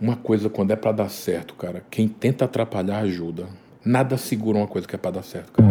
Uma 0.00 0.16
coisa 0.16 0.48
quando 0.48 0.70
é 0.70 0.76
para 0.76 0.92
dar 0.92 1.10
certo, 1.10 1.52
cara, 1.52 1.82
quem 1.90 2.08
tenta 2.08 2.46
atrapalhar 2.46 3.00
ajuda. 3.00 3.44
Nada 3.84 4.16
segura 4.16 4.56
uma 4.56 4.66
coisa 4.66 4.88
que 4.88 4.94
é 4.94 4.98
para 4.98 5.10
dar 5.10 5.22
certo, 5.22 5.52
cara. 5.52 5.68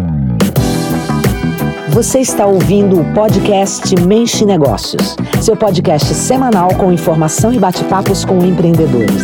Você 1.90 2.20
está 2.20 2.46
ouvindo 2.46 3.02
o 3.02 3.14
podcast 3.16 3.96
Mente 4.02 4.46
Negócios, 4.46 5.16
seu 5.42 5.58
podcast 5.58 6.14
semanal 6.14 6.76
com 6.76 6.92
informação 6.92 7.52
e 7.52 7.58
bate-papos 7.58 8.24
com 8.24 8.38
empreendedores. 8.46 9.24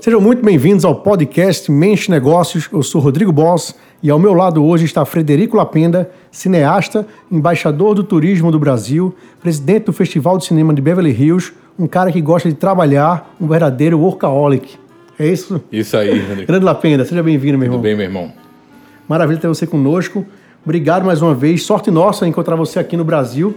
Sejam 0.00 0.20
muito 0.20 0.44
bem-vindos 0.44 0.84
ao 0.84 0.96
podcast 1.00 1.70
Mente 1.70 2.10
Negócios. 2.10 2.68
Eu 2.72 2.82
sou 2.82 3.00
Rodrigo 3.00 3.30
Boss 3.30 3.72
e 4.02 4.10
ao 4.10 4.18
meu 4.18 4.32
lado 4.32 4.64
hoje 4.64 4.84
está 4.84 5.04
Frederico 5.04 5.56
Lapenda, 5.56 6.10
cineasta, 6.30 7.06
embaixador 7.30 7.94
do 7.94 8.04
turismo 8.04 8.52
do 8.52 8.58
Brasil, 8.58 9.14
presidente 9.40 9.86
do 9.86 9.92
Festival 9.92 10.38
de 10.38 10.44
Cinema 10.46 10.72
de 10.72 10.80
Beverly 10.80 11.10
Hills, 11.10 11.52
um 11.78 11.86
cara 11.86 12.12
que 12.12 12.20
gosta 12.20 12.48
de 12.48 12.54
trabalhar, 12.54 13.34
um 13.40 13.46
verdadeiro 13.46 13.98
workaholic. 13.98 14.76
É 15.18 15.26
isso? 15.26 15.60
Isso 15.72 15.96
aí, 15.96 16.20
Rodrigo. 16.20 16.46
Grande 16.46 16.64
Lapenda, 16.64 17.04
seja 17.04 17.22
bem-vindo, 17.22 17.58
meu 17.58 17.66
irmão. 17.66 17.78
Tudo 17.78 17.82
bem, 17.82 17.96
meu 17.96 18.04
irmão? 18.04 18.32
Maravilha 19.08 19.40
ter 19.40 19.48
você 19.48 19.66
conosco. 19.66 20.24
Obrigado 20.64 21.04
mais 21.04 21.20
uma 21.20 21.34
vez. 21.34 21.64
Sorte 21.64 21.90
nossa 21.90 22.26
encontrar 22.28 22.54
você 22.54 22.78
aqui 22.78 22.96
no 22.96 23.04
Brasil 23.04 23.54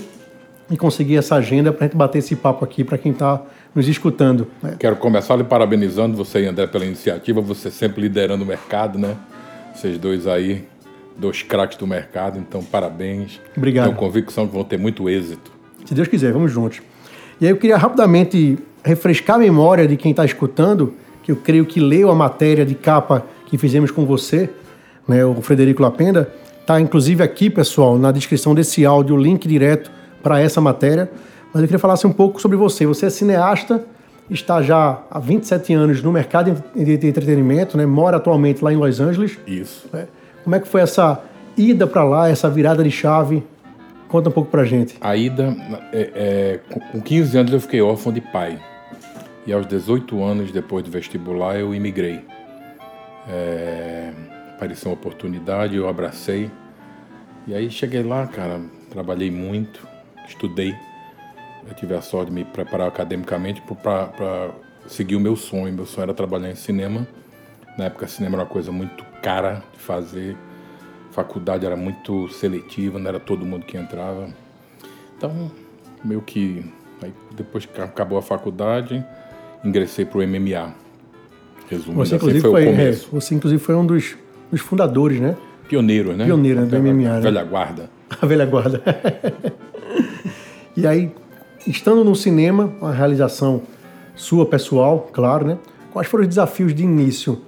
e 0.71 0.77
conseguir 0.77 1.17
essa 1.17 1.35
agenda 1.35 1.71
para 1.71 1.85
a 1.85 1.87
gente 1.87 1.97
bater 1.97 2.19
esse 2.19 2.35
papo 2.35 2.65
aqui 2.65 2.83
para 2.83 2.97
quem 2.97 3.11
está 3.11 3.41
nos 3.75 3.87
escutando. 3.87 4.47
né? 4.63 4.75
Quero 4.79 4.95
começar 4.95 5.35
lhe 5.35 5.43
parabenizando 5.43 6.15
você 6.15 6.41
e 6.41 6.47
André 6.47 6.65
pela 6.65 6.85
iniciativa, 6.85 7.41
você 7.41 7.69
sempre 7.69 8.01
liderando 8.01 8.43
o 8.43 8.47
mercado, 8.47 8.97
né? 8.97 9.15
Vocês 9.73 9.97
dois 9.97 10.27
aí, 10.27 10.67
dois 11.17 11.41
craques 11.41 11.77
do 11.77 11.87
mercado, 11.87 12.37
então 12.37 12.63
parabéns. 12.63 13.39
Obrigado. 13.55 13.85
Tenho 13.85 13.97
convicção 13.97 14.47
que 14.47 14.53
vão 14.53 14.63
ter 14.63 14.77
muito 14.77 15.09
êxito. 15.09 15.51
Se 15.85 15.93
Deus 15.93 16.07
quiser, 16.07 16.31
vamos 16.33 16.51
juntos. 16.51 16.81
E 17.39 17.45
aí 17.45 17.51
eu 17.51 17.57
queria 17.57 17.77
rapidamente 17.77 18.57
refrescar 18.83 19.35
a 19.35 19.39
memória 19.39 19.87
de 19.87 19.97
quem 19.97 20.11
está 20.11 20.25
escutando, 20.25 20.93
que 21.23 21.31
eu 21.31 21.35
creio 21.35 21.65
que 21.65 21.79
leu 21.79 22.09
a 22.09 22.15
matéria 22.15 22.65
de 22.65 22.75
capa 22.75 23.25
que 23.47 23.57
fizemos 23.57 23.91
com 23.91 24.05
você, 24.05 24.49
né, 25.07 25.25
o 25.25 25.41
Frederico 25.41 25.81
Lapenda. 25.81 26.31
Está 26.59 26.79
inclusive 26.79 27.23
aqui, 27.23 27.49
pessoal, 27.49 27.97
na 27.97 28.11
descrição 28.11 28.53
desse 28.53 28.85
áudio, 28.85 29.15
o 29.15 29.19
link 29.19 29.47
direto 29.47 29.91
para 30.21 30.39
essa 30.39 30.61
matéria. 30.61 31.09
Mas 31.53 31.61
eu 31.61 31.67
queria 31.67 31.79
falar 31.79 31.95
assim, 31.95 32.07
um 32.07 32.13
pouco 32.13 32.39
sobre 32.39 32.55
você. 32.55 32.85
Você 32.85 33.07
é 33.07 33.09
cineasta, 33.09 33.83
está 34.31 34.61
já 34.61 35.01
há 35.09 35.19
27 35.19 35.73
anos 35.73 36.01
no 36.01 36.11
mercado 36.11 36.63
de 36.75 37.07
entretenimento, 37.07 37.77
né, 37.77 37.85
mora 37.85 38.17
atualmente 38.17 38.63
lá 38.63 38.71
em 38.71 38.77
Los 38.77 38.99
Angeles. 38.99 39.37
Isso. 39.45 39.87
né? 39.91 40.07
Como 40.43 40.55
é 40.55 40.59
que 40.59 40.67
foi 40.67 40.81
essa 40.81 41.21
ida 41.57 41.85
para 41.85 42.03
lá, 42.03 42.29
essa 42.29 42.49
virada 42.49 42.83
de 42.83 42.89
chave? 42.91 43.43
Conta 44.07 44.29
um 44.29 44.31
pouco 44.31 44.49
pra 44.51 44.63
gente. 44.65 44.95
A 44.99 45.15
ida, 45.15 45.55
é, 45.93 46.11
é, 46.15 46.59
com- 46.69 46.79
com 46.79 47.01
15 47.01 47.37
anos 47.37 47.53
eu 47.53 47.59
fiquei 47.61 47.81
órfão 47.81 48.11
de 48.11 48.19
pai. 48.21 48.59
E 49.47 49.53
aos 49.53 49.65
18 49.65 50.21
anos, 50.23 50.51
depois 50.51 50.83
do 50.83 50.91
vestibular, 50.91 51.57
eu 51.57 51.73
imigrei. 51.73 52.21
É, 53.29 54.11
apareceu 54.55 54.91
uma 54.91 54.95
oportunidade, 54.95 55.75
eu 55.75 55.87
abracei. 55.87 56.49
E 57.47 57.53
aí 57.55 57.69
cheguei 57.69 58.03
lá, 58.03 58.27
cara, 58.27 58.59
trabalhei 58.89 59.31
muito, 59.31 59.87
estudei. 60.27 60.75
Eu 61.67 61.73
tive 61.75 61.93
a 61.95 62.01
sorte 62.01 62.29
de 62.29 62.33
me 62.35 62.43
preparar 62.45 62.87
academicamente 62.87 63.61
para 63.83 64.51
seguir 64.87 65.15
o 65.15 65.19
meu 65.19 65.35
sonho. 65.35 65.73
Meu 65.73 65.85
sonho 65.85 66.03
era 66.03 66.13
trabalhar 66.13 66.49
em 66.51 66.55
cinema. 66.55 67.07
Na 67.77 67.85
época, 67.85 68.07
cinema 68.07 68.35
era 68.35 68.43
uma 68.43 68.49
coisa 68.49 68.71
muito 68.71 69.05
cara 69.21 69.63
de 69.73 69.79
fazer. 69.79 70.35
Faculdade 71.11 71.65
era 71.65 71.75
muito 71.75 72.29
seletiva, 72.29 72.97
não 72.99 73.07
era 73.07 73.19
todo 73.19 73.45
mundo 73.45 73.65
que 73.65 73.77
entrava. 73.77 74.29
Então, 75.17 75.51
meio 76.03 76.21
que. 76.21 76.65
Aí, 77.01 77.13
depois 77.35 77.65
que 77.65 77.81
acabou 77.81 78.17
a 78.17 78.21
faculdade, 78.21 79.03
ingressei 79.63 80.05
para 80.05 80.19
o 80.19 80.27
MMA. 80.27 80.73
Resumindo, 81.69 81.99
Você, 81.99 82.15
assim 82.15 82.25
inclusive, 82.25 82.41
foi, 82.41 82.51
foi, 82.51 82.65
o 82.65 82.67
é, 82.67 82.71
começo. 82.71 83.09
você, 83.11 83.35
inclusive, 83.35 83.63
foi 83.63 83.75
um 83.75 83.85
dos, 83.85 84.15
dos 84.51 84.61
fundadores, 84.61 85.19
né? 85.19 85.37
Pioneiro, 85.69 86.13
né? 86.15 86.25
Pioneiro, 86.25 86.59
né, 86.61 86.65
do 86.65 86.71
Velha- 86.71 86.93
MMA, 86.93 87.09
né? 87.15 87.21
Velha 87.21 87.43
guarda. 87.43 87.89
A 88.21 88.25
velha 88.25 88.45
guarda. 88.45 88.81
e 90.75 90.85
aí, 90.85 91.11
estando 91.67 92.03
no 92.03 92.15
cinema, 92.15 92.73
uma 92.81 92.91
realização 92.91 93.61
sua 94.15 94.45
pessoal, 94.45 95.09
claro, 95.11 95.45
né? 95.45 95.57
Quais 95.91 96.07
foram 96.07 96.23
os 96.23 96.27
desafios 96.27 96.73
de 96.73 96.83
início? 96.83 97.41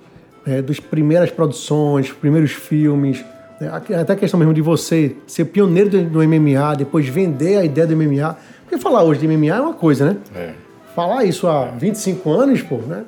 né, 0.46 0.62
das 0.62 0.80
primeiras 0.80 1.32
produções, 1.32 2.12
primeiros 2.12 2.52
filmes, 2.52 3.24
né, 3.60 3.70
até 3.70 4.14
a 4.14 4.16
questão 4.16 4.40
mesmo 4.40 4.54
de 4.54 4.62
você 4.62 5.16
ser 5.26 5.46
pioneiro 5.46 5.90
do, 5.90 6.04
do 6.04 6.20
MMA, 6.20 6.76
depois 6.78 7.08
vender 7.08 7.58
a 7.58 7.66
ideia 7.66 7.88
do 7.88 7.96
MMA. 7.96 8.38
Porque 8.62 8.78
falar 8.78 9.04
hoje 9.04 9.20
de 9.20 9.28
MMA 9.28 9.56
é 9.56 9.62
uma 9.62 9.74
coisa, 9.74 10.06
né? 10.06 10.18
É. 10.36 10.54
Falar 10.96 11.26
isso 11.26 11.48
há 11.48 11.66
25 11.66 12.32
anos, 12.32 12.62
pô, 12.62 12.78
né? 12.78 13.04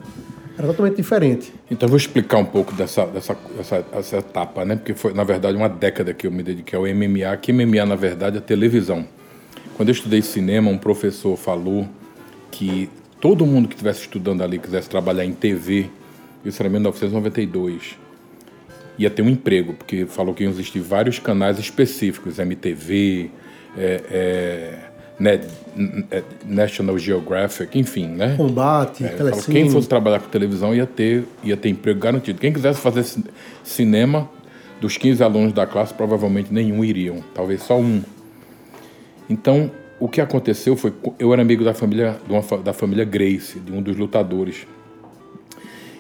Era 0.58 0.68
totalmente 0.68 0.96
diferente. 0.96 1.54
Então 1.70 1.86
eu 1.86 1.90
vou 1.90 1.98
explicar 1.98 2.38
um 2.38 2.46
pouco 2.46 2.74
dessa, 2.74 3.06
dessa, 3.08 3.36
dessa, 3.58 3.86
essa 3.92 4.18
etapa, 4.18 4.64
né? 4.64 4.78
Porque 4.78 4.94
foi, 4.94 5.14
na 5.14 5.24
verdade, 5.24 5.58
uma 5.58 5.68
década 5.68 6.14
que 6.14 6.26
eu 6.26 6.32
me 6.32 6.42
dediquei 6.42 6.80
ao 6.80 6.86
MMA, 6.86 7.36
que 7.38 7.52
MMA, 7.52 7.86
na 7.86 7.96
verdade, 7.96 8.38
é 8.38 8.40
televisão. 8.40 9.06
Quando 9.76 9.90
eu 9.90 9.94
estudei 9.94 10.22
cinema, 10.22 10.70
um 10.72 10.78
professor 10.78 11.36
falou 11.38 11.88
que 12.52 12.90
todo 13.20 13.46
mundo 13.46 13.68
que 13.68 13.74
estivesse 13.76 14.02
estudando 14.02 14.42
ali, 14.42 14.58
quisesse 14.60 14.90
trabalhar 14.90 15.26
em 15.26 15.34
TV, 15.34 15.88
isso 16.46 16.62
era 16.62 16.70
em 16.70 16.72
1992, 16.72 17.98
ia 18.98 19.10
ter 19.10 19.22
um 19.22 19.30
emprego, 19.30 19.74
porque 19.74 20.06
falou 20.06 20.34
que 20.34 20.44
iam 20.44 20.52
existir 20.52 20.80
vários 20.80 21.20
canais 21.20 21.60
específicos, 21.60 22.40
MTV, 22.40 23.30
é, 23.78 24.02
é, 24.10 24.80
Net- 25.20 25.48
é, 26.12 26.24
National 26.46 26.98
Geographic, 26.98 27.78
enfim, 27.78 28.08
né? 28.08 28.36
Combate, 28.38 29.04
É, 29.04 29.10
falou, 29.10 29.44
quem 29.52 29.70
fosse 29.70 29.88
trabalhar 29.90 30.20
com 30.20 30.30
televisão 30.30 30.74
ia 30.74 30.86
ter, 30.86 31.26
ia 31.44 31.58
ter 31.58 31.70
emprego 31.70 32.00
garantido. 32.00 32.40
Quem 32.40 32.54
quisesse 32.54 32.80
fazer 32.80 33.04
ci- 33.04 33.24
cinema, 33.64 34.30
dos 34.80 34.98
15 34.98 35.24
alunos 35.24 35.52
da 35.54 35.66
classe, 35.66 35.94
provavelmente 35.94 36.54
nenhum 36.54 36.84
iriam, 36.84 37.22
talvez 37.34 37.62
só 37.64 37.78
um. 37.80 38.02
Então, 39.30 39.72
o 40.00 40.08
que 40.08 40.22
aconteceu 40.22 40.76
foi, 40.76 40.94
eu 41.18 41.32
era 41.34 41.42
amigo 41.42 41.64
da 41.64 41.74
família, 41.74 42.18
uma 42.30 42.42
da 42.62 42.74
família 42.74 43.06
Grace, 43.06 43.60
de 43.60 43.72
um 43.72 43.82
dos 43.82 43.96
lutadores. 43.98 44.68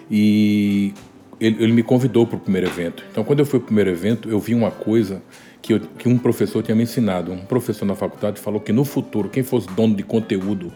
E 0.09 0.94
ele, 1.40 1.64
ele 1.64 1.74
me 1.74 1.84
convidou 1.84 2.28
para 2.28 2.38
o 2.38 2.40
primeiro 2.40 2.68
evento. 2.68 3.03
Então, 3.12 3.24
quando 3.24 3.40
eu 3.40 3.46
fui 3.46 3.59
para 3.59 3.64
o 3.66 3.68
primeiro 3.68 3.90
evento, 3.90 4.30
eu 4.30 4.40
vi 4.40 4.53
uma 4.53 4.72
coisa 4.72 5.22
que, 5.62 5.74
eu- 5.74 5.80
que 5.80 6.08
um 6.08 6.18
professor 6.18 6.62
tinha 6.62 6.75
me 6.75 6.84
ensinado. 6.84 7.31
Um 7.31 7.46
professor 7.46 7.85
na 7.85 7.96
faculdade 7.96 8.40
falou 8.40 8.59
que 8.59 8.72
no 8.72 8.85
futuro, 8.85 9.30
quem 9.30 9.44
fosse 9.44 9.68
dono 9.72 9.96
de 9.96 10.03
conteúdo 10.03 10.72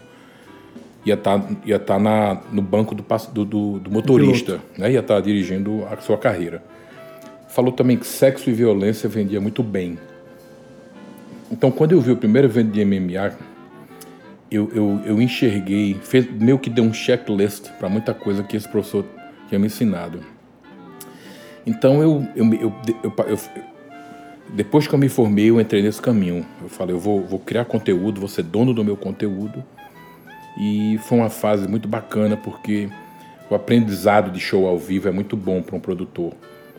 ia 1.06 1.14
estar 1.14 1.42
ia 1.64 1.78
tá 1.78 1.98
na, 1.98 2.42
no 2.52 2.60
banco 2.60 2.94
do, 2.94 3.02
do, 3.32 3.44
do- 3.44 3.78
do 3.78 3.90
motorista, 3.90 4.60
né? 4.76 4.92
ia 4.92 5.00
estar 5.00 5.20
dirigindo 5.20 5.84
a 5.90 5.96
sua 5.98 6.18
carreira. 6.18 6.62
Falou 7.48 7.72
também 7.72 7.96
que 7.96 8.06
sexo 8.06 8.50
e 8.50 8.52
violência 8.52 9.08
vendia 9.08 9.40
muito 9.40 9.62
bem. 9.62 9.98
Então, 11.50 11.70
quando 11.70 11.92
eu 11.92 12.00
vi 12.00 12.12
o 12.12 12.16
primeiro 12.16 12.46
evento 12.46 12.70
de 12.70 12.84
MMA, 12.84 13.32
eu, 14.50 14.70
eu, 14.74 15.00
eu 15.04 15.22
enxerguei, 15.22 15.94
fez, 16.02 16.30
meio 16.30 16.58
que 16.58 16.70
deu 16.70 16.84
um 16.84 16.92
checklist 16.92 17.70
para 17.78 17.88
muita 17.88 18.14
coisa 18.14 18.42
que 18.42 18.56
esse 18.56 18.68
professor 18.68 19.04
tinha 19.48 19.58
me 19.58 19.66
ensinado. 19.66 20.20
Então, 21.66 22.02
eu, 22.02 22.26
eu, 22.36 22.54
eu, 22.54 22.72
eu- 23.26 23.38
depois 24.52 24.86
que 24.88 24.94
eu 24.94 24.98
me 24.98 25.08
formei, 25.08 25.50
eu 25.50 25.60
entrei 25.60 25.82
nesse 25.82 26.00
caminho. 26.02 26.44
Eu 26.60 26.68
falei, 26.68 26.94
eu 26.94 26.98
vou, 26.98 27.24
vou 27.24 27.38
criar 27.38 27.64
conteúdo, 27.64 28.18
vou 28.20 28.28
ser 28.28 28.42
dono 28.42 28.72
do 28.74 28.84
meu 28.84 28.96
conteúdo. 28.96 29.62
E 30.58 30.98
foi 31.04 31.18
uma 31.18 31.30
fase 31.30 31.68
muito 31.68 31.88
bacana, 31.88 32.36
porque 32.36 32.88
o 33.48 33.54
aprendizado 33.54 34.30
de 34.30 34.40
show 34.40 34.66
ao 34.66 34.78
vivo 34.78 35.08
é 35.08 35.12
muito 35.12 35.36
bom 35.36 35.62
para 35.62 35.76
um 35.76 35.80
produtor. 35.80 36.32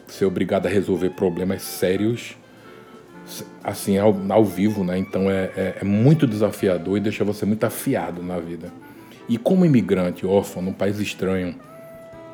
Ser 0.08 0.26
obrigado 0.26 0.66
a 0.66 0.70
resolver 0.70 1.12
problemas 1.12 1.62
sérios 1.62 2.36
assim 3.64 3.98
ao, 3.98 4.16
ao 4.30 4.44
vivo, 4.44 4.84
né? 4.84 4.98
Então 4.98 5.30
é, 5.30 5.52
é, 5.56 5.78
é 5.82 5.84
muito 5.84 6.28
desafiador 6.28 6.98
e 6.98 7.02
deixa 7.02 7.24
você 7.24 7.46
muito 7.46 7.64
afiado 7.64 8.22
na 8.22 8.40
vida. 8.40 8.72
E 9.30 9.38
como 9.38 9.66
imigrante, 9.66 10.25
órfão, 10.25 10.62
num 10.62 10.74
país 10.74 11.00
estranho, 11.00 11.56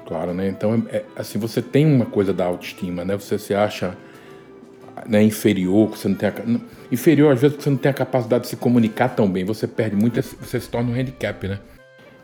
claro, 0.06 0.34
né? 0.34 0.48
Então 0.48 0.84
é, 0.90 0.98
é- 0.98 1.06
assim 1.16 1.38
você 1.38 1.62
tem 1.62 1.86
uma 1.86 2.06
coisa 2.06 2.34
da 2.34 2.46
autoestima, 2.46 3.04
né? 3.06 3.16
Você 3.16 3.38
se 3.38 3.54
acha 3.54 3.96
né, 5.06 5.22
inferior, 5.22 5.90
você 5.90 6.08
não 6.08 6.16
tem 6.16 6.30
a, 6.30 6.34
inferior 6.92 7.32
às 7.34 7.42
vezes 7.42 7.58
você 7.58 7.70
não 7.70 7.78
tem 7.78 7.92
a 7.92 7.94
capacidade 7.94 8.44
de 8.46 8.50
se 8.50 8.56
comunicar 8.56 9.10
tão 9.10 9.30
bem. 9.30 9.46
Você 9.46 9.68
perde 9.68 9.96
muito, 9.96 10.22
você 10.22 10.60
se 10.60 10.70
torna 10.70 10.92
um 10.92 10.94
handicap, 10.94 11.48
né? 11.48 11.60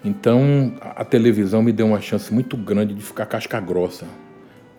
Então 0.03 0.73
a 0.81 1.05
televisão 1.05 1.61
me 1.61 1.71
deu 1.71 1.87
uma 1.87 2.01
chance 2.01 2.33
muito 2.33 2.57
grande 2.57 2.93
de 2.93 3.01
ficar 3.01 3.25
casca 3.25 3.59
grossa. 3.59 4.05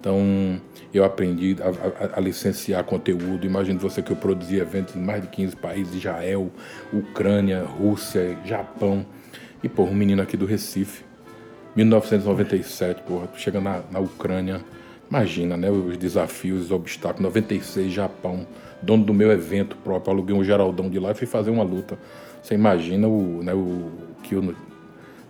Então, 0.05 0.61
eu 0.93 1.03
aprendi 1.03 1.57
a, 1.63 1.69
a- 2.05 2.19
a 2.19 2.21
licenciar 2.21 2.85
conteúdo. 2.85 3.47
Imagine 3.47 3.79
você 3.79 4.03
que 4.03 4.11
eu 4.11 4.17
produzi 4.17 4.57
eventos 4.59 4.95
em 4.95 5.01
mais 5.01 5.23
de 5.23 5.29
15 5.29 5.57
países: 5.57 5.95
Israel, 5.95 6.51
Ucrânia, 6.93 7.63
Rússia, 7.63 8.37
Japão. 8.45 9.07
E, 9.63 9.69
pô, 9.69 9.85
um 9.85 9.95
menino 9.95 10.21
aqui 10.21 10.37
do 10.37 10.45
Recife, 10.45 11.05
1997, 11.75 13.01
porra, 13.05 13.31
chega 13.35 13.63
na, 13.63 13.81
na 13.91 13.99
Ucrânia, 13.99 14.61
imagina, 15.09 15.57
né, 15.57 15.71
os 15.71 15.97
desafios, 15.97 16.65
os 16.65 16.71
obstáculos. 16.71 17.23
96, 17.23 17.91
Japão, 17.91 18.47
dono 18.83 19.07
do 19.07 19.15
meu 19.15 19.33
evento 19.33 19.75
próprio, 19.77 20.13
aluguei 20.13 20.37
um 20.37 20.45
Geraldão 20.45 20.91
de 20.91 20.99
lá 20.99 21.13
e 21.13 21.15
fui 21.15 21.27
fazer 21.27 21.49
uma 21.51 21.65
luta. 21.65 21.99
Você 22.43 22.53
imagina 22.55 23.09
o, 23.09 23.43
né, 23.43 23.55
o 23.55 23.91
que 24.23 24.37
o, 24.37 24.55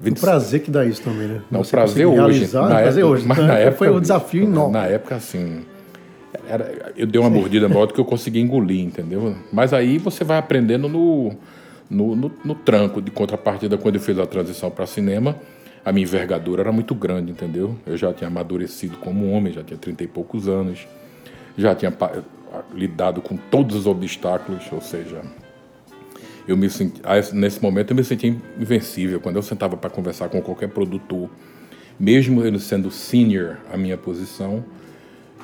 20... 0.00 0.16
o 0.16 0.20
prazer 0.20 0.60
que 0.60 0.70
dá 0.70 0.84
isso 0.84 1.02
também, 1.02 1.28
né? 1.28 1.42
Não, 1.50 1.60
o 1.60 1.66
prazer 1.66 2.06
hoje. 2.06 2.16
Realizar, 2.16 2.62
na 2.62 2.76
prazer 2.76 3.02
época, 3.02 3.06
hoje. 3.06 3.26
Mas 3.26 3.38
na 3.38 3.58
época, 3.58 3.76
foi 3.76 3.90
um 3.90 4.00
desafio 4.00 4.44
enorme. 4.44 4.72
Na 4.72 4.86
época, 4.86 5.16
assim, 5.16 5.64
era, 6.48 6.92
eu 6.96 7.06
dei 7.06 7.20
uma 7.20 7.30
Sim. 7.30 7.36
mordida 7.36 7.68
maior 7.68 7.86
do 7.86 7.94
que 7.94 8.00
eu 8.00 8.04
consegui 8.04 8.40
engolir, 8.40 8.80
entendeu? 8.80 9.34
Mas 9.52 9.72
aí 9.72 9.98
você 9.98 10.24
vai 10.24 10.38
aprendendo 10.38 10.88
no, 10.88 11.32
no, 11.88 12.16
no, 12.16 12.32
no 12.44 12.54
tranco 12.54 13.00
de 13.00 13.10
contrapartida 13.10 13.78
quando 13.78 13.96
eu 13.96 14.00
fiz 14.00 14.18
a 14.18 14.26
transição 14.26 14.70
para 14.70 14.86
cinema. 14.86 15.36
A 15.84 15.92
minha 15.92 16.04
envergadura 16.04 16.62
era 16.62 16.72
muito 16.72 16.94
grande, 16.94 17.30
entendeu? 17.30 17.76
Eu 17.86 17.96
já 17.96 18.12
tinha 18.12 18.28
amadurecido 18.28 18.96
como 18.98 19.30
homem, 19.30 19.52
já 19.52 19.62
tinha 19.62 19.76
trinta 19.76 20.02
e 20.02 20.06
poucos 20.06 20.48
anos, 20.48 20.86
já 21.58 21.74
tinha 21.74 21.92
lidado 22.74 23.20
com 23.20 23.36
todos 23.36 23.76
os 23.76 23.86
obstáculos, 23.86 24.64
ou 24.72 24.80
seja, 24.80 25.20
eu 26.46 26.56
me 26.56 26.68
senti, 26.68 27.00
nesse 27.32 27.62
momento 27.62 27.90
eu 27.90 27.96
me 27.96 28.04
senti 28.04 28.38
invencível. 28.58 29.20
Quando 29.20 29.36
eu 29.36 29.42
sentava 29.42 29.76
para 29.76 29.90
conversar 29.90 30.28
com 30.28 30.40
qualquer 30.42 30.68
produtor, 30.68 31.30
mesmo 31.98 32.44
ele 32.44 32.58
sendo 32.58 32.90
senior 32.90 33.58
a 33.72 33.76
minha 33.76 33.96
posição, 33.96 34.64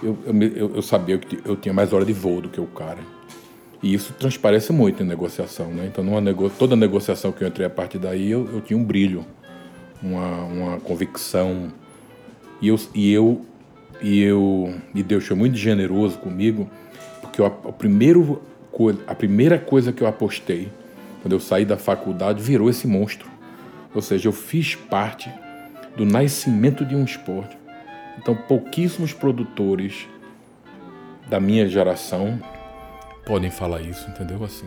eu, 0.03 0.17
eu, 0.27 0.77
eu 0.77 0.83
sabia 0.83 1.19
que 1.19 1.41
eu 1.45 1.57
tinha 1.57 1.73
mais 1.73 1.93
hora 1.93 2.05
de 2.05 2.13
voo 2.13 2.41
do 2.41 2.49
que 2.49 2.61
o 2.61 2.67
cara. 2.67 2.99
E 3.83 3.95
isso 3.95 4.13
transparece 4.13 4.73
muito 4.73 5.03
em 5.03 5.07
negociação, 5.07 5.73
né? 5.73 5.87
Então, 5.87 6.05
numa 6.05 6.21
nego... 6.21 6.51
toda 6.51 6.77
negociação 6.77 7.33
que 7.33 7.43
eu 7.43 7.49
entrei 7.49 7.67
a 7.67 7.71
partir 7.71 7.99
daí, 7.99 8.31
eu, 8.31 8.47
eu 8.53 8.61
tinha 8.61 8.79
um 8.79 8.85
brilho, 8.85 9.25
uma, 10.03 10.45
uma 10.45 10.81
convicção. 10.81 11.73
E 12.61 12.69
eu, 12.69 12.79
e 12.95 13.11
eu 13.11 13.41
e 14.03 14.23
eu 14.23 14.75
e 14.95 15.03
Deus 15.03 15.27
foi 15.27 15.37
muito 15.37 15.57
generoso 15.57 16.19
comigo, 16.19 16.69
porque 17.21 17.41
eu, 17.41 17.51
primeiro, 17.51 18.43
a 19.07 19.15
primeira 19.15 19.59
coisa 19.59 19.93
que 19.93 20.03
eu 20.03 20.07
apostei 20.07 20.69
quando 21.23 21.33
eu 21.33 21.41
saí 21.41 21.65
da 21.65 21.77
faculdade 21.77 22.43
virou 22.43 22.69
esse 22.71 22.87
monstro. 22.87 23.29
Ou 23.95 24.01
seja, 24.01 24.29
eu 24.29 24.33
fiz 24.33 24.75
parte 24.75 25.33
do 25.97 26.05
nascimento 26.05 26.85
de 26.85 26.95
um 26.95 27.05
esporte. 27.05 27.59
Então, 28.19 28.35
pouquíssimos 28.35 29.13
produtores 29.13 30.07
da 31.29 31.41
minha 31.41 31.69
geração 31.69 32.41
podem 33.25 33.51
falar 33.51 33.81
isso, 33.81 34.09
entendeu? 34.11 34.43
Assim. 34.45 34.67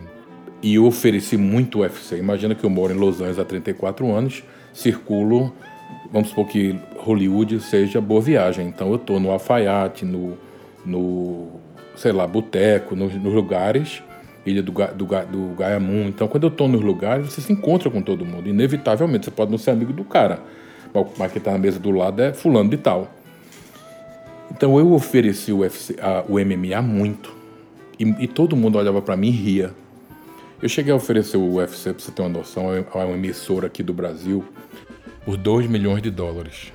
E 0.61 0.75
eu 0.75 0.85
ofereci 0.85 1.37
muito 1.37 1.79
UFC. 1.79 2.17
Imagina 2.17 2.55
que 2.55 2.63
eu 2.63 2.69
moro 2.69 2.93
em 2.93 2.97
Los 2.97 3.19
Angeles 3.19 3.39
há 3.39 3.45
34 3.45 4.09
anos, 4.11 4.43
circulo, 4.73 5.53
vamos 6.11 6.29
supor 6.29 6.47
que 6.47 6.79
Hollywood 6.97 7.59
seja 7.59 7.99
boa 7.99 8.21
viagem. 8.21 8.67
Então 8.67 8.89
eu 8.89 8.95
estou 8.95 9.19
no 9.19 9.29
alfaiate, 9.31 10.05
no, 10.05 10.37
no, 10.85 11.49
sei 11.95 12.11
lá, 12.11 12.25
boteco, 12.25 12.95
nos, 12.95 13.13
nos 13.13 13.33
lugares, 13.33 14.01
ilha 14.45 14.61
do, 14.61 14.71
do, 14.71 15.05
do 15.05 15.55
Gaiamun. 15.57 16.07
Então 16.07 16.27
quando 16.27 16.43
eu 16.43 16.49
estou 16.49 16.67
nos 16.67 16.81
lugares, 16.81 17.25
você 17.25 17.41
se 17.41 17.51
encontra 17.51 17.89
com 17.89 18.01
todo 18.01 18.25
mundo. 18.25 18.49
Inevitavelmente, 18.49 19.25
você 19.25 19.31
pode 19.31 19.51
não 19.51 19.57
ser 19.57 19.71
amigo 19.71 19.93
do 19.93 20.03
cara. 20.03 20.39
Mas 21.17 21.31
quem 21.31 21.39
está 21.39 21.51
na 21.51 21.57
mesa 21.57 21.79
do 21.79 21.91
lado 21.91 22.21
é 22.21 22.33
fulano 22.33 22.69
de 22.69 22.77
tal. 22.77 23.11
Então 24.51 24.77
eu 24.77 24.91
ofereci 24.93 25.51
o, 25.51 25.59
UFC, 25.59 25.95
a, 25.99 26.23
o 26.27 26.33
MMA 26.33 26.81
muito. 26.81 27.33
E, 27.99 28.03
e 28.23 28.27
todo 28.27 28.55
mundo 28.55 28.77
olhava 28.77 29.01
para 29.01 29.17
mim 29.17 29.27
e 29.27 29.31
ria. 29.31 29.73
Eu 30.61 30.69
cheguei 30.69 30.93
a 30.93 30.95
oferecer 30.95 31.37
o 31.37 31.55
UFC, 31.55 31.91
para 31.91 32.01
você 32.01 32.11
ter 32.11 32.21
uma 32.21 32.29
noção, 32.29 32.67
a 32.69 32.97
uma 32.99 33.15
emissora 33.15 33.67
aqui 33.67 33.83
do 33.83 33.93
Brasil, 33.93 34.45
por 35.25 35.35
2 35.35 35.67
milhões 35.67 36.01
de 36.01 36.09
dólares. 36.09 36.71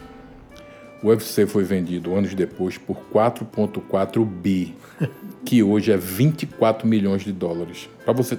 O 1.02 1.08
UFC 1.08 1.46
foi 1.46 1.64
vendido 1.64 2.14
anos 2.14 2.34
depois 2.34 2.76
por 2.76 2.98
4,4 3.14 4.24
bi, 4.24 4.74
que 5.48 5.62
hoje 5.62 5.90
é 5.90 5.96
24 5.96 6.86
milhões 6.86 7.22
de 7.24 7.32
dólares. 7.32 7.88
Para 8.04 8.12
você, 8.12 8.38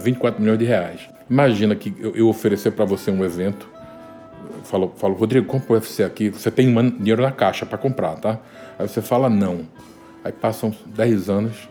24 0.00 0.40
milhões 0.40 0.60
de 0.60 0.64
reais. 0.64 1.00
Imagina 1.28 1.74
que 1.74 1.92
eu, 1.98 2.14
eu 2.14 2.28
oferecer 2.28 2.70
para 2.70 2.84
você 2.84 3.10
um 3.10 3.24
evento 3.24 3.68
falou, 4.62 4.94
falou 4.96 5.16
Rodrigo, 5.16 5.44
compra 5.44 5.72
o 5.72 5.74
UFC 5.74 6.04
aqui, 6.04 6.30
você 6.30 6.48
tem 6.48 6.72
dinheiro 6.98 7.20
na 7.20 7.32
caixa 7.32 7.66
para 7.66 7.76
comprar, 7.76 8.14
tá? 8.14 8.38
Aí 8.78 8.86
você 8.86 9.02
fala 9.02 9.28
não. 9.28 9.62
Aí 10.22 10.30
passam 10.30 10.72
10 10.86 11.28
anos, 11.28 11.68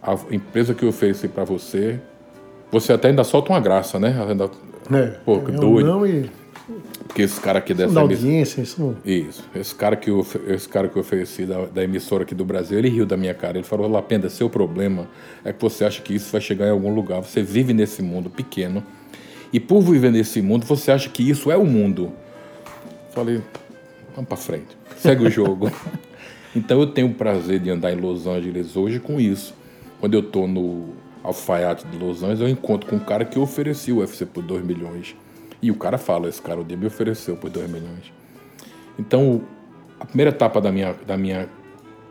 a 0.00 0.16
empresa 0.30 0.72
que 0.72 0.84
eu 0.84 0.90
ofereci 0.90 1.26
para 1.26 1.42
você, 1.42 1.98
você 2.70 2.92
até 2.92 3.08
ainda 3.08 3.24
solta 3.24 3.50
uma 3.50 3.60
graça, 3.60 3.98
né? 3.98 4.16
Ainda, 4.28 4.48
é, 4.92 5.06
pô, 5.24 5.38
é 5.38 5.50
doido. 5.50 5.84
Não 5.88 6.06
e... 6.06 6.30
Porque 7.06 7.22
esse 7.22 7.40
cara 7.40 7.58
aqui 7.58 7.74
dessa 7.74 7.92
da 7.92 8.00
audiência, 8.00 8.60
isso. 8.60 8.96
Isso. 9.04 9.44
Esse 9.54 9.74
cara 9.74 9.96
que 9.96 10.10
eu, 10.10 10.26
esse 10.48 10.68
cara 10.68 10.88
que 10.88 10.96
eu 10.96 11.00
ofereci 11.00 11.44
da, 11.44 11.66
da, 11.66 11.82
emissora 11.82 12.22
aqui 12.22 12.34
do 12.34 12.44
Brasil, 12.44 12.78
ele 12.78 12.88
riu 12.88 13.04
da 13.04 13.16
minha 13.16 13.34
cara. 13.34 13.58
Ele 13.58 13.66
falou: 13.66 13.88
Lapenda, 13.88 14.28
seu 14.28 14.48
problema 14.48 15.08
é 15.44 15.52
que 15.52 15.60
você 15.60 15.84
acha 15.84 16.00
que 16.02 16.14
isso 16.14 16.30
vai 16.30 16.40
chegar 16.40 16.66
em 16.66 16.70
algum 16.70 16.94
lugar. 16.94 17.20
Você 17.20 17.42
vive 17.42 17.72
nesse 17.72 18.02
mundo 18.02 18.30
pequeno 18.30 18.82
e 19.52 19.58
por 19.58 19.80
viver 19.80 20.12
nesse 20.12 20.40
mundo, 20.40 20.64
você 20.64 20.92
acha 20.92 21.08
que 21.08 21.28
isso 21.28 21.50
é 21.50 21.56
o 21.56 21.64
mundo. 21.64 22.12
Falei, 23.10 23.42
vamos 24.14 24.28
para 24.28 24.36
frente, 24.36 24.76
segue 24.96 25.24
o 25.24 25.30
jogo. 25.30 25.70
então 26.54 26.80
eu 26.80 26.86
tenho 26.86 27.08
o 27.08 27.14
prazer 27.14 27.58
de 27.58 27.70
andar 27.70 27.92
em 27.92 27.96
Los 27.96 28.26
Angeles 28.26 28.76
hoje 28.76 29.00
com 29.00 29.20
isso. 29.20 29.54
Quando 29.98 30.14
eu 30.14 30.20
estou 30.20 30.46
no 30.46 30.90
alfaiate 31.22 31.84
de 31.86 31.98
Los 31.98 32.22
Angeles, 32.22 32.40
eu 32.40 32.48
encontro 32.48 32.88
com 32.88 32.96
um 32.96 33.00
cara 33.00 33.24
que 33.24 33.38
ofereceu 33.38 33.96
o 33.96 33.98
UFC 33.98 34.24
por 34.24 34.42
2 34.42 34.64
milhões. 34.64 35.16
E 35.62 35.70
o 35.70 35.74
cara 35.74 35.98
fala, 35.98 36.28
esse 36.28 36.40
cara 36.40 36.60
o 36.60 36.64
dia 36.64 36.76
me 36.76 36.86
ofereceu 36.86 37.36
por 37.36 37.50
2 37.50 37.70
milhões. 37.70 38.12
Então, 38.98 39.42
a 39.98 40.04
primeira 40.04 40.30
etapa 40.30 40.60
da 40.60 40.72
minha, 40.72 40.94
da 41.06 41.16
minha 41.16 41.48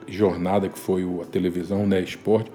jornada, 0.07 0.69
que 0.69 0.77
foi 0.77 1.03
a 1.21 1.25
televisão, 1.25 1.85
né, 1.85 1.99
esporte, 2.01 2.51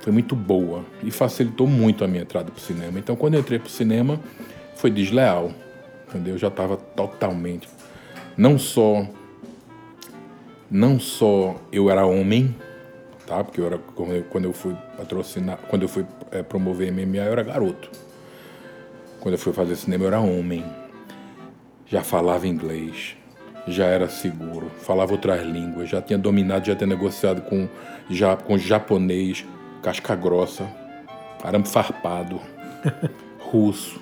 foi 0.00 0.12
muito 0.12 0.36
boa 0.36 0.84
e 1.02 1.10
facilitou 1.10 1.66
muito 1.66 2.04
a 2.04 2.08
minha 2.08 2.22
entrada 2.22 2.50
para 2.50 2.58
o 2.58 2.60
cinema. 2.60 2.98
Então, 2.98 3.16
quando 3.16 3.34
eu 3.34 3.40
entrei 3.40 3.58
para 3.58 3.68
o 3.68 3.70
cinema, 3.70 4.20
foi 4.76 4.90
desleal, 4.90 5.52
entendeu? 6.08 6.34
Eu 6.34 6.38
já 6.38 6.48
estava 6.48 6.76
totalmente, 6.76 7.68
não 8.36 8.58
só, 8.58 9.06
não 10.70 11.00
só 11.00 11.56
eu 11.72 11.88
era 11.88 12.04
homem, 12.04 12.54
tá? 13.26 13.42
Porque 13.42 13.60
eu 13.60 13.66
era 13.66 13.78
quando 13.78 14.44
eu 14.44 14.52
fui 14.52 14.76
patrocinar, 14.96 15.58
quando 15.68 15.82
eu 15.82 15.88
fui 15.88 16.04
é, 16.30 16.42
promover 16.42 16.92
MMA, 16.92 17.18
eu 17.18 17.32
era 17.32 17.42
garoto. 17.42 17.90
Quando 19.24 19.36
eu 19.36 19.38
fui 19.38 19.54
fazer 19.54 19.74
cinema, 19.74 20.04
eu 20.04 20.08
era 20.08 20.20
homem. 20.20 20.62
Já 21.86 22.02
falava 22.02 22.46
inglês, 22.46 23.16
já 23.66 23.86
era 23.86 24.06
seguro, 24.06 24.70
falava 24.80 25.12
outras 25.12 25.42
línguas, 25.42 25.88
já 25.88 26.02
tinha 26.02 26.18
dominado, 26.18 26.66
já 26.66 26.76
tinha 26.76 26.86
negociado 26.86 27.40
com, 27.40 27.66
já, 28.10 28.36
com 28.36 28.58
japonês, 28.58 29.46
casca 29.82 30.14
grossa, 30.14 30.68
arame 31.42 31.66
farpado, 31.66 32.38
russo, 33.40 33.98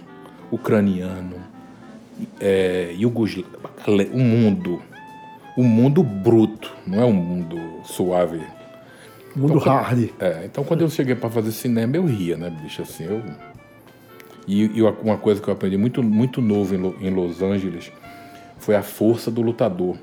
ucraniano, 0.50 1.36
é, 2.40 2.92
o 2.98 4.18
mundo, 4.18 4.82
o 5.56 5.62
mundo 5.62 6.02
bruto, 6.02 6.74
não 6.84 7.00
é 7.00 7.04
um 7.04 7.12
mundo 7.12 7.60
suave. 7.84 8.42
Mundo 9.36 9.58
então, 9.58 9.72
hard. 9.72 10.10
É, 10.18 10.42
então 10.46 10.64
quando 10.64 10.80
eu 10.80 10.90
cheguei 10.90 11.14
para 11.14 11.30
fazer 11.30 11.52
cinema, 11.52 11.96
eu 11.96 12.06
ria, 12.06 12.36
né, 12.36 12.50
bicho, 12.50 12.82
assim, 12.82 13.04
eu... 13.04 13.22
E, 14.46 14.64
e 14.78 14.82
uma 14.82 15.16
coisa 15.16 15.40
que 15.40 15.48
eu 15.48 15.54
aprendi 15.54 15.76
muito, 15.76 16.02
muito 16.02 16.40
novo 16.40 16.74
em, 16.74 17.06
em 17.06 17.10
Los 17.10 17.42
Angeles 17.42 17.92
foi 18.58 18.74
a 18.74 18.82
força 18.82 19.30
do 19.30 19.42
lutador. 19.42 19.96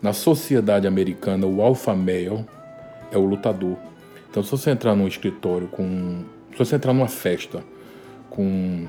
Na 0.00 0.12
sociedade 0.12 0.86
americana, 0.86 1.46
o 1.46 1.62
alpha 1.62 1.94
male 1.94 2.44
é 3.10 3.18
o 3.18 3.24
lutador. 3.24 3.76
Então, 4.30 4.42
se 4.42 4.50
você 4.50 4.70
entrar 4.70 4.94
num 4.94 5.08
escritório 5.08 5.66
com. 5.68 6.22
Se 6.52 6.58
você 6.58 6.76
entrar 6.76 6.92
numa 6.92 7.08
festa 7.08 7.62
com 8.30 8.86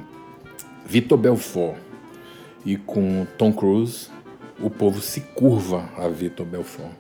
Vitor 0.86 1.18
Belfort 1.18 1.76
e 2.66 2.78
com 2.78 3.26
Tom 3.38 3.52
Cruise, 3.52 4.10
o 4.60 4.70
povo 4.70 5.02
se 5.02 5.22
curva 5.22 5.90
a 5.98 6.08
Vitor 6.08 6.46
Belfort. 6.46 6.92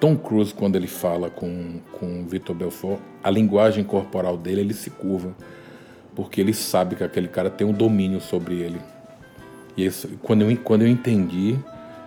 Tom 0.00 0.16
Cruise, 0.16 0.52
quando 0.52 0.76
ele 0.76 0.86
fala 0.86 1.30
com, 1.30 1.80
com 1.92 2.26
Vitor 2.26 2.54
Belfort, 2.54 3.00
a 3.22 3.30
linguagem 3.30 3.84
corporal 3.84 4.36
dele, 4.36 4.60
ele 4.60 4.74
se 4.74 4.90
curva. 4.90 5.34
Porque 6.16 6.40
ele 6.40 6.52
sabe 6.52 6.96
que 6.96 7.04
aquele 7.04 7.28
cara 7.28 7.48
tem 7.48 7.66
um 7.66 7.72
domínio 7.72 8.20
sobre 8.20 8.56
ele. 8.56 8.80
E 9.76 9.88
quando, 10.22 10.42
eu, 10.42 10.56
quando 10.56 10.82
eu 10.82 10.88
entendi 10.88 11.56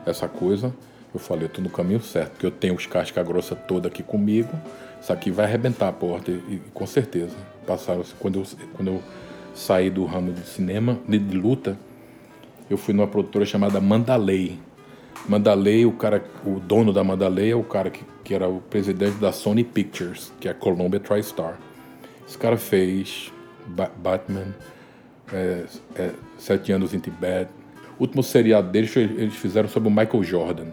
essa 0.05 0.27
coisa, 0.27 0.73
eu 1.13 1.19
falei, 1.19 1.45
eu 1.45 1.49
tô 1.49 1.61
no 1.61 1.69
caminho 1.69 2.01
certo, 2.01 2.31
porque 2.31 2.45
eu 2.45 2.51
tenho 2.51 2.73
os 2.73 2.85
casca 2.87 3.21
grossa 3.23 3.55
toda 3.55 3.87
aqui 3.87 4.01
comigo, 4.03 4.49
isso 4.99 5.13
aqui 5.13 5.31
vai 5.31 5.45
arrebentar 5.45 5.87
a 5.87 5.91
porta, 5.91 6.31
e, 6.31 6.33
e 6.33 6.61
com 6.73 6.85
certeza. 6.85 7.35
Passaram, 7.65 8.03
quando 8.19 8.39
eu, 8.39 8.45
quando 8.73 8.87
eu 8.89 9.01
saí 9.53 9.89
do 9.89 10.03
ramo 10.05 10.33
de 10.33 10.41
cinema, 10.41 10.99
de, 11.07 11.19
de 11.19 11.37
luta, 11.37 11.77
eu 12.69 12.77
fui 12.77 12.93
numa 12.93 13.07
produtora 13.07 13.45
chamada 13.45 13.79
Mandalay. 13.79 14.59
Mandalay, 15.27 15.85
o 15.85 15.91
cara, 15.91 16.23
o 16.45 16.59
dono 16.59 16.91
da 16.91 17.03
Mandalay 17.03 17.51
é 17.51 17.55
o 17.55 17.63
cara 17.63 17.89
que, 17.89 18.03
que 18.23 18.33
era 18.33 18.47
o 18.47 18.61
presidente 18.61 19.17
da 19.17 19.31
Sony 19.31 19.63
Pictures, 19.63 20.31
que 20.39 20.47
é 20.47 20.51
a 20.51 20.53
Columbia 20.53 20.99
TriStar. 20.99 21.59
Esse 22.27 22.37
cara 22.37 22.57
fez 22.57 23.31
ba 23.69 23.91
Batman, 23.97 24.55
é, 25.31 25.65
é, 25.95 26.11
Sete 26.38 26.71
Anos 26.71 26.93
em 26.93 26.99
Tibete. 26.99 27.51
O 27.97 28.03
último 28.03 28.23
seriado 28.23 28.69
deles 28.69 28.95
eles 28.95 29.35
fizeram 29.35 29.69
sobre 29.69 29.89
o 29.89 29.91
Michael 29.91 30.23
Jordan. 30.23 30.67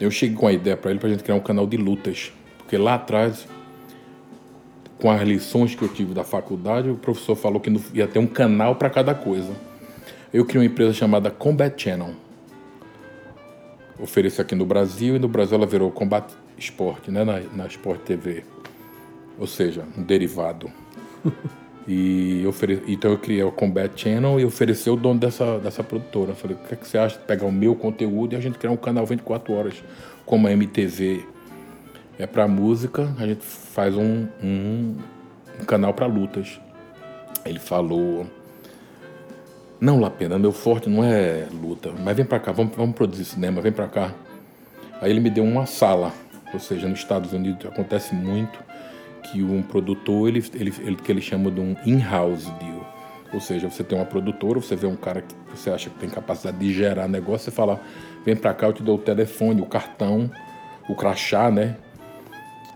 Eu 0.00 0.10
cheguei 0.10 0.36
com 0.36 0.46
a 0.46 0.52
ideia 0.52 0.76
para 0.76 0.90
ele 0.90 1.00
para 1.00 1.08
a 1.08 1.12
gente 1.12 1.22
criar 1.22 1.36
um 1.36 1.40
canal 1.40 1.66
de 1.66 1.76
lutas. 1.76 2.32
Porque 2.58 2.76
lá 2.76 2.94
atrás 2.94 3.46
com 5.00 5.10
as 5.10 5.22
lições 5.22 5.74
que 5.74 5.82
eu 5.82 5.88
tive 5.88 6.12
da 6.12 6.22
faculdade, 6.22 6.90
o 6.90 6.94
professor 6.94 7.34
falou 7.34 7.58
que 7.58 7.72
ia 7.94 8.06
ter 8.06 8.18
um 8.18 8.26
canal 8.26 8.76
para 8.76 8.90
cada 8.90 9.14
coisa. 9.14 9.50
Eu 10.32 10.44
criei 10.44 10.60
uma 10.60 10.70
empresa 10.70 10.92
chamada 10.92 11.30
Combat 11.30 11.74
Channel. 11.82 12.14
Ofereci 13.98 14.40
aqui 14.40 14.54
no 14.54 14.66
Brasil 14.66 15.16
e 15.16 15.18
no 15.18 15.26
Brasil 15.26 15.56
ela 15.56 15.66
virou 15.66 15.90
Combat 15.90 16.30
Sport, 16.58 17.08
né, 17.08 17.24
na, 17.24 17.40
na 17.40 17.66
Sport 17.66 18.02
TV. 18.02 18.44
Ou 19.38 19.46
seja, 19.46 19.84
um 19.96 20.02
derivado. 20.02 20.70
E 21.86 22.44
ofere... 22.46 22.82
então 22.86 23.10
eu 23.10 23.18
criei 23.18 23.42
o 23.42 23.50
Combat 23.50 23.90
Channel 23.94 24.38
e 24.38 24.44
ofereci 24.44 24.88
o 24.90 24.96
dono 24.96 25.18
dessa, 25.18 25.58
dessa 25.58 25.82
produtora. 25.82 26.32
Eu 26.32 26.36
falei, 26.36 26.56
o 26.56 26.66
que, 26.66 26.74
é 26.74 26.76
que 26.76 26.86
você 26.86 26.98
acha 26.98 27.18
de 27.18 27.24
pegar 27.24 27.46
o 27.46 27.52
meu 27.52 27.74
conteúdo 27.74 28.34
e 28.34 28.36
a 28.36 28.40
gente 28.40 28.58
criar 28.58 28.72
um 28.72 28.76
canal 28.76 29.06
24 29.06 29.52
horas, 29.52 29.82
como 30.24 30.46
a 30.46 30.52
MTV 30.52 31.24
é 32.18 32.26
para 32.26 32.46
música, 32.46 33.12
a 33.18 33.26
gente 33.26 33.42
faz 33.42 33.96
um, 33.96 34.28
um, 34.42 34.96
um 35.60 35.64
canal 35.64 35.94
para 35.94 36.06
lutas. 36.06 36.60
Ele 37.44 37.58
falou: 37.58 38.26
Não, 39.80 39.98
Lapena, 39.98 40.38
meu 40.38 40.52
forte 40.52 40.88
não 40.88 41.02
é 41.02 41.48
luta, 41.50 41.92
mas 41.98 42.16
vem 42.16 42.26
para 42.26 42.38
cá, 42.38 42.52
vamos, 42.52 42.76
vamos 42.76 42.94
produzir 42.94 43.24
cinema, 43.24 43.60
vem 43.60 43.72
para 43.72 43.88
cá. 43.88 44.14
Aí 45.00 45.10
ele 45.10 45.20
me 45.20 45.30
deu 45.30 45.42
uma 45.42 45.64
sala, 45.64 46.12
ou 46.52 46.60
seja, 46.60 46.86
nos 46.86 46.98
Estados 46.98 47.32
Unidos 47.32 47.64
acontece 47.64 48.14
muito 48.14 48.69
que 49.30 49.42
um 49.42 49.62
produtor, 49.62 50.28
ele, 50.28 50.44
ele, 50.54 50.72
ele 50.80 50.96
que 50.96 51.10
ele 51.10 51.20
chama 51.20 51.50
de 51.50 51.60
um 51.60 51.76
in-house 51.84 52.44
deal. 52.58 52.86
Ou 53.32 53.40
seja, 53.40 53.70
você 53.70 53.84
tem 53.84 53.96
uma 53.96 54.04
produtora, 54.04 54.60
você 54.60 54.74
vê 54.74 54.86
um 54.86 54.96
cara 54.96 55.22
que 55.22 55.34
você 55.54 55.70
acha 55.70 55.88
que 55.88 55.98
tem 55.98 56.08
capacidade 56.08 56.58
de 56.58 56.72
gerar 56.72 57.06
negócio, 57.06 57.44
você 57.44 57.50
fala, 57.50 57.80
vem 58.24 58.34
para 58.34 58.52
cá, 58.52 58.66
eu 58.66 58.72
te 58.72 58.82
dou 58.82 58.96
o 58.96 58.98
telefone, 58.98 59.60
o 59.60 59.66
cartão, 59.66 60.30
o 60.88 60.94
crachá, 60.94 61.50
né? 61.50 61.76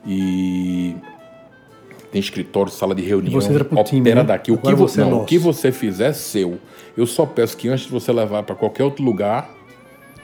e 0.06 0.94
tem 2.12 2.20
escritório, 2.20 2.70
sala 2.70 2.94
de 2.94 3.02
reunião, 3.02 3.40
você 3.40 3.56
opera 3.56 3.84
time, 3.84 4.14
né? 4.14 4.22
daqui. 4.22 4.52
O 4.52 4.58
que, 4.58 4.74
você, 4.74 5.00
não, 5.00 5.22
o 5.22 5.24
que 5.24 5.38
você 5.38 5.72
fizer 5.72 6.10
é 6.10 6.12
seu. 6.12 6.58
Eu 6.96 7.06
só 7.06 7.26
peço 7.26 7.56
que 7.56 7.68
antes 7.68 7.86
de 7.86 7.90
você 7.90 8.12
levar 8.12 8.42
para 8.42 8.54
qualquer 8.54 8.84
outro 8.84 9.04
lugar. 9.04 9.50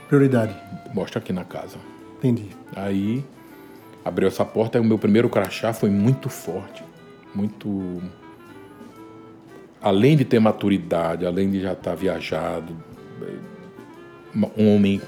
Prioridade. 0.07 0.55
Mostra 0.93 1.19
aqui 1.19 1.33
na 1.33 1.43
casa. 1.43 1.77
Entendi. 2.17 2.49
Aí 2.75 3.23
abriu 4.03 4.27
essa 4.27 4.45
porta 4.45 4.77
e 4.77 4.81
o 4.81 4.83
meu 4.83 4.97
primeiro 4.97 5.29
crachá 5.29 5.73
foi 5.73 5.89
muito 5.89 6.29
forte. 6.29 6.83
Muito. 7.33 8.01
Além 9.81 10.15
de 10.15 10.25
ter 10.25 10.39
maturidade, 10.39 11.25
além 11.25 11.49
de 11.49 11.61
já 11.61 11.73
estar 11.73 11.95
viajado, 11.95 12.75
um 14.57 14.75
homem 14.75 15.01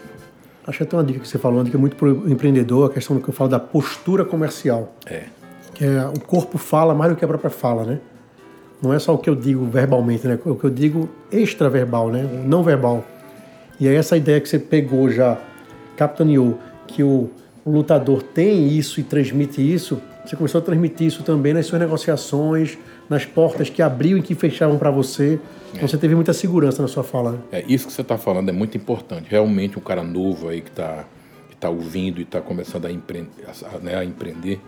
Acho 0.66 0.78
que 0.78 0.84
até 0.84 0.96
uma 0.96 1.04
dica 1.04 1.20
que 1.20 1.28
você 1.28 1.38
falou, 1.38 1.60
uma 1.60 1.66
dica 1.66 1.78
muito 1.78 1.96
para 1.96 2.08
o 2.08 2.32
empreendedor, 2.32 2.90
a 2.90 2.94
questão 2.94 3.18
do 3.18 3.22
que 3.22 3.30
eu 3.30 3.34
falo 3.34 3.50
da 3.50 3.60
postura 3.60 4.24
comercial. 4.24 4.96
É. 5.06 5.24
Que 5.74 5.84
é 5.84 6.06
o 6.06 6.20
corpo 6.22 6.58
fala 6.58 6.94
mais 6.94 7.12
do 7.12 7.18
que 7.18 7.26
a 7.26 7.28
própria 7.28 7.50
fala, 7.50 7.84
né? 7.84 8.00
Não 8.82 8.94
é 8.94 9.00
só 9.00 9.14
o 9.14 9.18
que 9.18 9.30
eu 9.30 9.36
digo 9.36 9.66
verbalmente, 9.66 10.26
né? 10.26 10.40
O 10.46 10.56
que 10.56 10.64
eu 10.64 10.70
digo 10.70 11.10
extraverbal, 11.32 12.10
né? 12.10 12.24
O 12.24 12.48
não 12.48 12.64
verbal. 12.64 13.04
E 13.80 13.88
aí 13.88 13.96
essa 13.96 14.16
ideia 14.16 14.40
que 14.40 14.48
você 14.48 14.58
pegou 14.58 15.10
já, 15.10 15.38
capitaneou, 15.98 16.58
que 16.88 17.04
o, 17.04 17.30
o 17.66 17.72
lutador 17.72 18.22
tem 18.22 18.68
isso 18.68 19.00
e 19.00 19.04
transmite 19.04 19.62
isso, 19.62 20.02
você 20.26 20.38
começou 20.38 20.60
a 20.60 20.62
transmitir 20.62 21.08
isso 21.08 21.22
também 21.24 21.54
nas 21.54 21.66
suas 21.66 21.82
negociações, 21.82 22.78
nas 23.10 23.26
portas 23.26 23.70
que 23.70 23.82
abriam 23.82 24.18
e 24.18 24.22
que 24.22 24.34
fechavam 24.34 24.78
para 24.78 24.90
você. 24.90 25.38
Então 25.74 25.86
você 25.88 25.98
teve 25.98 26.16
muita 26.16 26.32
segurança 26.32 26.82
na 26.82 26.88
sua 26.88 27.04
fala. 27.04 27.34
Né? 27.34 27.40
É, 27.52 27.66
isso 27.68 27.88
que 27.88 27.94
você 27.94 28.02
está 28.02 28.18
falando 28.18 28.48
é 28.48 28.52
muito 28.54 28.78
importante. 28.78 29.28
Realmente 29.30 29.78
um 29.78 29.82
cara 29.82 30.02
novo 30.02 30.48
aí 30.48 30.62
que 30.62 30.70
está 30.70 31.06
que 31.50 31.58
tá 31.58 31.70
ouvindo 31.70 32.20
e 32.20 32.24
está 32.24 32.40
começando 32.40 32.86
a, 32.86 32.92
empreender, 32.92 33.46
a, 33.46 33.80
né, 33.80 33.96
a 33.96 34.06
empreender, 34.06 34.62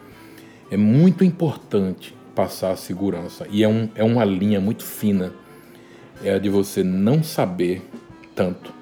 é 0.69 0.75
muito 0.75 1.23
importante 1.23 2.13
passar 2.35 2.71
a 2.71 2.75
segurança. 2.75 3.47
E 3.49 3.63
é, 3.63 3.67
um, 3.67 3.89
é 3.95 4.03
uma 4.03 4.25
linha 4.25 4.59
muito 4.59 4.83
fina. 4.83 5.31
É 6.23 6.33
a 6.33 6.39
de 6.39 6.49
você 6.49 6.83
não 6.83 7.23
saber 7.23 7.81
tanto 8.35 8.73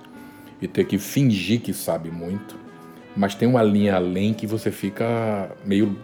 e 0.59 0.67
ter 0.67 0.85
que 0.85 0.97
fingir 0.97 1.61
que 1.61 1.73
sabe 1.73 2.09
muito, 2.09 2.55
mas 3.15 3.35
tem 3.35 3.47
uma 3.47 3.63
linha 3.63 3.95
além 3.95 4.33
que 4.33 4.47
você 4.47 4.71
fica 4.71 5.51
meio 5.65 5.97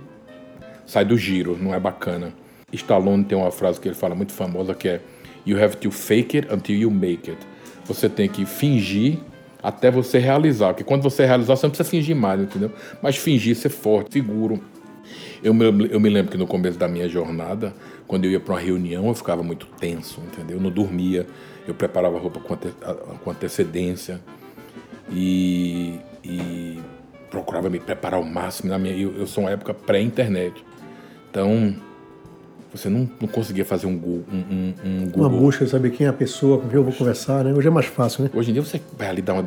sai 0.86 1.06
do 1.06 1.18
giro, 1.18 1.58
não 1.58 1.74
é 1.74 1.80
bacana. 1.80 2.34
Stallone 2.74 3.24
tem 3.24 3.38
uma 3.38 3.52
frase 3.52 3.80
que 3.80 3.88
ele 3.88 3.96
fala 3.96 4.16
muito 4.16 4.32
famosa 4.32 4.74
que 4.74 4.88
é 4.88 5.02
You 5.46 5.64
have 5.64 5.78
to 5.78 5.92
fake 5.92 6.38
it 6.38 6.54
until 6.54 6.76
you 6.76 6.92
make 6.92 7.30
it. 7.30 7.42
Você 7.86 8.10
tem 8.10 8.28
que 8.28 8.46
fingir 8.46 9.18
até 9.64 9.90
você 9.90 10.20
realizar. 10.20 10.68
Porque 10.68 10.84
quando 10.84 11.02
você 11.02 11.26
realizar, 11.26 11.56
você 11.56 11.66
não 11.66 11.72
precisa 11.72 11.90
fingir 11.90 12.16
mais, 12.16 12.42
entendeu? 12.42 12.72
Mas 13.02 13.18
fingir 13.18 13.56
ser 13.56 13.70
forte, 13.70 14.14
seguro. 14.14 14.62
Eu 15.42 15.54
me, 15.54 15.90
eu 15.90 16.00
me 16.00 16.10
lembro 16.10 16.32
que 16.32 16.38
no 16.38 16.46
começo 16.46 16.78
da 16.78 16.88
minha 16.88 17.08
jornada, 17.08 17.74
quando 18.08 18.26
eu 18.26 18.32
ia 18.32 18.40
para 18.40 18.56
uma 18.56 18.60
reunião, 18.60 19.08
eu 19.08 19.14
ficava 19.16 19.42
muito 19.42 19.66
tenso, 19.80 20.22
entendeu? 20.22 20.58
Eu 20.58 20.62
não 20.62 20.70
dormia, 20.70 21.26
eu 21.68 21.74
preparava 21.74 22.18
a 22.18 22.20
roupa 22.20 22.40
com, 22.40 22.54
ante, 22.54 22.68
com 23.24 23.32
antecedência 23.32 24.20
e, 25.12 26.00
e, 26.24 26.80
procurava 27.30 27.70
me 27.70 27.80
preparar 27.80 28.20
ao 28.20 28.26
máximo. 28.26 28.70
Na 28.70 28.80
minha, 28.80 28.96
eu, 28.96 29.16
eu 29.18 29.28
sou 29.28 29.44
uma 29.44 29.52
época 29.52 29.74
pré-internet. 29.74 30.64
Então, 31.30 31.76
você 32.74 32.90
não, 32.90 33.10
não 33.20 33.28
conseguia 33.28 33.66
fazer 33.66 33.88
um, 33.88 33.92
um, 33.92 34.24
um, 34.32 34.74
um 34.84 35.06
Google. 35.06 35.22
Uma 35.22 35.30
busca, 35.30 35.66
saber 35.66 35.92
quem 35.92 36.06
é 36.06 36.10
a 36.10 36.14
pessoa, 36.14 36.60
com 36.60 36.68
quem 36.68 36.76
eu 36.76 36.84
vou 36.84 36.94
conversar, 36.94 37.44
né? 37.44 37.54
Hoje 37.54 37.68
é 37.68 37.72
mais 37.72 37.88
fácil, 37.88 38.24
né? 38.24 38.30
Hoje 38.34 38.52
em 38.52 38.54
dia 38.54 38.64
você 38.64 38.82
vai 38.98 39.10
ali 39.10 39.22
dar 39.22 39.34
uma. 39.34 39.46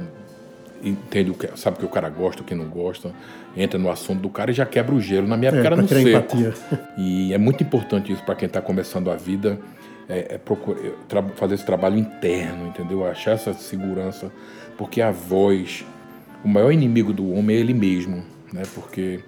Entende 0.85 1.31
o 1.31 1.35
que, 1.35 1.49
sabe 1.57 1.77
o 1.77 1.81
que 1.81 1.87
o 1.87 1.89
cara 1.89 2.09
gosta, 2.09 2.43
o 2.43 2.45
que 2.45 2.57
não 2.57 2.65
gosta, 2.65 3.13
entra 3.57 3.79
no 3.79 3.89
assunto 3.89 4.21
do 4.21 4.29
cara 4.29 4.51
e 4.51 4.55
já 4.55 4.67
quebra 4.67 4.93
o 4.93 5.01
gelo. 5.01 5.29
Na 5.29 5.37
minha 5.37 5.51
época 5.51 5.63
é, 5.63 5.67
era 5.67 5.77
no 5.77 5.87
seco. 5.87 6.09
Empatia. 6.09 6.55
E 6.99 7.33
é 7.33 7.39
muito 7.39 7.63
importante 7.63 8.13
isso 8.13 8.25
para 8.25 8.35
quem 8.35 8.49
está 8.49 8.61
começando 8.61 9.09
a 9.09 9.15
vida, 9.15 9.61
é, 10.09 10.35
é 10.35 10.39
procurar, 10.39 10.81
é, 10.81 11.23
fazer 11.37 11.55
esse 11.55 11.65
trabalho 11.65 11.97
interno, 11.97 12.67
entendeu? 12.67 13.07
Achar 13.07 13.33
essa 13.33 13.55
segurança, 13.55 14.33
porque 14.77 15.01
a 15.01 15.13
voz, 15.13 15.85
o 16.45 16.49
maior 16.49 16.73
inimigo 16.73 17.13
do 17.13 17.33
homem 17.33 17.57
é 17.57 17.61
ele 17.61 17.75
mesmo, 17.75 18.23
né? 18.53 18.63
Porque 18.75 19.21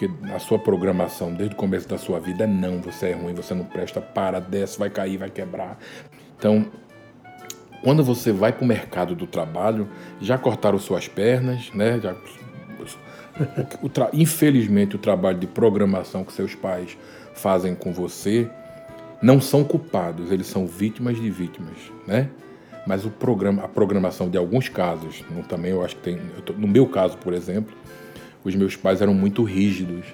porque 0.00 0.10
a 0.32 0.38
sua 0.38 0.58
programação 0.58 1.34
desde 1.34 1.54
o 1.54 1.58
começo 1.58 1.86
da 1.86 1.98
sua 1.98 2.18
vida 2.18 2.44
é 2.44 2.46
não, 2.46 2.80
você 2.80 3.08
é 3.08 3.12
ruim, 3.12 3.34
você 3.34 3.52
não 3.52 3.66
presta, 3.66 4.00
para, 4.00 4.40
desce, 4.40 4.78
vai 4.78 4.88
cair, 4.88 5.18
vai 5.18 5.28
quebrar. 5.28 5.78
Então, 6.38 6.70
quando 7.82 8.02
você 8.02 8.32
vai 8.32 8.50
para 8.50 8.64
o 8.64 8.66
mercado 8.66 9.14
do 9.14 9.26
trabalho, 9.26 9.86
já 10.18 10.38
cortaram 10.38 10.78
suas 10.78 11.06
pernas, 11.06 11.70
né? 11.74 12.00
Já, 12.00 12.14
o, 13.82 13.86
o 13.86 13.90
infelizmente, 14.14 14.96
o 14.96 14.98
trabalho 14.98 15.38
de 15.38 15.46
programação 15.46 16.24
que 16.24 16.32
seus 16.32 16.54
pais 16.54 16.96
fazem 17.34 17.74
com 17.74 17.92
você 17.92 18.48
não 19.20 19.38
são 19.38 19.62
culpados, 19.62 20.32
eles 20.32 20.46
são 20.46 20.66
vítimas 20.66 21.18
de 21.18 21.30
vítimas, 21.30 21.76
né? 22.06 22.30
Mas 22.90 23.04
o 23.04 23.08
programa, 23.08 23.62
a 23.62 23.68
programação 23.68 24.28
de 24.28 24.36
alguns 24.36 24.68
casos, 24.68 25.24
também 25.48 25.70
eu 25.70 25.84
acho 25.84 25.94
que 25.94 26.02
tem, 26.02 26.18
tô, 26.44 26.52
no 26.54 26.66
meu 26.66 26.88
caso, 26.88 27.16
por 27.18 27.32
exemplo, 27.32 27.72
os 28.42 28.52
meus 28.56 28.74
pais 28.74 29.00
eram 29.00 29.14
muito 29.14 29.44
rígidos 29.44 30.04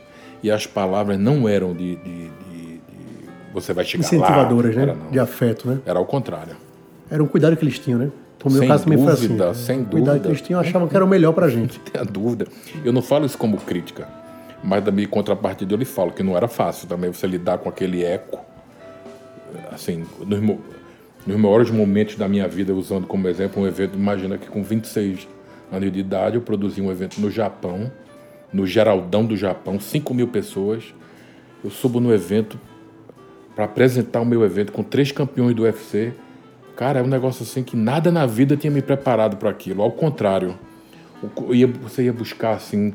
e 0.42 0.50
as 0.50 0.66
palavras 0.66 1.18
não 1.18 1.48
eram 1.48 1.72
de, 1.72 1.96
de, 1.96 2.28
de, 2.28 2.28
de 2.28 2.80
você 3.54 3.72
vai 3.72 3.82
chegar 3.82 4.04
Incentivadoras, 4.04 4.76
lá. 4.76 4.86
né? 4.88 4.96
De 5.10 5.18
afeto, 5.18 5.66
né? 5.66 5.78
Era 5.86 5.98
ao 5.98 6.04
contrário. 6.04 6.54
Era 7.10 7.22
um 7.22 7.26
cuidado 7.26 7.56
que 7.56 7.64
eles 7.64 7.78
tinham, 7.78 7.98
né? 7.98 8.10
No 8.44 8.50
meu 8.50 8.60
sem 8.60 8.68
caso 8.68 8.84
dúvida, 8.84 9.16
foi 9.16 9.48
assim. 9.48 9.64
Sem 9.64 9.80
o 9.80 9.86
cuidado 9.86 10.20
que 10.20 10.28
eles 10.28 10.42
tinham 10.42 10.60
achavam 10.60 10.86
que 10.86 10.94
era 10.94 11.04
o 11.04 11.08
melhor 11.08 11.32
pra 11.32 11.48
gente. 11.48 11.78
Não 11.78 11.84
tenha 11.86 12.04
dúvida. 12.04 12.46
Eu 12.84 12.92
não 12.92 13.00
falo 13.00 13.24
isso 13.24 13.38
como 13.38 13.56
crítica, 13.56 14.06
mas 14.62 14.84
da 14.84 14.92
minha 14.92 15.08
contrapartida 15.08 15.72
eu 15.72 15.78
lhe 15.78 15.86
falo 15.86 16.12
que 16.12 16.22
não 16.22 16.36
era 16.36 16.46
fácil 16.46 16.86
também 16.86 17.10
você 17.10 17.26
lidar 17.26 17.56
com 17.56 17.70
aquele 17.70 18.04
eco. 18.04 18.38
Assim, 19.72 20.04
nos, 21.26 21.36
maiores 21.36 21.70
momentos 21.70 22.16
da 22.16 22.28
minha 22.28 22.46
vida, 22.46 22.74
usando 22.74 23.06
como 23.06 23.28
exemplo 23.28 23.62
um 23.62 23.66
evento, 23.66 23.96
imagina 23.96 24.38
que 24.38 24.46
com 24.46 24.62
26 24.62 25.28
anos 25.72 25.92
de 25.92 25.98
idade 25.98 26.36
eu 26.36 26.42
produzi 26.42 26.80
um 26.80 26.90
evento 26.90 27.20
no 27.20 27.30
Japão, 27.30 27.90
no 28.52 28.66
Geraldão 28.66 29.24
do 29.24 29.36
Japão, 29.36 29.80
5 29.80 30.14
mil 30.14 30.28
pessoas. 30.28 30.94
Eu 31.64 31.70
subo 31.70 32.00
no 32.00 32.12
evento 32.14 32.58
para 33.54 33.64
apresentar 33.64 34.20
o 34.20 34.26
meu 34.26 34.44
evento 34.44 34.70
com 34.70 34.82
três 34.82 35.10
campeões 35.10 35.54
do 35.54 35.62
UFC. 35.62 36.12
Cara, 36.76 37.00
é 37.00 37.02
um 37.02 37.08
negócio 37.08 37.42
assim 37.42 37.62
que 37.62 37.76
nada 37.76 38.12
na 38.12 38.26
vida 38.26 38.56
tinha 38.56 38.70
me 38.70 38.82
preparado 38.82 39.36
para 39.36 39.50
aquilo. 39.50 39.82
Ao 39.82 39.90
contrário, 39.90 40.56
você 41.82 42.04
ia 42.04 42.12
buscar 42.12 42.52
assim 42.52 42.94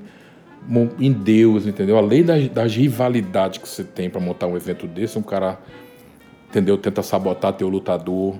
em 1.00 1.12
Deus, 1.12 1.66
entendeu? 1.66 1.98
Além 1.98 2.24
das, 2.24 2.48
das 2.50 2.76
rivalidades 2.76 3.58
que 3.58 3.68
você 3.68 3.84
tem 3.84 4.10
para 4.10 4.22
montar 4.22 4.48
um 4.48 4.56
evento 4.56 4.86
desse, 4.88 5.18
um 5.18 5.24
cara, 5.24 5.60
entendeu? 6.52 6.78
Tenta 6.78 7.02
sabotar 7.02 7.54
teu 7.54 7.68
lutador. 7.68 8.36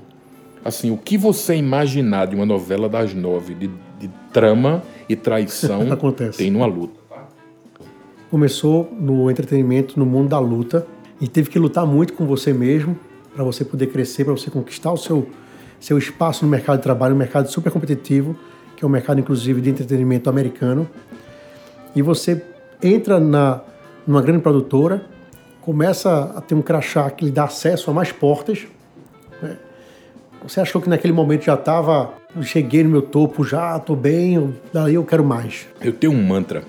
Assim, 0.64 0.92
o 0.92 0.98
que 0.98 1.18
você 1.18 1.56
imaginar 1.56 2.28
de 2.28 2.36
uma 2.36 2.46
novela 2.46 2.88
das 2.88 3.16
nove, 3.16 3.56
de, 3.56 3.68
de 4.00 4.08
trama 4.32 4.84
e 5.10 5.16
traição, 5.16 5.90
Acontece. 5.92 6.38
tem 6.38 6.52
numa 6.52 6.68
luta 6.68 7.02
começou 8.32 8.90
no 8.98 9.30
entretenimento, 9.30 10.00
no 10.00 10.06
mundo 10.06 10.30
da 10.30 10.40
luta, 10.40 10.88
e 11.20 11.28
teve 11.28 11.50
que 11.50 11.60
lutar 11.60 11.86
muito 11.86 12.14
com 12.14 12.26
você 12.26 12.54
mesmo 12.54 12.98
para 13.36 13.44
você 13.44 13.66
poder 13.66 13.88
crescer, 13.88 14.24
para 14.24 14.32
você 14.32 14.50
conquistar 14.50 14.90
o 14.90 14.98
seu, 14.98 15.28
seu 15.82 15.98
espaço 15.98 16.46
no 16.46 16.50
mercado 16.50 16.78
de 16.78 16.84
trabalho, 16.84 17.14
um 17.14 17.18
mercado 17.18 17.52
super 17.52 17.70
competitivo, 17.70 18.36
que 18.78 18.86
é 18.86 18.88
um 18.88 18.90
mercado 18.90 19.20
inclusive 19.20 19.60
de 19.60 19.70
entretenimento 19.70 20.30
americano. 20.30 20.90
E 21.94 22.02
você 22.02 22.42
entra 22.82 23.20
na 23.20 23.62
numa 24.08 24.22
grande 24.22 24.42
produtora, 24.42 25.06
começa 25.62 26.34
a 26.36 26.42
ter 26.42 26.56
um 26.56 26.62
crachá 26.62 27.10
que 27.10 27.26
lhe 27.26 27.32
dá 27.32 27.46
acesso 27.46 27.90
a 27.90 27.94
mais 27.94 28.12
portas. 28.12 28.68
Né? 29.42 29.58
Você 30.44 30.60
achou 30.60 30.82
que 30.82 30.90
naquele 30.90 31.14
momento 31.14 31.44
já 31.44 31.54
estava, 31.54 32.14
cheguei 32.42 32.84
no 32.84 32.90
meu 32.90 33.02
topo, 33.02 33.44
já 33.44 33.78
estou 33.78 33.96
bem, 33.96 34.36
eu, 34.36 34.54
daí 34.74 34.96
eu 34.96 35.06
quero 35.06 35.24
mais? 35.24 35.68
Eu 35.80 35.94
tenho 35.94 36.14
um 36.14 36.24
mantra 36.24 36.64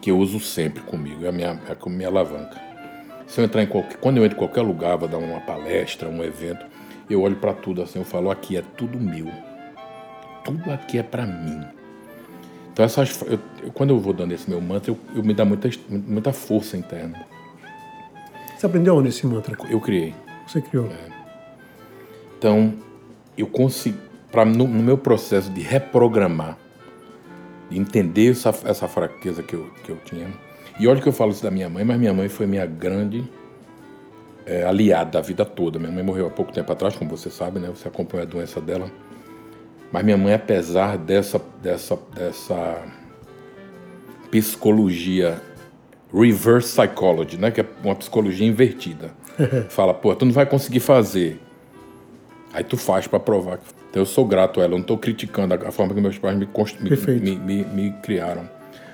que 0.00 0.10
eu 0.10 0.18
uso 0.18 0.38
sempre 0.38 0.80
comigo, 0.82 1.24
é 1.24 1.28
a 1.28 1.32
minha, 1.32 1.60
é 1.68 1.76
a 1.78 1.88
minha 1.90 2.08
alavanca. 2.08 2.56
Se 3.26 3.40
eu 3.40 3.44
entrar 3.44 3.62
em 3.62 3.66
qualquer, 3.66 3.96
quando 3.98 4.18
eu 4.18 4.24
entro 4.24 4.36
em 4.36 4.38
qualquer 4.38 4.62
lugar, 4.62 4.96
vou 4.96 5.08
dar 5.08 5.18
uma 5.18 5.40
palestra, 5.40 6.08
um 6.08 6.22
evento, 6.22 6.64
eu 7.10 7.20
olho 7.22 7.36
para 7.36 7.52
tudo 7.52 7.82
assim, 7.82 7.98
eu 7.98 8.04
falo, 8.04 8.30
aqui 8.30 8.56
é 8.56 8.62
tudo 8.76 8.98
meu. 8.98 9.28
Tudo 10.44 10.70
aqui 10.70 10.98
é 10.98 11.02
para 11.02 11.26
mim. 11.26 11.62
Então 12.72 12.84
essas, 12.84 13.20
eu, 13.22 13.40
quando 13.74 13.90
eu 13.90 13.98
vou 13.98 14.12
dando 14.12 14.32
esse 14.32 14.48
meu 14.48 14.60
mantra, 14.60 14.92
eu, 14.92 14.98
eu 15.14 15.24
me 15.24 15.34
dá 15.34 15.44
muita, 15.44 15.68
muita 15.88 16.32
força 16.32 16.76
interna. 16.76 17.26
Você 18.58 18.66
aprendeu 18.66 18.96
onde 18.96 19.10
esse 19.10 19.24
mantra? 19.24 19.56
Eu 19.70 19.80
criei. 19.80 20.12
Você 20.44 20.60
criou. 20.60 20.86
É. 20.86 21.08
Então, 22.36 22.74
eu 23.36 23.46
consigo, 23.46 23.96
pra, 24.32 24.44
no, 24.44 24.66
no, 24.66 24.82
meu 24.82 24.98
processo 24.98 25.48
de 25.48 25.60
reprogramar, 25.60 26.58
de 27.70 27.78
entender 27.78 28.32
essa, 28.32 28.48
essa 28.64 28.88
fraqueza 28.88 29.44
que 29.44 29.54
eu, 29.54 29.70
que 29.84 29.92
eu 29.92 29.96
tinha. 29.98 30.26
E 30.80 30.88
olha 30.88 31.00
que 31.00 31.08
eu 31.08 31.12
falo 31.12 31.30
isso 31.30 31.42
da 31.42 31.52
minha 31.52 31.68
mãe, 31.68 31.84
mas 31.84 32.00
minha 32.00 32.12
mãe 32.12 32.28
foi 32.28 32.46
minha 32.46 32.66
grande 32.66 33.30
é, 34.44 34.64
aliada 34.64 35.12
da 35.12 35.20
vida 35.20 35.44
toda. 35.44 35.78
Minha 35.78 35.92
mãe 35.92 36.02
morreu 36.02 36.26
há 36.26 36.30
pouco 36.30 36.50
tempo 36.50 36.72
atrás, 36.72 36.96
como 36.96 37.16
você 37.16 37.30
sabe, 37.30 37.60
né? 37.60 37.68
Você 37.68 37.86
acompanhou 37.86 38.26
a 38.26 38.28
doença 38.28 38.60
dela. 38.60 38.90
Mas 39.92 40.04
minha 40.04 40.16
mãe, 40.16 40.34
apesar 40.34 40.98
dessa, 40.98 41.40
dessa, 41.62 41.96
dessa 42.12 42.82
psicologia 44.32 45.40
reverse 46.12 46.68
psychology, 46.68 47.36
né? 47.36 47.50
Que 47.50 47.60
é 47.60 47.66
uma 47.82 47.94
psicologia 47.94 48.46
invertida. 48.46 49.10
Fala, 49.68 49.94
pô, 49.94 50.14
tu 50.14 50.24
não 50.24 50.32
vai 50.32 50.46
conseguir 50.46 50.80
fazer. 50.80 51.40
Aí 52.52 52.64
tu 52.64 52.76
faz 52.76 53.06
para 53.06 53.20
provar. 53.20 53.60
Então 53.90 54.02
eu 54.02 54.06
sou 54.06 54.24
grato 54.24 54.60
a 54.60 54.64
ela, 54.64 54.72
eu 54.72 54.76
não 54.76 54.82
estou 54.82 54.98
criticando 54.98 55.54
a, 55.54 55.70
forma 55.70 55.94
que 55.94 56.00
meus 56.00 56.18
pais 56.18 56.36
me, 56.36 56.46
me, 57.20 57.36
me, 57.36 57.64
me, 57.64 57.92
criaram. 58.02 58.48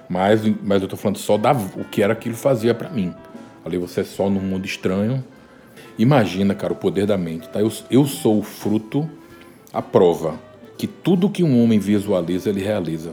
Mas, 0.09 0.42
mas 0.62 0.83
eu 0.83 0.87
estou 0.87 0.99
falando 0.99 1.18
só 1.18 1.37
da 1.37 1.52
o 1.52 1.85
que 1.85 2.02
era 2.02 2.14
que 2.14 2.28
ele 2.28 2.37
fazia 2.37 2.75
para 2.75 2.90
mim. 2.90 3.14
Ali 3.64 3.78
você 3.78 4.00
é 4.00 4.04
só 4.04 4.28
num 4.28 4.40
mundo 4.40 4.66
estranho. 4.66 5.25
Imagina, 5.99 6.54
cara, 6.54 6.73
o 6.73 6.76
poder 6.76 7.06
da 7.06 7.16
mente. 7.16 7.49
Tá? 7.49 7.61
Eu, 7.61 7.73
eu 7.90 8.04
sou 8.04 8.38
o 8.38 8.42
fruto, 8.42 9.09
a 9.73 9.80
prova, 9.80 10.38
que 10.76 10.87
tudo 10.87 11.30
que 11.30 11.42
um 11.42 11.62
homem 11.62 11.78
visualiza, 11.78 12.50
ele 12.50 12.62
realiza. 12.62 13.12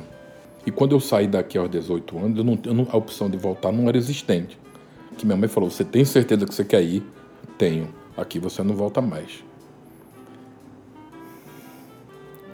E 0.65 0.71
quando 0.71 0.93
eu 0.93 0.99
saí 0.99 1.27
daqui 1.27 1.57
aos 1.57 1.69
18 1.69 2.17
anos, 2.17 2.37
eu 2.37 2.43
não, 2.43 2.59
eu 2.65 2.73
não, 2.73 2.87
a 2.91 2.97
opção 2.97 3.29
de 3.29 3.37
voltar 3.37 3.71
não 3.71 3.87
era 3.89 3.97
existente. 3.97 4.57
Que 5.17 5.25
minha 5.25 5.37
mãe 5.37 5.49
falou: 5.49 5.69
Você 5.69 5.83
tem 5.83 6.05
certeza 6.05 6.45
que 6.45 6.53
você 6.53 6.63
quer 6.63 6.81
ir? 6.83 7.03
Tenho. 7.57 7.87
Aqui 8.15 8.39
você 8.39 8.61
não 8.61 8.75
volta 8.75 9.01
mais. 9.01 9.43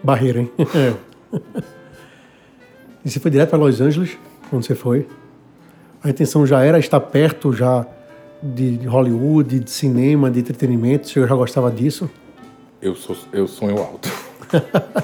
Barreira, 0.03 0.39
hein? 0.41 0.51
e 3.03 3.09
você 3.09 3.19
foi 3.19 3.31
direto 3.31 3.49
para 3.49 3.59
Los 3.59 3.81
Angeles, 3.81 4.17
quando 4.49 4.63
você 4.63 4.75
foi? 4.75 5.07
A 6.03 6.09
intenção 6.09 6.45
já 6.45 6.63
era 6.63 6.79
estar 6.79 6.99
perto 6.99 7.51
já 7.51 7.85
de 8.41 8.85
Hollywood, 8.85 9.59
de 9.59 9.69
cinema, 9.69 10.29
de 10.31 10.39
entretenimento? 10.39 11.09
Você 11.09 11.27
já 11.27 11.35
gostava 11.35 11.71
disso? 11.71 12.09
Eu, 12.81 12.95
sou, 12.95 13.17
eu 13.33 13.47
sonho 13.47 13.77
alto. 13.79 14.09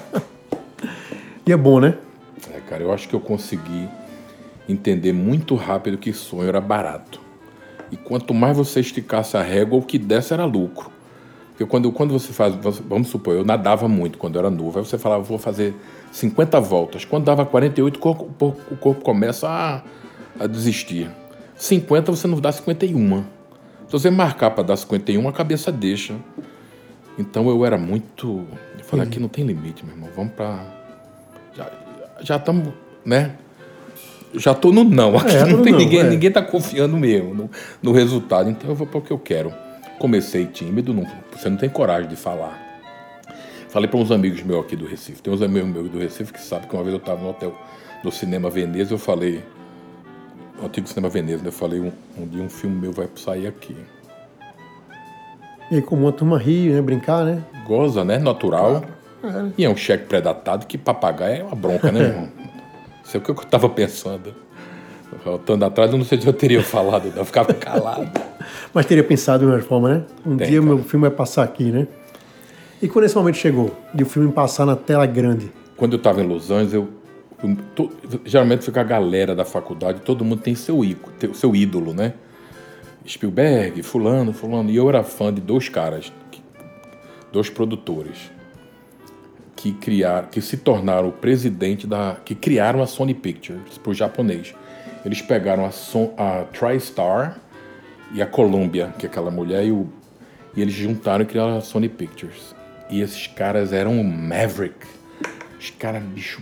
e 1.45 1.51
é 1.51 1.57
bom, 1.57 1.79
né? 1.79 1.97
Cara, 2.73 2.81
eu 2.83 2.91
acho 2.91 3.07
que 3.07 3.13
eu 3.13 3.19
consegui 3.19 3.87
entender 4.67 5.13
muito 5.13 5.53
rápido 5.53 5.95
que 5.95 6.11
sonho 6.11 6.49
era 6.49 6.59
barato. 6.59 7.21
E 7.91 7.95
quanto 7.95 8.33
mais 8.33 8.57
você 8.57 8.79
esticasse 8.79 9.37
a 9.37 9.43
régua, 9.43 9.77
o 9.77 9.83
que 9.83 9.99
desse 9.99 10.33
era 10.33 10.43
lucro. 10.43 10.91
Porque 11.49 11.67
quando, 11.67 11.91
quando 11.91 12.13
você 12.13 12.33
faz, 12.33 12.55
vamos 12.89 13.09
supor, 13.09 13.35
eu 13.35 13.45
nadava 13.45 13.87
muito 13.87 14.17
quando 14.17 14.37
eu 14.37 14.39
era 14.39 14.49
novo, 14.49 14.79
aí 14.79 14.85
você 14.85 14.97
falava, 14.97 15.21
vou 15.21 15.37
fazer 15.37 15.75
50 16.11 16.59
voltas. 16.61 17.05
Quando 17.05 17.25
dava 17.25 17.45
48, 17.45 17.95
o 17.95 17.99
corpo, 17.99 18.57
o 18.71 18.75
corpo 18.75 19.03
começa 19.03 19.47
a, 19.47 19.83
a 20.43 20.47
desistir. 20.47 21.11
50 21.55 22.11
você 22.11 22.27
não 22.27 22.39
dá 22.39 22.51
51. 22.51 23.23
Se 23.85 23.91
você 23.91 24.09
marcar 24.09 24.49
para 24.49 24.63
dar 24.63 24.77
51, 24.77 25.29
a 25.29 25.31
cabeça 25.31 25.71
deixa. 25.71 26.15
Então 27.19 27.47
eu 27.49 27.63
era 27.63 27.77
muito. 27.77 28.47
Eu 28.79 28.83
falei, 28.83 29.05
aqui 29.05 29.19
não 29.19 29.29
tem 29.29 29.45
limite, 29.45 29.85
meu 29.85 29.93
irmão. 29.93 30.09
Vamos 30.15 30.33
para. 30.33 30.81
Já 32.23 32.37
estamos, 32.37 32.73
né? 33.05 33.35
Já 34.35 34.53
tô 34.53 34.71
no 34.71 34.83
não. 34.83 35.17
Aqui 35.17 35.35
é, 35.35 35.45
não 35.45 35.61
tem 35.61 35.71
não, 35.71 35.79
ninguém, 35.79 35.99
é. 35.99 36.03
ninguém 36.03 36.31
tá 36.31 36.41
confiando 36.41 36.97
mesmo 36.97 37.35
no, 37.35 37.49
no 37.81 37.91
resultado. 37.91 38.49
Então 38.49 38.69
eu 38.69 38.75
vou 38.75 38.87
para 38.87 38.97
o 38.97 39.01
que 39.01 39.11
eu 39.11 39.19
quero 39.19 39.53
comecei 40.03 40.45
tímido, 40.45 40.93
não, 40.93 41.07
você 41.31 41.49
não 41.49 41.55
tem 41.55 41.69
coragem 41.69 42.09
de 42.09 42.17
falar. 42.17 42.61
Falei 43.69 43.87
para 43.87 43.97
uns 43.97 44.11
amigos 44.11 44.43
meus 44.43 44.65
aqui 44.65 44.75
do 44.75 44.85
Recife. 44.85 45.21
Tem 45.21 45.33
uns 45.33 45.41
amigos 45.41 45.69
meus 45.69 45.89
do 45.89 45.97
Recife 45.97 46.33
que 46.33 46.41
sabem 46.41 46.67
que 46.67 46.75
uma 46.75 46.83
vez 46.83 46.93
eu 46.93 46.99
estava 46.99 47.21
no 47.21 47.29
hotel 47.29 47.57
do 48.03 48.11
Cinema 48.11 48.49
Veneza, 48.49 48.93
eu 48.93 48.97
falei, 48.97 49.41
antigo 50.61 50.89
Cinema 50.89 51.07
Veneza, 51.07 51.41
né? 51.41 51.47
eu 51.47 51.53
falei 51.53 51.79
um, 51.79 51.89
um 52.17 52.27
dia 52.27 52.43
um 52.43 52.49
filme 52.49 52.75
meu 52.75 52.91
vai 52.91 53.07
sair 53.15 53.47
aqui. 53.47 53.77
E 55.71 55.75
aí, 55.75 55.81
como 55.81 56.01
uma 56.01 56.11
turma 56.11 56.37
ri, 56.37 56.69
né? 56.69 56.81
Brincar, 56.81 57.23
né? 57.23 57.41
Goza, 57.65 58.03
né? 58.03 58.19
Natural. 58.19 58.81
Claro. 58.81 59.02
É. 59.23 59.51
E 59.57 59.65
é 59.65 59.69
um 59.69 59.75
cheque 59.75 60.05
predatado 60.05 60.65
que 60.67 60.77
papagaio 60.77 61.41
é 61.41 61.43
uma 61.43 61.55
bronca, 61.55 61.91
né, 61.91 62.01
irmão? 62.01 62.29
Isso 63.05 63.17
é 63.17 63.19
o 63.19 63.23
que 63.23 63.31
eu 63.31 63.35
estava 63.35 63.69
pensando. 63.69 64.35
Voltando 65.23 65.63
atrás, 65.63 65.91
eu 65.91 65.97
não 65.97 66.05
sei 66.05 66.19
se 66.19 66.27
eu 66.27 66.33
teria 66.33 66.61
falado, 66.63 67.11
eu 67.15 67.23
ficava 67.25 67.53
calado. 67.53 68.09
Mas 68.73 68.85
teria 68.85 69.03
pensado 69.03 69.45
de 69.45 69.51
uma 69.51 69.61
forma, 69.61 69.89
né? 69.89 70.03
Um 70.25 70.35
Tem, 70.35 70.47
dia 70.47 70.61
o 70.61 70.63
meu 70.63 70.79
filme 70.79 71.07
vai 71.07 71.15
passar 71.15 71.43
aqui, 71.43 71.65
né? 71.65 71.87
E 72.81 72.87
quando 72.87 73.05
esse 73.05 73.15
momento 73.15 73.37
chegou, 73.37 73.73
de 73.93 74.03
o 74.03 74.05
filme 74.05 74.31
passar 74.31 74.65
na 74.65 74.75
tela 74.75 75.05
grande? 75.05 75.51
Quando 75.77 75.93
eu 75.93 75.97
estava 75.97 76.21
em 76.21 76.27
Los 76.27 76.51
Angeles, 76.51 76.73
eu, 76.73 76.89
to, 77.75 77.91
geralmente 78.25 78.65
fica 78.65 78.81
a 78.81 78.83
galera 78.83 79.35
da 79.35 79.45
faculdade, 79.45 80.01
todo 80.01 80.25
mundo 80.25 80.41
tem 80.41 80.55
seu, 80.55 80.83
ícone, 80.83 81.33
seu 81.33 81.55
ídolo, 81.55 81.93
né? 81.93 82.13
Spielberg, 83.07 83.83
fulano, 83.83 84.33
fulano. 84.33 84.69
E 84.69 84.75
eu 84.75 84.89
era 84.89 85.03
fã 85.03 85.33
de 85.33 85.39
dois 85.39 85.69
caras, 85.69 86.11
dois 87.31 87.49
produtores, 87.49 88.31
que 89.55 89.71
criaram, 89.73 90.27
que 90.27 90.41
se 90.41 90.57
tornaram 90.57 91.09
o 91.09 91.11
presidente 91.11 91.85
da, 91.87 92.17
que 92.23 92.35
criaram 92.35 92.81
a 92.81 92.87
Sony 92.87 93.13
Pictures 93.13 93.77
para 93.77 93.91
o 93.91 93.93
japonês. 93.93 94.53
Eles 95.05 95.21
pegaram 95.21 95.65
a, 95.65 95.71
Son, 95.71 96.13
a 96.17 96.43
TriStar 96.45 97.39
e 98.13 98.21
a 98.21 98.25
Columbia, 98.25 98.93
que 98.97 99.05
é 99.05 99.09
aquela 99.09 99.31
mulher, 99.31 99.65
e, 99.65 99.71
o, 99.71 99.87
e 100.55 100.61
eles 100.61 100.73
juntaram 100.73 101.23
e 101.23 101.27
criaram 101.27 101.57
a 101.57 101.61
Sony 101.61 101.89
Pictures. 101.89 102.55
E 102.89 103.01
esses 103.01 103.27
caras 103.27 103.73
eram 103.73 103.99
o 103.99 104.03
Maverick. 104.03 104.85
Os 105.59 105.69
caras, 105.71 106.03
bicho, 106.03 106.41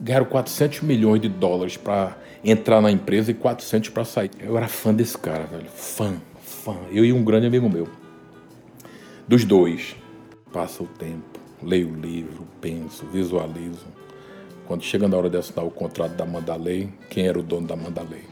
ganharam 0.00 0.26
400 0.26 0.80
milhões 0.82 1.20
de 1.20 1.28
dólares 1.28 1.76
para 1.76 2.16
entrar 2.44 2.80
na 2.80 2.90
empresa 2.90 3.30
e 3.30 3.34
400 3.34 3.90
para 3.90 4.04
sair. 4.04 4.30
Eu 4.40 4.56
era 4.56 4.68
fã 4.68 4.94
desse 4.94 5.16
cara, 5.18 5.44
velho. 5.44 5.66
Fã, 5.74 6.16
fã. 6.42 6.76
Eu 6.90 7.04
e 7.04 7.12
um 7.12 7.22
grande 7.22 7.46
amigo 7.46 7.68
meu. 7.68 7.88
Dos 9.26 9.44
dois. 9.44 9.96
Passa 10.52 10.82
o 10.82 10.86
tempo, 10.86 11.38
leio 11.62 11.88
o 11.88 11.94
livro, 11.94 12.46
penso, 12.60 13.04
visualizo. 13.06 13.86
Quando 14.66 14.82
chega 14.82 15.06
na 15.06 15.16
hora 15.16 15.30
de 15.30 15.36
assinar 15.36 15.64
o 15.64 15.70
contrato 15.70 16.12
da 16.12 16.26
Mandalay, 16.26 16.88
quem 17.08 17.26
era 17.26 17.38
o 17.38 17.42
dono 17.42 17.66
da 17.66 17.76
Mandalay? 17.76 18.24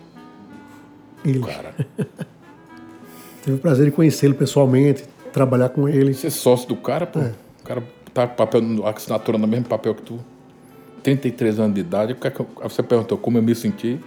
Ele. 1.25 1.39
O 1.39 1.43
cara. 1.43 1.75
Teve 3.45 3.57
o 3.57 3.61
prazer 3.61 3.87
de 3.87 3.93
conhecê-lo 3.93 4.35
pessoalmente, 4.35 5.05
trabalhar 5.33 5.69
com 5.69 5.89
ele. 5.89 6.15
Ser 6.15 6.31
sócio 6.31 6.69
do 6.69 6.77
cara, 6.77 7.07
pô. 7.07 7.21
É. 7.21 7.33
O 7.61 7.65
cara 7.65 7.83
tá 8.13 8.27
com 8.27 8.35
papel, 8.35 8.63
assinatura 8.87 9.37
no 9.37 9.47
mesmo 9.47 9.67
papel 9.67 9.95
que 9.95 10.03
tu. 10.03 10.19
33 11.03 11.61
anos 11.61 11.75
de 11.75 11.83
idade. 11.83 12.17
Você 12.63 12.83
perguntou 12.83 13.19
como 13.19 13.39
eu 13.39 13.43
me 13.43 13.55
senti. 13.55 14.01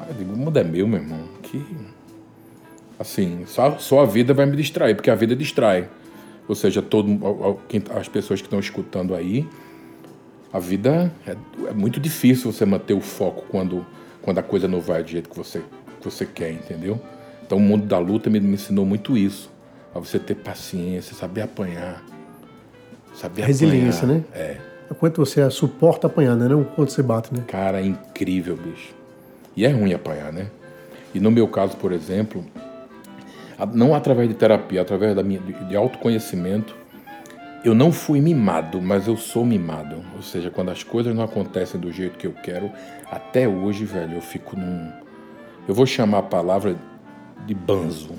Aí 0.00 0.08
eu 0.08 0.14
digo, 0.14 0.34
o 0.34 0.36
mundo 0.36 0.58
é 0.58 0.64
meu, 0.64 0.86
meu 0.86 1.00
irmão. 1.00 1.20
Que. 1.42 1.64
Assim, 2.98 3.44
só, 3.46 3.78
só 3.78 4.00
a 4.00 4.06
vida 4.06 4.34
vai 4.34 4.46
me 4.46 4.56
distrair, 4.56 4.94
porque 4.94 5.10
a 5.10 5.14
vida 5.14 5.34
distrai. 5.34 5.88
Ou 6.46 6.54
seja, 6.54 6.82
todo, 6.82 7.08
as 7.98 8.08
pessoas 8.08 8.40
que 8.40 8.46
estão 8.46 8.58
escutando 8.58 9.14
aí, 9.14 9.48
a 10.52 10.58
vida 10.58 11.12
é, 11.26 11.36
é, 11.68 11.72
muito 11.72 11.98
difícil 11.98 12.52
você 12.52 12.64
manter 12.64 12.94
o 12.94 13.00
foco 13.00 13.44
quando, 13.48 13.84
quando 14.22 14.38
a 14.38 14.42
coisa 14.42 14.68
não 14.68 14.80
vai 14.80 15.02
do 15.02 15.10
jeito 15.10 15.28
que 15.28 15.36
você, 15.36 15.60
que 16.00 16.04
você 16.04 16.24
quer, 16.24 16.52
entendeu? 16.52 17.00
Então 17.44 17.58
o 17.58 17.60
mundo 17.60 17.86
da 17.86 17.98
luta 17.98 18.30
me, 18.30 18.38
me 18.38 18.54
ensinou 18.54 18.86
muito 18.86 19.16
isso. 19.16 19.50
A 19.94 19.98
você 19.98 20.18
ter 20.18 20.34
paciência, 20.34 21.14
saber 21.14 21.42
apanhar. 21.42 22.04
Saber 23.14 23.42
Resiliência, 23.42 24.04
apanhar. 24.04 24.20
né? 24.20 24.24
É. 24.34 24.60
é. 24.90 24.94
Quanto 24.98 25.24
você 25.24 25.48
suporta 25.50 26.06
apanhar, 26.06 26.36
né? 26.36 26.46
Não 26.46 26.62
quanto 26.62 26.92
você 26.92 27.02
bate, 27.02 27.34
né? 27.34 27.42
Cara, 27.48 27.80
é 27.80 27.86
incrível, 27.86 28.56
bicho. 28.56 28.94
E 29.56 29.64
é 29.64 29.70
ruim 29.70 29.92
apanhar, 29.92 30.32
né? 30.32 30.48
E 31.14 31.20
no 31.20 31.30
meu 31.30 31.48
caso, 31.48 31.76
por 31.76 31.92
exemplo, 31.92 32.44
não 33.72 33.94
através 33.94 34.28
de 34.28 34.34
terapia, 34.34 34.82
através 34.82 35.14
da 35.14 35.22
minha, 35.22 35.40
de 35.40 35.76
autoconhecimento, 35.76 36.74
eu 37.64 37.74
não 37.74 37.90
fui 37.90 38.20
mimado, 38.20 38.80
mas 38.82 39.06
eu 39.06 39.16
sou 39.16 39.44
mimado. 39.44 40.04
Ou 40.14 40.22
seja, 40.22 40.50
quando 40.50 40.70
as 40.70 40.82
coisas 40.82 41.14
não 41.14 41.24
acontecem 41.24 41.80
do 41.80 41.90
jeito 41.90 42.18
que 42.18 42.26
eu 42.26 42.32
quero, 42.32 42.70
até 43.10 43.48
hoje, 43.48 43.84
velho, 43.84 44.16
eu 44.16 44.20
fico 44.20 44.54
num. 44.54 44.92
Eu 45.66 45.74
vou 45.74 45.86
chamar 45.86 46.18
a 46.18 46.22
palavra 46.22 46.76
de 47.46 47.54
banzo, 47.54 48.10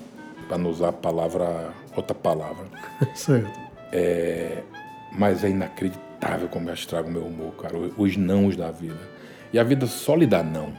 para 0.47 0.57
não 0.57 0.71
usar 0.71 0.89
a 0.89 0.93
palavra, 0.93 1.73
outra 1.95 2.15
palavra. 2.15 2.65
certo. 3.13 3.59
É, 3.91 4.63
mas 5.11 5.43
é 5.43 5.49
inacreditável 5.49 6.47
como 6.47 6.69
eu 6.69 6.73
estrago 6.73 7.07
o 7.07 7.11
meu 7.11 7.25
humor, 7.25 7.53
cara. 7.53 7.77
Os 7.97 8.17
nãos 8.17 8.55
da 8.55 8.71
vida. 8.71 9.15
E 9.53 9.59
a 9.59 9.63
vida 9.63 9.85
só 9.85 10.15
lhe 10.15 10.25
dá 10.25 10.43
não, 10.43 10.73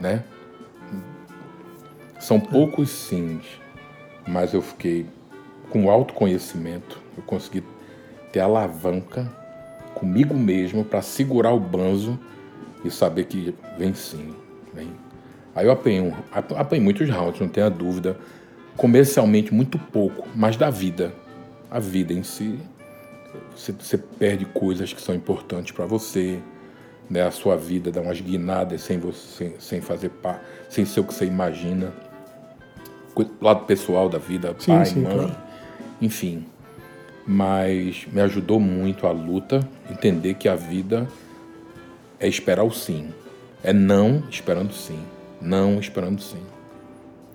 né? 0.00 0.24
São 2.18 2.40
poucos 2.40 2.90
sims, 2.90 3.46
mas 4.26 4.54
eu 4.54 4.62
fiquei 4.62 5.06
com 5.70 5.90
autoconhecimento. 5.90 7.00
Eu 7.16 7.22
consegui 7.22 7.62
ter 8.32 8.40
alavanca 8.40 9.30
comigo 9.94 10.34
mesmo 10.34 10.84
para 10.84 11.02
segurar 11.02 11.52
o 11.52 11.60
banzo 11.60 12.18
e 12.84 12.90
saber 12.90 13.24
que 13.24 13.54
vem 13.78 13.94
sim, 13.94 14.34
vem. 14.74 14.90
Aí 15.54 15.66
eu 15.66 15.72
apanhei, 15.72 16.12
apanhei 16.30 16.84
muitos 16.84 17.08
rounds, 17.08 17.40
não 17.40 17.48
tenha 17.48 17.70
dúvida. 17.70 18.18
Comercialmente 18.76 19.54
muito 19.54 19.78
pouco, 19.78 20.28
mas 20.34 20.56
da 20.56 20.68
vida. 20.68 21.14
A 21.70 21.80
vida 21.80 22.12
em 22.12 22.22
si 22.22 22.60
você, 23.54 23.72
você 23.72 23.98
perde 23.98 24.44
coisas 24.44 24.92
que 24.92 25.00
são 25.00 25.14
importantes 25.14 25.72
para 25.72 25.86
você, 25.86 26.38
né? 27.08 27.22
A 27.22 27.30
sua 27.30 27.56
vida 27.56 27.90
dá 27.90 28.00
umas 28.00 28.20
guinadas 28.20 28.82
sem 28.82 28.98
você, 28.98 29.36
sem, 29.36 29.60
sem 29.60 29.80
fazer 29.80 30.10
pá, 30.10 30.40
sem 30.68 30.84
ser 30.84 31.00
o 31.00 31.04
que 31.04 31.14
você 31.14 31.24
imagina. 31.24 31.92
Lado 33.40 33.64
pessoal 33.64 34.08
da 34.08 34.18
vida, 34.18 34.54
sim, 34.58 34.72
pai, 34.72 34.86
sim, 34.86 35.00
mãe, 35.00 35.14
claro. 35.14 35.36
enfim. 36.00 36.44
Mas 37.26 38.06
me 38.12 38.20
ajudou 38.20 38.60
muito 38.60 39.06
a 39.06 39.10
luta, 39.10 39.66
entender 39.90 40.34
que 40.34 40.48
a 40.48 40.54
vida 40.54 41.08
é 42.20 42.28
esperar 42.28 42.64
o 42.64 42.70
sim. 42.70 43.08
É 43.64 43.72
não 43.72 44.22
esperando 44.30 44.72
sim. 44.72 44.98
Não 45.40 45.80
esperando 45.80 46.20
sim. 46.20 46.40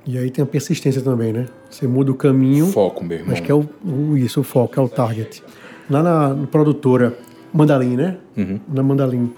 E 0.05 0.17
aí 0.17 0.31
tem 0.31 0.43
a 0.43 0.45
persistência 0.45 1.01
também, 1.01 1.33
né? 1.33 1.47
Você 1.69 1.87
muda 1.87 2.11
o 2.11 2.15
caminho. 2.15 2.67
Foco, 2.67 3.03
meu 3.03 3.17
irmão. 3.17 3.33
Acho 3.33 3.43
que 3.43 3.51
é 3.51 3.55
o, 3.55 3.67
o 3.83 4.17
isso, 4.17 4.39
o 4.39 4.43
foco, 4.43 4.79
é 4.79 4.83
o 4.83 4.87
target 4.87 5.43
lá 5.91 6.01
na, 6.01 6.33
na 6.33 6.47
produtora 6.47 7.17
Mandalim, 7.53 7.95
né? 7.97 8.17
Uhum. 8.37 8.59
Na 8.67 8.81
Mandalim. 8.81 9.31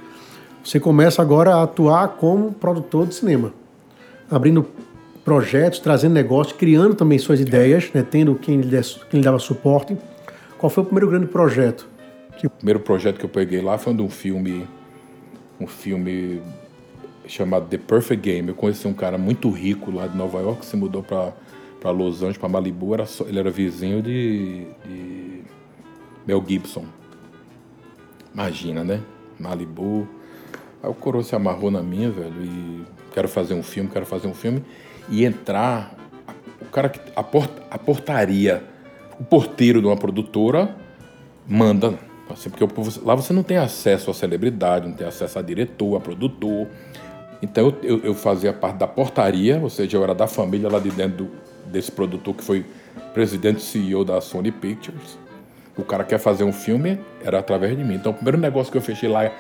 Você 0.64 0.80
começa 0.80 1.22
agora 1.22 1.56
a 1.56 1.64
atuar 1.64 2.08
como 2.10 2.54
produtor 2.54 3.08
de 3.08 3.16
cinema, 3.16 3.54
abrindo 4.30 4.66
projetos, 5.24 5.80
trazendo 5.80 6.14
negócios, 6.14 6.58
criando 6.58 6.96
também 6.96 7.18
suas 7.18 7.40
ideias, 7.40 7.90
né? 7.94 8.06
tendo 8.10 8.36
quem 8.36 8.62
lhe, 8.62 8.82
quem 9.10 9.20
lhe 9.20 9.26
dava 9.26 9.40
suporte. 9.40 9.98
Qual 10.58 10.70
foi 10.70 10.84
o 10.84 10.86
primeiro 10.86 11.10
grande 11.10 11.28
projeto? 11.28 11.88
O 12.44 12.50
primeiro 12.50 12.80
projeto 12.80 13.20
que 13.20 13.26
eu 13.26 13.30
peguei 13.30 13.62
lá 13.62 13.78
foi 13.78 13.94
de 13.94 14.02
um 14.02 14.10
filme, 14.10 14.68
um 15.60 15.68
filme 15.68 16.42
chamado 17.26 17.68
The 17.68 17.78
Perfect 17.78 18.22
Game. 18.22 18.50
Eu 18.50 18.56
conheci 18.56 18.88
um 18.88 18.94
cara 18.94 19.18
muito 19.18 19.50
rico 19.50 19.92
lá 19.92 20.08
de 20.08 20.18
Nova 20.18 20.40
York 20.40 20.60
que 20.60 20.66
se 20.66 20.76
mudou 20.76 21.04
para 21.04 21.92
Los 21.92 22.18
Angeles, 22.18 22.38
para 22.38 22.50
Malibu. 22.50 22.94
Era 22.94 23.06
só, 23.06 23.26
ele 23.26 23.40
era 23.40 23.50
vizinho 23.50 24.02
de, 24.02 24.68
de 24.86 25.42
Mel 26.28 26.44
Gibson. 26.46 26.86
Imagina, 28.34 28.84
né? 28.84 29.00
Malibu. 29.40 30.08
Aí 30.82 30.90
o 30.90 30.94
coroa 30.94 31.24
se 31.24 31.36
amarrou 31.36 31.72
na 31.72 31.82
minha, 31.82 32.12
velho, 32.12 32.44
e 32.44 32.84
quero 33.14 33.30
fazer 33.30 33.54
um 33.54 33.64
filme, 33.64 33.90
quero 33.90 34.06
fazer 34.06 34.28
um 34.28 34.34
filme. 34.34 34.64
E 35.10 35.26
entrar, 35.26 35.96
o 36.62 36.66
cara 36.66 36.90
que. 36.90 37.00
A, 37.16 37.24
port, 37.24 37.52
a 37.70 37.78
portaria, 37.78 38.64
o 39.20 39.24
porteiro 39.24 39.82
de 39.82 39.88
uma 39.88 39.98
produtora 39.98 40.76
manda. 41.48 41.98
Assim, 42.30 42.50
porque 42.50 42.66
lá 43.04 43.14
você 43.14 43.34
não 43.34 43.44
tem 43.44 43.58
acesso 43.58 44.10
à 44.10 44.14
celebridade, 44.14 44.88
não 44.88 44.96
tem 44.96 45.06
acesso 45.06 45.38
a 45.38 45.42
diretor, 45.42 45.98
a 45.98 46.00
produtor. 46.00 46.68
Então 47.42 47.76
eu, 47.84 48.00
eu, 48.00 48.16
fazia 48.16 48.54
parte 48.54 48.78
da 48.78 48.88
portaria, 48.88 49.60
ou 49.62 49.70
seja, 49.70 49.98
eu 49.98 50.04
era 50.04 50.16
da 50.16 50.26
família 50.26 50.70
lá 50.70 50.80
de 50.80 50.90
dentro 50.90 51.26
do, 51.26 51.32
desse 51.70 51.92
produtor 51.92 52.34
que 52.34 52.44
foi 52.44 52.66
presidente 53.14 53.62
CEO 53.62 54.06
da 54.06 54.22
Sony 54.22 54.52
Pictures 54.52 55.18
o 55.78 55.84
cara 55.84 56.04
quer 56.04 56.20
fazer 56.20 56.44
um 56.44 56.54
filme, 56.54 57.00
era 57.24 57.40
através 57.40 57.76
de 57.78 57.84
mim. 57.84 57.96
Então, 57.96 58.12
o 58.12 58.16
primeiro 58.16 58.38
negócio 58.38 58.72
que 58.72 58.78
eu 58.78 58.82
fechei 58.82 59.10
lá 59.10 59.32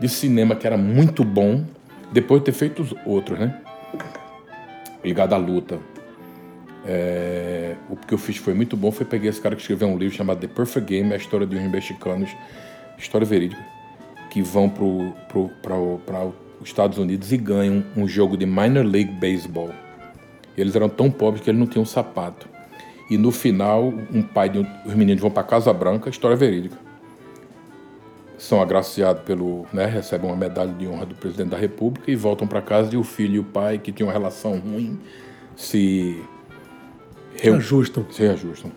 de 0.00 0.08
cinema, 0.08 0.54
que 0.54 0.66
era 0.66 0.76
muito 0.76 1.24
bom, 1.24 1.64
depois 2.10 2.40
de 2.40 2.46
ter 2.46 2.52
feito 2.52 2.82
os 2.82 2.94
outros, 3.04 3.38
né? 3.38 3.60
Ligado 5.04 5.34
à 5.34 5.36
luta. 5.36 5.78
É, 6.84 7.76
o 7.88 7.96
que 7.96 8.12
eu 8.12 8.18
fiz 8.18 8.36
foi 8.36 8.54
muito 8.54 8.76
bom. 8.76 8.90
Foi 8.90 9.06
peguei 9.06 9.30
esse 9.30 9.40
cara 9.40 9.54
que 9.54 9.62
escreveu 9.62 9.88
um 9.88 9.96
livro 9.96 10.14
chamado 10.14 10.40
The 10.40 10.48
Perfect 10.48 10.88
Game, 10.88 11.12
a 11.12 11.16
história 11.16 11.46
de 11.46 11.56
uns 11.56 11.70
mexicanos, 11.70 12.30
história 12.98 13.26
verídica, 13.26 13.64
que 14.30 14.42
vão 14.42 14.68
para 14.68 16.24
os 16.60 16.68
Estados 16.68 16.98
Unidos 16.98 17.32
e 17.32 17.36
ganham 17.36 17.84
um 17.96 18.06
jogo 18.06 18.36
de 18.36 18.46
Minor 18.46 18.84
League 18.84 19.12
Baseball. 19.12 19.70
Eles 20.56 20.76
eram 20.76 20.88
tão 20.88 21.10
pobres 21.10 21.42
que 21.42 21.50
eles 21.50 21.58
não 21.58 21.66
tinham 21.66 21.84
sapato. 21.84 22.48
E 23.10 23.16
no 23.18 23.30
final, 23.30 23.92
um 24.12 24.22
pai 24.22 24.48
de 24.48 24.58
um, 24.58 24.66
os 24.86 24.94
meninos 24.94 25.20
vão 25.20 25.30
para 25.30 25.42
Casa 25.42 25.72
Branca, 25.72 26.08
história 26.08 26.36
verídica. 26.36 26.76
São 28.42 28.60
agraciados 28.60 29.22
pelo, 29.22 29.66
né, 29.72 29.86
recebem 29.86 30.28
uma 30.28 30.36
medalha 30.36 30.72
de 30.72 30.84
honra 30.88 31.06
do 31.06 31.14
presidente 31.14 31.50
da 31.50 31.56
República 31.56 32.10
e 32.10 32.16
voltam 32.16 32.44
para 32.44 32.60
casa 32.60 32.92
e 32.92 32.96
o 32.96 33.04
filho 33.04 33.36
e 33.36 33.38
o 33.38 33.44
pai, 33.44 33.78
que 33.78 33.92
tinham 33.92 34.08
uma 34.08 34.12
relação 34.12 34.58
ruim, 34.58 34.98
se, 35.54 36.20
se 37.36 37.48
ajustam. 37.48 38.04
Se 38.10 38.26
ajustam. 38.26 38.72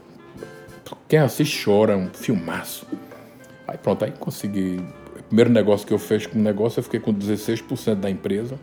Quem 1.07 1.17
assiste 1.17 1.65
chora, 1.65 1.93
é 1.93 1.95
um 1.95 2.09
filmaço. 2.09 2.85
Aí 3.67 3.75
pronto, 3.75 4.05
aí 4.05 4.11
consegui. 4.11 4.85
O 5.17 5.23
primeiro 5.23 5.49
negócio 5.49 5.87
que 5.87 5.93
eu 5.93 5.97
fiz 5.97 6.27
com 6.27 6.37
o 6.37 6.41
negócio, 6.43 6.77
eu 6.77 6.83
fiquei 6.83 6.99
com 6.99 7.11
16% 7.11 7.95
da 7.95 8.07
empresa, 8.07 8.59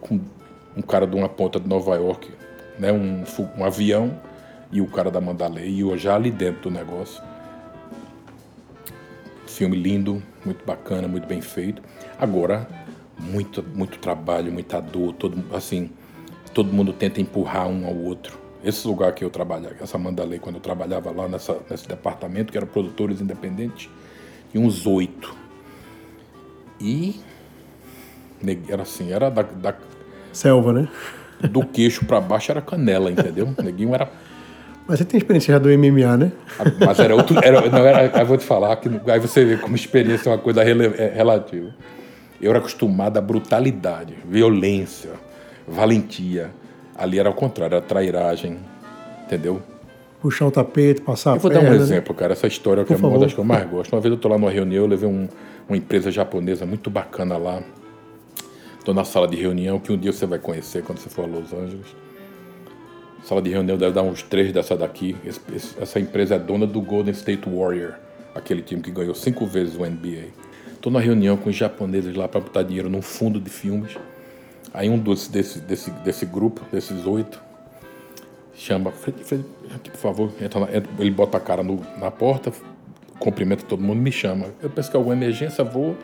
com 0.00 0.18
um 0.74 0.80
cara 0.80 1.06
de 1.06 1.14
uma 1.14 1.28
ponta 1.28 1.60
de 1.60 1.68
Nova 1.68 1.94
York, 1.94 2.30
né, 2.78 2.90
um, 2.90 3.22
um 3.58 3.64
avião 3.66 4.18
e 4.72 4.80
o 4.80 4.86
cara 4.86 5.10
da 5.10 5.20
Mandalay, 5.20 5.68
e 5.68 5.80
eu 5.80 5.94
já 5.98 6.14
ali 6.14 6.30
dentro 6.30 6.70
do 6.70 6.70
negócio. 6.70 7.22
Filme 9.56 9.74
lindo, 9.74 10.22
muito 10.44 10.62
bacana, 10.66 11.08
muito 11.08 11.26
bem 11.26 11.40
feito. 11.40 11.80
Agora, 12.18 12.68
muito, 13.18 13.64
muito 13.74 13.98
trabalho, 13.98 14.52
muita 14.52 14.82
dor, 14.82 15.14
todo, 15.14 15.42
assim, 15.56 15.90
todo 16.52 16.70
mundo 16.70 16.92
tenta 16.92 17.22
empurrar 17.22 17.66
um 17.66 17.86
ao 17.86 17.96
outro. 17.96 18.38
Esse 18.62 18.86
lugar 18.86 19.14
que 19.14 19.24
eu 19.24 19.30
trabalhava, 19.30 19.74
essa 19.80 19.96
Mandalay, 19.96 20.38
quando 20.38 20.56
eu 20.56 20.60
trabalhava 20.60 21.10
lá 21.10 21.26
nessa, 21.26 21.56
nesse 21.70 21.88
departamento, 21.88 22.52
que 22.52 22.58
era 22.58 22.66
produtores 22.66 23.22
independentes, 23.22 23.88
e 24.52 24.58
uns 24.58 24.86
oito. 24.86 25.34
E 26.78 27.18
era 28.68 28.82
assim, 28.82 29.10
era 29.10 29.30
da, 29.30 29.40
da 29.40 29.74
selva, 30.34 30.70
né? 30.70 30.88
Do 31.50 31.64
queixo 31.64 32.04
para 32.04 32.20
baixo 32.20 32.50
era 32.50 32.60
canela, 32.60 33.10
entendeu? 33.10 33.48
O 33.56 33.62
neguinho 33.64 33.94
era 33.94 34.10
mas 34.86 34.98
você 34.98 35.04
tem 35.04 35.18
experiência 35.18 35.52
já 35.52 35.58
do 35.58 35.68
MMA, 35.68 36.16
né? 36.16 36.32
Mas 36.84 36.98
era 37.00 37.14
outro. 37.14 37.36
Era, 37.42 37.68
não 37.68 37.84
era, 37.84 38.20
eu 38.20 38.26
vou 38.26 38.36
te 38.36 38.44
falar 38.44 38.76
que 38.76 38.88
aí 39.10 39.18
você 39.18 39.44
vê 39.44 39.56
como 39.56 39.74
experiência 39.74 40.30
é 40.30 40.32
uma 40.32 40.38
coisa 40.38 40.62
rele, 40.62 40.86
é, 40.96 41.12
relativa. 41.14 41.74
Eu 42.40 42.50
era 42.50 42.60
acostumado 42.60 43.16
à 43.16 43.20
brutalidade, 43.20 44.14
violência, 44.28 45.10
valentia. 45.66 46.50
Ali 46.96 47.18
era 47.18 47.28
ao 47.28 47.34
contrário, 47.34 47.74
era 47.74 47.84
trairagem, 47.84 48.58
entendeu? 49.24 49.60
Puxar 50.20 50.46
o 50.46 50.50
tapete, 50.50 51.00
passar 51.00 51.34
Eu 51.34 51.40
vou 51.40 51.50
dar 51.50 51.60
um 51.60 51.64
né? 51.64 51.74
exemplo, 51.76 52.14
cara. 52.14 52.32
Essa 52.32 52.46
história 52.46 52.84
que 52.84 52.92
é 52.92 52.96
uma 52.96 53.18
das 53.18 53.34
que 53.34 53.40
eu 53.40 53.44
mais 53.44 53.68
gosto. 53.68 53.92
Uma 53.92 54.00
vez 54.00 54.12
eu 54.12 54.18
tô 54.18 54.28
lá 54.28 54.38
numa 54.38 54.50
reunião, 54.50 54.84
eu 54.84 54.88
levei 54.88 55.08
um, 55.08 55.28
uma 55.68 55.76
empresa 55.76 56.12
japonesa 56.12 56.64
muito 56.64 56.88
bacana 56.90 57.36
lá. 57.36 57.60
Tô 58.84 58.94
na 58.94 59.04
sala 59.04 59.26
de 59.26 59.36
reunião 59.36 59.80
que 59.80 59.92
um 59.92 59.98
dia 59.98 60.12
você 60.12 60.26
vai 60.26 60.38
conhecer 60.38 60.84
quando 60.84 60.98
você 60.98 61.08
for 61.08 61.24
a 61.24 61.26
Los 61.28 61.52
Angeles 61.52 62.05
sala 63.26 63.42
de 63.42 63.50
reunião 63.50 63.76
deve 63.76 63.92
dar 63.92 64.02
uns 64.02 64.22
três 64.22 64.52
dessa 64.52 64.76
daqui. 64.76 65.16
essa 65.80 65.98
empresa 65.98 66.36
é 66.36 66.38
dona 66.38 66.64
do 66.64 66.80
Golden 66.80 67.12
State 67.12 67.48
Warrior, 67.48 67.94
aquele 68.32 68.62
time 68.62 68.80
que 68.80 68.90
ganhou 68.90 69.16
cinco 69.16 69.44
vezes 69.44 69.74
o 69.74 69.84
NBA. 69.84 70.28
Estou 70.72 70.92
na 70.92 71.00
reunião 71.00 71.36
com 71.36 71.50
os 71.50 71.56
japoneses 71.56 72.14
lá 72.14 72.28
para 72.28 72.40
botar 72.40 72.62
dinheiro 72.62 72.88
num 72.88 73.02
fundo 73.02 73.40
de 73.40 73.50
filmes. 73.50 73.96
Aí 74.72 74.88
um 74.88 74.96
dos, 74.96 75.26
desse, 75.26 75.58
desse, 75.58 75.90
desse 75.90 76.24
grupo, 76.24 76.60
desses 76.70 77.04
oito, 77.04 77.42
chama, 78.54 78.92
aqui, 79.74 79.90
por 79.90 79.98
favor, 79.98 80.30
entra, 80.40 80.60
na, 80.60 80.68
ele 80.70 81.10
bota 81.10 81.36
a 81.36 81.40
cara 81.40 81.64
no, 81.64 81.84
na 81.98 82.12
porta, 82.12 82.52
cumprimenta 83.18 83.64
todo 83.64 83.82
mundo, 83.82 84.00
me 84.00 84.12
chama. 84.12 84.46
Eu 84.62 84.70
penso 84.70 84.88
que 84.88 84.96
é 84.96 84.98
alguma 84.98 85.16
emergência, 85.16 85.64
vou. 85.64 85.96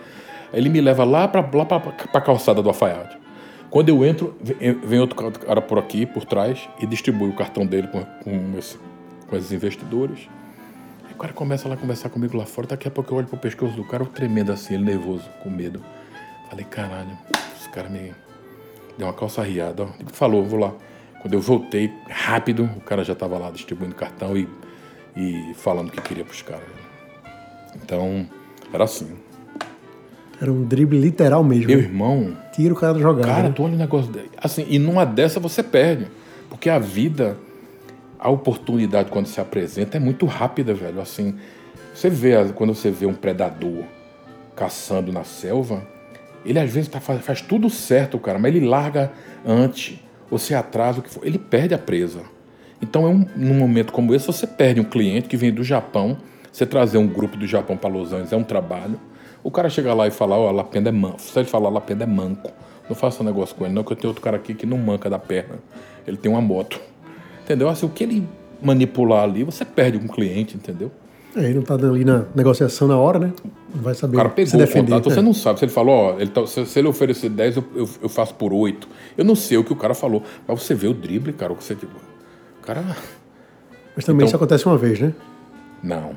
Ele 0.53 0.69
me 0.69 0.81
leva 0.81 1.05
lá 1.05 1.29
para 1.29 1.41
lá 1.41 1.67
a 2.13 2.21
calçada 2.21 2.61
do 2.61 2.69
alfaiate. 2.69 3.22
Quando 3.73 3.89
eu 3.89 4.05
entro, 4.05 4.37
vem 4.85 5.01
outro 5.01 5.17
cara 5.17 5.63
por 5.63 5.79
aqui, 5.79 6.05
por 6.05 6.27
trás, 6.27 6.69
e 6.79 6.87
distribui 6.87 7.31
o 7.31 7.33
cartão 7.33 7.65
dele 7.65 7.89
com, 7.89 8.05
com, 8.05 8.59
esse, 8.59 8.77
com 9.27 9.35
esses 9.35 9.51
investidores. 9.51 10.29
Aí 11.07 11.15
o 11.15 11.17
cara 11.17 11.33
começa 11.33 11.67
lá 11.67 11.75
a 11.75 11.79
conversar 11.79 12.11
comigo 12.11 12.37
lá 12.37 12.45
fora. 12.45 12.67
Daqui 12.67 12.87
a 12.87 12.91
pouco 12.91 13.11
eu 13.11 13.17
olho 13.17 13.27
pro 13.27 13.39
pescoço 13.39 13.75
do 13.75 13.83
cara, 13.83 14.05
tremendo 14.05 14.53
assim, 14.53 14.75
ele 14.75 14.85
nervoso, 14.85 15.25
com 15.43 15.49
medo. 15.49 15.83
Falei, 16.51 16.67
caralho, 16.67 17.17
esse 17.59 17.67
cara 17.71 17.89
me 17.89 18.15
deu 18.99 19.07
uma 19.07 19.15
calça 19.15 19.43
riada. 19.43 19.85
Ele 19.99 20.11
falou, 20.13 20.45
vou 20.45 20.61
lá. 20.61 20.75
Quando 21.23 21.33
eu 21.33 21.41
voltei, 21.41 21.91
rápido, 22.11 22.65
o 22.77 22.81
cara 22.83 23.03
já 23.03 23.15
estava 23.15 23.39
lá 23.39 23.51
distribuindo 23.51 23.95
cartão 23.95 24.37
e, 24.37 24.47
e 25.17 25.55
falando 25.55 25.89
o 25.89 25.93
que 25.93 26.01
queria 26.03 26.27
pros 26.27 26.43
caras. 26.43 26.69
Então, 27.75 28.29
era 28.71 28.85
assim. 28.85 29.17
Era 30.43 30.53
um 30.53 30.65
drible 30.65 30.99
literal 30.99 31.45
mesmo. 31.45 31.69
Meu 31.69 31.79
irmão. 31.79 32.37
Tira 32.53 32.75
o 32.75 32.77
cara 32.77 32.95
da 32.95 32.99
jogada. 32.99 33.29
Cara, 33.29 33.43
né? 33.45 33.53
tu 33.55 33.63
olha 33.63 33.75
o 33.75 33.79
negócio. 33.79 34.11
Assim, 34.37 34.67
e 34.69 34.77
numa 34.77 35.05
dessa 35.05 35.39
você 35.39 35.63
perde. 35.63 36.09
Porque 36.51 36.69
a 36.69 36.81
vida, 36.81 37.39
a 38.19 38.29
oportunidade 38.29 39.09
quando 39.09 39.27
se 39.27 39.41
apresenta 39.41 39.99
é 39.99 40.01
muito 40.01 40.27
rápida, 40.27 40.75
velho. 40.75 41.01
Assim, 41.01 41.37
você 41.95 42.11
vê, 42.11 42.33
quando 42.57 42.75
você 42.75 42.91
vê 42.91 43.07
um 43.07 43.15
predador 43.15 43.85
caçando 44.57 45.13
na 45.13 45.23
selva, 45.23 45.87
ele 46.45 46.59
às 46.59 46.73
vezes 46.73 46.89
tá, 46.89 46.99
faz, 46.99 47.25
faz 47.25 47.41
tudo 47.41 47.71
certo, 47.71 48.19
cara, 48.19 48.37
mas 48.37 48.53
ele 48.53 48.67
larga 48.67 49.13
antes, 49.47 50.01
ou 50.29 50.39
se 50.39 50.57
atrasa, 50.57 50.99
o 50.99 51.03
que 51.03 51.11
for, 51.11 51.25
ele 51.25 51.39
perde 51.39 51.73
a 51.73 51.79
presa. 51.79 52.23
Então, 52.83 53.07
é 53.07 53.11
um, 53.11 53.25
num 53.37 53.55
momento 53.55 53.93
como 53.93 54.13
esse, 54.13 54.27
você 54.27 54.49
perde 54.49 54.81
um 54.81 54.85
cliente 54.85 55.29
que 55.29 55.37
vem 55.37 55.53
do 55.53 55.63
Japão, 55.63 56.19
você 56.51 56.67
trazer 56.67 56.99
um 56.99 57.07
grupo 57.07 57.37
do 57.37 57.47
Japão 57.47 57.77
para 57.77 57.89
Los 57.89 58.13
Angeles 58.13 58.33
é 58.33 58.37
um 58.37 58.43
trabalho. 58.43 58.99
O 59.45 59.51
cara 59.51 59.69
chega 59.69 59.93
lá 59.93 60.07
e 60.07 60.11
fala, 60.11 60.37
ó, 60.37 60.47
oh, 60.47 60.49
a 60.49 60.53
Lapenda 60.53 60.89
é 60.89 60.93
manco. 60.93 61.21
Se 61.21 61.39
ele 61.39 61.49
falar, 61.49 61.69
Lapenda 61.69 62.05
é 62.05 62.07
manco. 62.07 62.51
Não 62.89 62.97
faça 62.97 63.25
negócio 63.25 63.55
com 63.57 63.65
ele, 63.65 63.75
não, 63.75 63.83
que 63.83 63.93
eu 63.93 63.97
tenho 63.97 64.09
outro 64.11 64.23
cara 64.23 64.37
aqui 64.37 64.55
que 64.55 64.67
não 64.67 64.79
manca 64.79 65.09
da 65.09 65.19
perna. 65.19 65.57
Ele 66.07 66.17
tem 66.17 66.31
uma 66.31 66.41
moto. 66.41 66.81
Entendeu? 67.43 67.69
Assim, 67.69 67.87
o 67.87 67.89
que 67.89 68.05
ele 68.05 68.29
manipular 68.61 69.25
ali, 69.25 69.45
você 69.45 69.65
perde 69.65 69.99
um 69.99 70.07
cliente, 70.07 70.57
entendeu? 70.57 70.91
É, 71.35 71.45
ele 71.45 71.55
não 71.55 71.63
tá 71.63 71.75
ali 71.75 72.05
na 72.05 72.25
negociação 72.35 72.87
na 72.87 72.97
hora, 72.97 73.19
né? 73.19 73.33
Não 73.75 73.83
vai 73.83 73.95
saber 73.95 74.17
o 74.17 74.19
cara 74.19 74.29
pegou 74.29 74.51
se 74.51 74.57
defender. 74.57 74.93
O 74.93 74.95
contato, 74.97 75.09
né? 75.09 75.15
Você 75.15 75.23
não 75.23 75.33
sabe. 75.33 75.59
Se 75.59 75.65
ele 75.65 75.73
falou, 75.73 75.95
ó, 75.95 76.21
ele 76.21 76.31
tá, 76.31 76.47
se, 76.47 76.67
se, 76.67 76.79
ele 76.79 76.89
oferecer 76.89 77.31
10, 77.31 77.57
eu, 77.57 77.65
eu, 77.75 77.89
eu, 78.03 78.09
faço 78.09 78.35
por 78.35 78.53
8. 78.53 78.87
Eu 79.17 79.25
não 79.25 79.35
sei 79.35 79.57
o 79.57 79.65
que 79.65 79.73
o 79.73 79.77
cara 79.77 79.95
falou. 79.95 80.23
Mas 80.47 80.63
você 80.63 80.75
vê 80.75 80.87
o 80.87 80.95
drible, 80.95 81.33
cara, 81.33 81.53
o 81.53 81.57
que 81.57 81.65
você. 81.65 81.75
Tipo, 81.75 81.97
o 82.61 82.67
cara. 82.67 82.85
Mas 83.97 84.05
também 84.05 84.19
então, 84.19 84.27
isso 84.27 84.37
acontece 84.37 84.67
uma 84.67 84.77
vez, 84.77 85.01
né? 85.01 85.15
Não. 85.83 86.15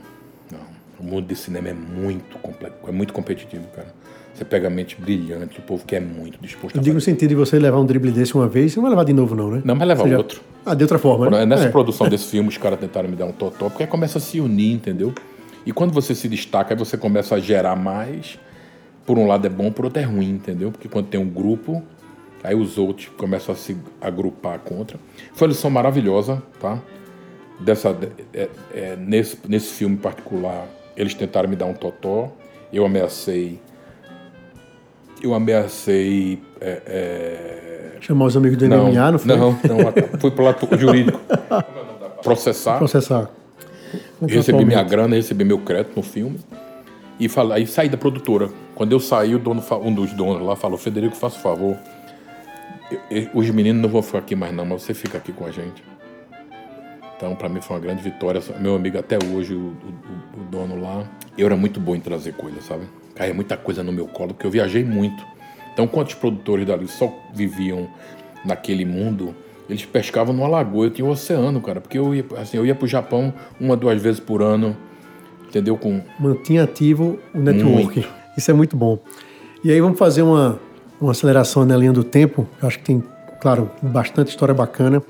O 0.99 1.03
mundo 1.03 1.27
de 1.27 1.35
cinema 1.35 1.69
é 1.69 1.73
muito 1.73 2.37
complexo, 2.39 2.77
é 2.87 2.91
muito 2.91 3.13
competitivo, 3.13 3.65
cara. 3.75 3.87
Você 4.33 4.43
pega 4.43 4.67
a 4.67 4.69
mente 4.69 4.99
brilhante, 4.99 5.59
o 5.59 5.61
povo 5.61 5.85
que 5.85 5.95
é 5.95 5.99
muito 5.99 6.37
disposto 6.41 6.75
Eu 6.75 6.81
digo 6.81 6.95
no 6.95 7.01
sentido 7.01 7.29
de 7.29 7.35
você 7.35 7.57
levar 7.57 7.79
um 7.79 7.85
drible 7.85 8.11
desse 8.11 8.35
uma 8.35 8.49
vez, 8.49 8.73
você 8.73 8.77
não 8.77 8.83
vai 8.83 8.91
levar 8.91 9.05
de 9.05 9.13
novo, 9.13 9.33
não, 9.33 9.49
né? 9.49 9.61
Não, 9.63 9.77
vai 9.77 9.87
levar 9.87 10.05
outro. 10.17 10.41
Ah, 10.65 10.73
de 10.73 10.83
outra 10.83 10.99
forma, 10.99 11.29
né? 11.29 11.45
Nessa 11.45 11.65
é. 11.65 11.69
produção 11.69 12.09
desse 12.09 12.25
filme, 12.31 12.49
os 12.49 12.57
caras 12.57 12.77
tentaram 12.79 13.07
me 13.07 13.15
dar 13.15 13.25
um 13.25 13.31
totó, 13.31 13.69
porque 13.69 13.83
aí 13.83 13.89
começa 13.89 14.17
a 14.17 14.21
se 14.21 14.41
unir, 14.41 14.73
entendeu? 14.73 15.13
E 15.65 15.71
quando 15.71 15.93
você 15.93 16.13
se 16.13 16.27
destaca, 16.27 16.73
aí 16.73 16.77
você 16.77 16.97
começa 16.97 17.35
a 17.35 17.39
gerar 17.39 17.75
mais. 17.75 18.37
Por 19.05 19.17
um 19.17 19.25
lado 19.25 19.45
é 19.45 19.49
bom, 19.49 19.71
por 19.71 19.85
outro 19.85 20.01
é 20.01 20.05
ruim, 20.05 20.31
entendeu? 20.31 20.71
Porque 20.71 20.89
quando 20.89 21.07
tem 21.07 21.19
um 21.19 21.29
grupo, 21.29 21.81
aí 22.43 22.55
os 22.55 22.77
outros 22.77 23.07
começam 23.17 23.53
a 23.53 23.57
se 23.57 23.77
agrupar 24.01 24.59
contra. 24.59 24.99
Foi 25.33 25.47
uma 25.47 25.53
lição 25.53 25.69
maravilhosa, 25.69 26.43
tá? 26.59 26.81
Dessa, 27.59 27.97
é, 28.33 28.49
é, 28.73 28.95
nesse, 28.97 29.37
nesse 29.47 29.73
filme 29.73 29.95
particular, 29.95 30.67
eles 30.95 31.13
tentaram 31.13 31.49
me 31.49 31.55
dar 31.55 31.65
um 31.65 31.73
totó. 31.73 32.31
Eu 32.71 32.85
ameacei 32.85 33.59
eu 35.21 35.33
ameacei. 35.33 36.41
É, 36.61 36.81
é... 36.85 37.97
Chamar 38.01 38.25
os 38.25 38.37
amigos 38.37 38.57
do 38.57 38.67
não, 38.67 38.91
MMA, 38.91 39.11
não 39.11 39.19
foi? 39.19 39.35
Não, 39.35 39.51
não, 39.51 39.59
fui 40.19 40.31
pro 40.31 40.43
lado 40.43 40.77
jurídico. 40.77 41.19
Processar. 42.21 42.77
Processar. 42.77 43.29
Recebi 44.27 44.65
minha 44.65 44.83
grana, 44.83 45.15
recebi 45.15 45.43
meu 45.43 45.59
crédito 45.59 45.95
no 45.95 46.03
filme. 46.03 46.39
E 47.19 47.29
falei, 47.29 47.59
aí 47.59 47.67
saí 47.67 47.89
da 47.89 47.97
produtora. 47.97 48.49
Quando 48.75 48.91
eu 48.91 48.99
saí, 48.99 49.33
o 49.33 49.39
dono, 49.39 49.63
um 49.81 49.93
dos 49.93 50.11
donos 50.13 50.45
lá 50.45 50.55
falou: 50.55 50.77
Federico, 50.77 51.15
faça 51.15 51.39
favor. 51.39 51.77
Eu, 52.91 52.99
eu, 53.09 53.29
os 53.33 53.49
meninos 53.49 53.81
não 53.81 53.89
vão 53.89 54.01
ficar 54.01 54.19
aqui 54.19 54.35
mais, 54.35 54.53
não, 54.53 54.65
mas 54.65 54.83
você 54.83 54.93
fica 54.93 55.17
aqui 55.17 55.31
com 55.31 55.45
a 55.45 55.51
gente. 55.51 55.83
Então, 57.15 57.35
para 57.35 57.47
mim 57.49 57.61
foi 57.61 57.75
uma 57.75 57.81
grande 57.81 58.01
vitória. 58.01 58.41
Meu 58.59 58.75
amigo, 58.75 58.97
até 58.97 59.17
hoje, 59.17 59.53
o, 59.53 59.59
o, 59.59 60.41
o 60.41 60.43
dono 60.51 60.81
lá, 60.81 61.03
eu 61.37 61.45
era 61.45 61.55
muito 61.55 61.79
bom 61.79 61.95
em 61.95 61.99
trazer 61.99 62.33
coisas, 62.33 62.63
sabe? 62.65 62.85
caía 63.15 63.33
muita 63.33 63.57
coisa 63.57 63.81
no 63.81 63.91
meu 63.91 64.07
colo, 64.07 64.33
porque 64.33 64.45
eu 64.45 64.51
viajei 64.51 64.83
muito. 64.83 65.25
Então, 65.73 65.87
quantos 65.87 66.13
produtores 66.13 66.65
dali 66.67 66.87
só 66.87 67.11
viviam 67.33 67.87
naquele 68.43 68.85
mundo, 68.85 69.33
eles 69.69 69.85
pescavam 69.85 70.33
numa 70.33 70.47
lagoa, 70.47 70.85
eu 70.85 70.91
tinha 70.91 71.05
um 71.05 71.09
oceano, 71.09 71.59
cara, 71.61 71.81
porque 71.81 71.97
eu 71.97 72.13
ia, 72.13 72.25
assim, 72.37 72.57
eu 72.57 72.65
ia 72.65 72.75
pro 72.75 72.85
Japão 72.85 73.33
uma, 73.59 73.75
duas 73.75 73.99
vezes 74.01 74.19
por 74.19 74.41
ano, 74.41 74.75
entendeu? 75.47 75.77
Com... 75.77 76.01
Mantinha 76.19 76.63
ativo 76.63 77.17
o 77.33 77.39
network. 77.39 77.99
Muito. 77.99 78.07
Isso 78.37 78.51
é 78.51 78.53
muito 78.53 78.77
bom. 78.77 78.99
E 79.63 79.71
aí 79.71 79.81
vamos 79.81 79.97
fazer 79.97 80.21
uma, 80.21 80.59
uma 80.99 81.11
aceleração 81.11 81.65
na 81.65 81.75
linha 81.75 81.93
do 81.93 82.03
tempo. 82.03 82.47
Eu 82.61 82.67
acho 82.67 82.77
que 82.79 82.85
tem, 82.85 83.03
claro, 83.41 83.71
bastante 83.81 84.29
história 84.29 84.53
bacana. 84.53 85.01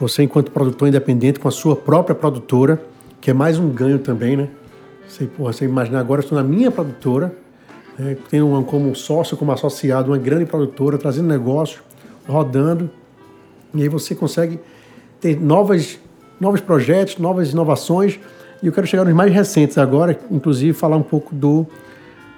Você, 0.00 0.22
enquanto 0.24 0.50
produtor 0.50 0.88
independente, 0.88 1.38
com 1.38 1.48
a 1.48 1.52
sua 1.52 1.76
própria 1.76 2.14
produtora, 2.14 2.82
que 3.20 3.30
é 3.30 3.34
mais 3.34 3.58
um 3.58 3.68
ganho 3.68 3.98
também, 3.98 4.36
né? 4.36 4.48
Você, 5.08 5.26
porra, 5.26 5.52
você 5.52 5.66
agora, 5.96 6.20
eu 6.20 6.24
estou 6.24 6.36
na 6.36 6.42
minha 6.42 6.70
produtora, 6.70 7.34
né, 7.98 8.16
tenho 8.28 8.64
como 8.64 8.94
sócio, 8.94 9.36
como 9.36 9.52
associado, 9.52 10.10
uma 10.10 10.18
grande 10.18 10.44
produtora, 10.44 10.98
trazendo 10.98 11.28
negócio, 11.28 11.82
rodando, 12.26 12.90
e 13.72 13.82
aí 13.82 13.88
você 13.88 14.14
consegue 14.14 14.58
ter 15.20 15.40
novas, 15.40 15.98
novos 16.40 16.60
projetos, 16.60 17.18
novas 17.18 17.52
inovações, 17.52 18.18
e 18.62 18.66
eu 18.66 18.72
quero 18.72 18.86
chegar 18.86 19.04
nos 19.04 19.14
mais 19.14 19.32
recentes 19.32 19.78
agora, 19.78 20.18
inclusive 20.30 20.72
falar 20.72 20.96
um 20.96 21.02
pouco 21.02 21.34
do, 21.34 21.66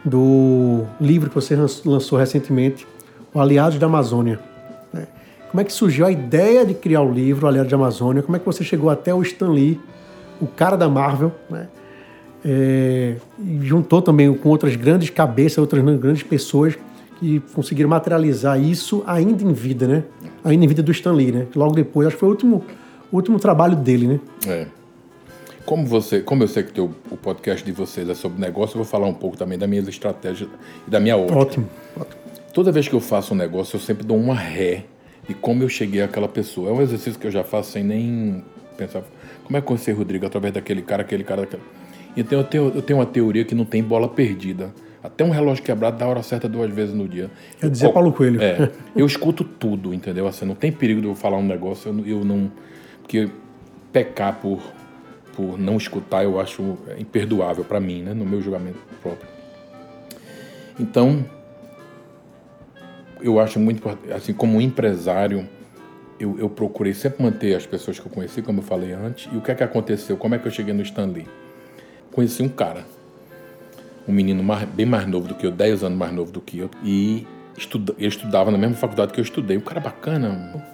do 0.04 0.84
livro 1.00 1.30
que 1.30 1.34
você 1.34 1.56
lançou 1.84 2.18
recentemente, 2.18 2.86
O 3.32 3.40
Aliados 3.40 3.78
da 3.78 3.86
Amazônia. 3.86 4.55
Como 5.50 5.60
é 5.60 5.64
que 5.64 5.72
surgiu 5.72 6.06
a 6.06 6.10
ideia 6.10 6.64
de 6.64 6.74
criar 6.74 7.02
o 7.02 7.10
livro 7.10 7.46
Aliados 7.46 7.70
da 7.70 7.76
Amazônia? 7.76 8.22
Como 8.22 8.36
é 8.36 8.38
que 8.38 8.46
você 8.46 8.64
chegou 8.64 8.90
até 8.90 9.14
o 9.14 9.22
Stan 9.22 9.50
Lee, 9.50 9.80
o 10.40 10.46
cara 10.46 10.76
da 10.76 10.88
Marvel, 10.88 11.32
né? 11.48 11.68
é, 12.46 13.16
juntou 13.62 14.00
também 14.00 14.32
com 14.32 14.48
outras 14.48 14.76
grandes 14.76 15.10
cabeças, 15.10 15.58
outras 15.58 15.82
grandes 15.98 16.22
pessoas 16.22 16.78
que 17.18 17.40
conseguiram 17.52 17.90
materializar 17.90 18.60
isso 18.60 19.02
ainda 19.06 19.42
em 19.42 19.52
vida, 19.52 19.88
né? 19.88 20.04
Ainda 20.44 20.64
em 20.64 20.68
vida 20.68 20.82
do 20.82 20.92
Stan 20.92 21.12
Lee, 21.12 21.32
né? 21.32 21.46
Logo 21.56 21.74
depois, 21.74 22.06
acho 22.06 22.16
que 22.16 22.20
foi 22.20 22.28
o 22.28 22.32
último, 22.32 22.64
o 23.10 23.16
último 23.16 23.40
trabalho 23.40 23.74
dele, 23.74 24.06
né? 24.06 24.20
É. 24.46 24.66
Como 25.64 25.84
você, 25.84 26.20
como 26.20 26.44
eu 26.44 26.48
sei 26.48 26.62
que 26.62 26.72
teu, 26.72 26.92
o 27.10 27.16
podcast 27.16 27.64
de 27.64 27.72
vocês 27.72 28.08
é 28.08 28.14
sobre 28.14 28.40
negócio, 28.40 28.74
eu 28.74 28.84
vou 28.84 28.84
falar 28.84 29.08
um 29.08 29.14
pouco 29.14 29.36
também 29.36 29.58
das 29.58 29.68
minhas 29.68 29.88
estratégias 29.88 30.48
e 30.86 30.90
da 30.90 31.00
minha 31.00 31.16
ótica. 31.16 31.38
Ótimo, 31.38 31.68
ótimo. 31.98 32.20
Toda 32.54 32.70
vez 32.70 32.86
que 32.86 32.94
eu 32.94 33.00
faço 33.00 33.34
um 33.34 33.36
negócio, 33.36 33.76
eu 33.76 33.80
sempre 33.80 34.06
dou 34.06 34.16
uma 34.16 34.34
ré 34.34 34.84
de 35.28 35.34
como 35.34 35.62
eu 35.62 35.68
cheguei 35.68 36.02
àquela 36.02 36.28
pessoa. 36.28 36.70
É 36.70 36.72
um 36.72 36.82
exercício 36.82 37.18
que 37.18 37.26
eu 37.26 37.30
já 37.30 37.44
faço 37.44 37.72
sem 37.72 37.82
nem 37.82 38.44
pensar. 38.76 39.02
Como 39.44 39.56
é 39.56 39.60
que 39.60 39.64
eu 39.64 39.68
conheci 39.68 39.90
o 39.90 39.96
Rodrigo 39.96 40.26
através 40.26 40.52
daquele 40.54 40.82
cara, 40.82 41.02
aquele 41.02 41.24
cara, 41.24 41.42
daquele... 41.42 41.62
Então 42.16 42.38
eu 42.38 42.44
tenho, 42.44 42.72
eu 42.74 42.82
tenho 42.82 42.98
uma 42.98 43.06
teoria 43.06 43.44
que 43.44 43.54
não 43.54 43.64
tem 43.64 43.82
bola 43.82 44.08
perdida. 44.08 44.72
Até 45.02 45.22
um 45.22 45.30
relógio 45.30 45.62
quebrado 45.62 45.98
dá 45.98 46.06
hora 46.06 46.22
certa 46.22 46.48
duas 46.48 46.68
vezes 46.72 46.94
no 46.94 47.06
dia. 47.06 47.30
Eu 47.62 47.70
dizia 47.70 47.88
Paulo 47.90 48.12
Coelho. 48.12 48.42
É, 48.42 48.70
eu 48.96 49.06
escuto 49.06 49.44
tudo, 49.44 49.94
entendeu? 49.94 50.26
Assim, 50.26 50.44
não 50.44 50.54
tem 50.54 50.72
perigo 50.72 51.00
de 51.00 51.06
eu 51.06 51.14
falar 51.14 51.36
um 51.36 51.46
negócio, 51.46 51.90
eu, 51.90 52.18
eu 52.18 52.24
não. 52.24 52.50
Porque 53.02 53.28
pecar 53.92 54.40
por, 54.40 54.60
por 55.36 55.56
não 55.58 55.76
escutar 55.76 56.24
eu 56.24 56.40
acho 56.40 56.76
imperdoável 56.98 57.64
para 57.64 57.78
mim, 57.78 58.02
né? 58.02 58.14
No 58.14 58.24
meu 58.24 58.42
julgamento 58.42 58.78
próprio. 59.00 59.28
Então, 60.78 61.24
eu 63.20 63.40
acho 63.40 63.58
muito 63.58 63.82
assim 64.14 64.32
como 64.32 64.60
empresário 64.60 65.48
eu, 66.18 66.38
eu 66.38 66.48
procurei 66.48 66.94
sempre 66.94 67.22
manter 67.22 67.54
as 67.54 67.66
pessoas 67.66 67.98
que 67.98 68.06
eu 68.06 68.12
conheci 68.12 68.42
como 68.42 68.60
eu 68.60 68.62
falei 68.62 68.92
antes 68.92 69.28
e 69.32 69.36
o 69.36 69.40
que 69.40 69.50
é 69.50 69.54
que 69.54 69.62
aconteceu 69.62 70.16
como 70.16 70.34
é 70.34 70.38
que 70.38 70.46
eu 70.46 70.52
cheguei 70.52 70.72
no 70.72 70.82
Stanley 70.82 71.26
conheci 72.16 72.42
um 72.42 72.48
cara, 72.48 72.86
um 74.08 74.12
menino 74.12 74.42
mais, 74.42 74.66
bem 74.70 74.86
mais 74.86 75.06
novo 75.06 75.28
do 75.28 75.34
que 75.34 75.44
eu, 75.46 75.50
10 75.50 75.84
anos 75.84 75.98
mais 75.98 76.14
novo 76.14 76.32
do 76.32 76.40
que 76.40 76.58
eu, 76.58 76.70
e 76.82 77.26
estuda, 77.58 77.94
ele 77.98 78.08
estudava 78.08 78.50
na 78.50 78.56
mesma 78.56 78.74
faculdade 78.74 79.12
que 79.12 79.20
eu 79.20 79.22
estudei. 79.22 79.58
Um 79.58 79.60
cara 79.60 79.80
bacana. 79.80 80.64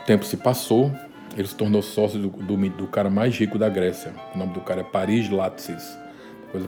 O 0.00 0.04
tempo 0.04 0.24
se 0.24 0.36
passou, 0.36 0.90
ele 1.36 1.46
se 1.46 1.54
tornou 1.54 1.80
sócio 1.80 2.18
do, 2.18 2.28
do, 2.28 2.68
do 2.70 2.86
cara 2.88 3.08
mais 3.08 3.38
rico 3.38 3.56
da 3.56 3.68
Grécia. 3.68 4.12
O 4.34 4.38
nome 4.38 4.52
do 4.52 4.60
cara 4.60 4.80
é 4.80 4.84
Paris 4.84 5.30
Latsis. 5.30 5.96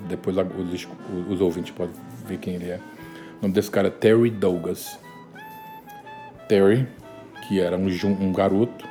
Depois, 0.08 0.36
depois 0.36 0.36
os, 0.36 0.88
os 1.28 1.40
ouvintes 1.40 1.72
podem 1.72 1.94
ver 2.28 2.38
quem 2.38 2.54
ele 2.54 2.66
é. 2.66 2.78
O 3.40 3.44
nome 3.44 3.54
desse 3.54 3.70
cara 3.70 3.88
é 3.88 3.90
Terry 3.90 4.28
Douglas. 4.28 4.98
Terry, 6.46 6.86
que 7.48 7.58
era 7.58 7.74
um, 7.74 7.88
um 8.20 8.32
garoto 8.34 8.86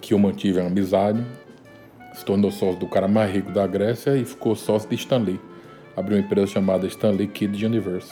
que 0.00 0.14
eu 0.14 0.18
mantive 0.18 0.58
uma 0.58 0.68
amizade, 0.68 1.22
se 2.14 2.24
tornou 2.24 2.50
sócio 2.50 2.80
do 2.80 2.86
cara 2.86 3.06
mais 3.06 3.30
rico 3.30 3.52
da 3.52 3.66
Grécia 3.66 4.16
e 4.16 4.24
ficou 4.24 4.56
sócio 4.56 4.88
de 4.88 4.94
Stanley. 4.94 5.38
Abriu 5.94 6.16
uma 6.16 6.24
empresa 6.24 6.46
chamada 6.46 6.86
Stanley 6.86 7.28
Kid 7.28 7.66
Universe. 7.66 8.10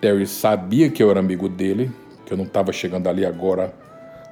Terry 0.00 0.24
sabia 0.24 0.88
que 0.88 1.02
eu 1.02 1.10
era 1.10 1.18
amigo 1.18 1.48
dele, 1.48 1.90
que 2.24 2.32
eu 2.32 2.36
não 2.36 2.44
estava 2.44 2.72
chegando 2.72 3.08
ali 3.08 3.26
agora 3.26 3.74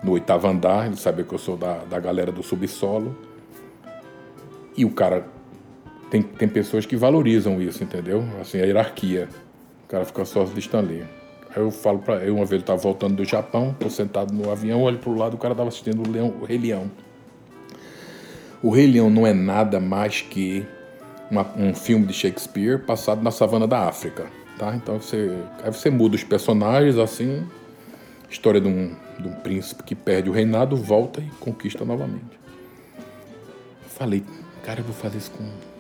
no 0.05 0.13
oitavo 0.13 0.47
andar, 0.47 0.87
ele 0.87 0.97
sabia 0.97 1.25
que 1.25 1.33
eu 1.33 1.39
sou 1.39 1.57
da, 1.57 1.79
da 1.79 1.99
galera 1.99 2.31
do 2.31 2.45
subsolo. 2.45 3.17
E 4.77 4.85
o 4.85 4.91
cara. 4.91 5.27
Tem, 6.13 6.21
tem 6.21 6.47
pessoas 6.47 6.85
que 6.85 6.95
valorizam 6.95 7.59
isso, 7.59 7.83
entendeu? 7.83 8.23
Assim, 8.39 8.61
a 8.61 8.67
hierarquia. 8.67 9.31
O 9.87 9.89
cara 9.89 10.05
fica 10.05 10.27
sócio 10.27 10.53
de 10.53 10.61
Stanley. 10.61 11.05
Aí 11.49 11.63
eu 11.63 11.71
falo 11.71 12.01
para 12.01 12.17
eu 12.17 12.35
uma 12.35 12.45
vez 12.45 12.53
ele 12.53 12.61
estava 12.61 12.79
voltando 12.79 13.17
do 13.17 13.25
Japão, 13.25 13.75
tô 13.81 13.89
sentado 13.89 14.31
no 14.31 14.51
avião, 14.53 14.83
olho 14.83 14.99
pro 14.99 15.15
lado, 15.15 15.35
o 15.35 15.39
cara 15.39 15.55
estava 15.55 15.71
assistindo 15.71 16.07
o, 16.07 16.11
Leão, 16.11 16.35
o 16.39 16.45
Rei 16.45 16.59
Leão. 16.59 16.91
O 18.63 18.69
Rei 18.69 18.87
Leão 18.87 19.09
não 19.09 19.27
é 19.27 19.33
nada 19.33 19.81
mais 19.81 20.21
que 20.21 20.67
uma, 21.31 21.51
um 21.57 21.75
filme 21.75 22.05
de 22.05 22.13
Shakespeare 22.13 22.79
passado 22.79 23.23
na 23.23 23.31
savana 23.31 23.67
da 23.67 23.89
África, 23.89 24.27
tá? 24.59 24.77
Então 24.77 25.01
você, 25.01 25.35
aí 25.65 25.73
você 25.73 25.89
muda 25.89 26.15
os 26.15 26.25
personagens 26.25 26.99
assim, 26.99 27.43
História 28.29 28.61
de 28.61 28.69
um, 28.69 28.95
de 29.19 29.29
um 29.29 29.33
príncipe 29.33 29.83
que 29.83 29.95
perde 29.95 30.29
o 30.29 30.33
reinado, 30.33 30.77
volta 30.77 31.23
e 31.23 31.29
conquista 31.39 31.87
novamente. 31.87 32.39
Falei, 33.89 34.23
cara, 34.63 34.81
eu 34.81 34.85
vou 34.85 34.95
fazer 34.95 35.19
isso 35.19 35.31
com 35.31 35.72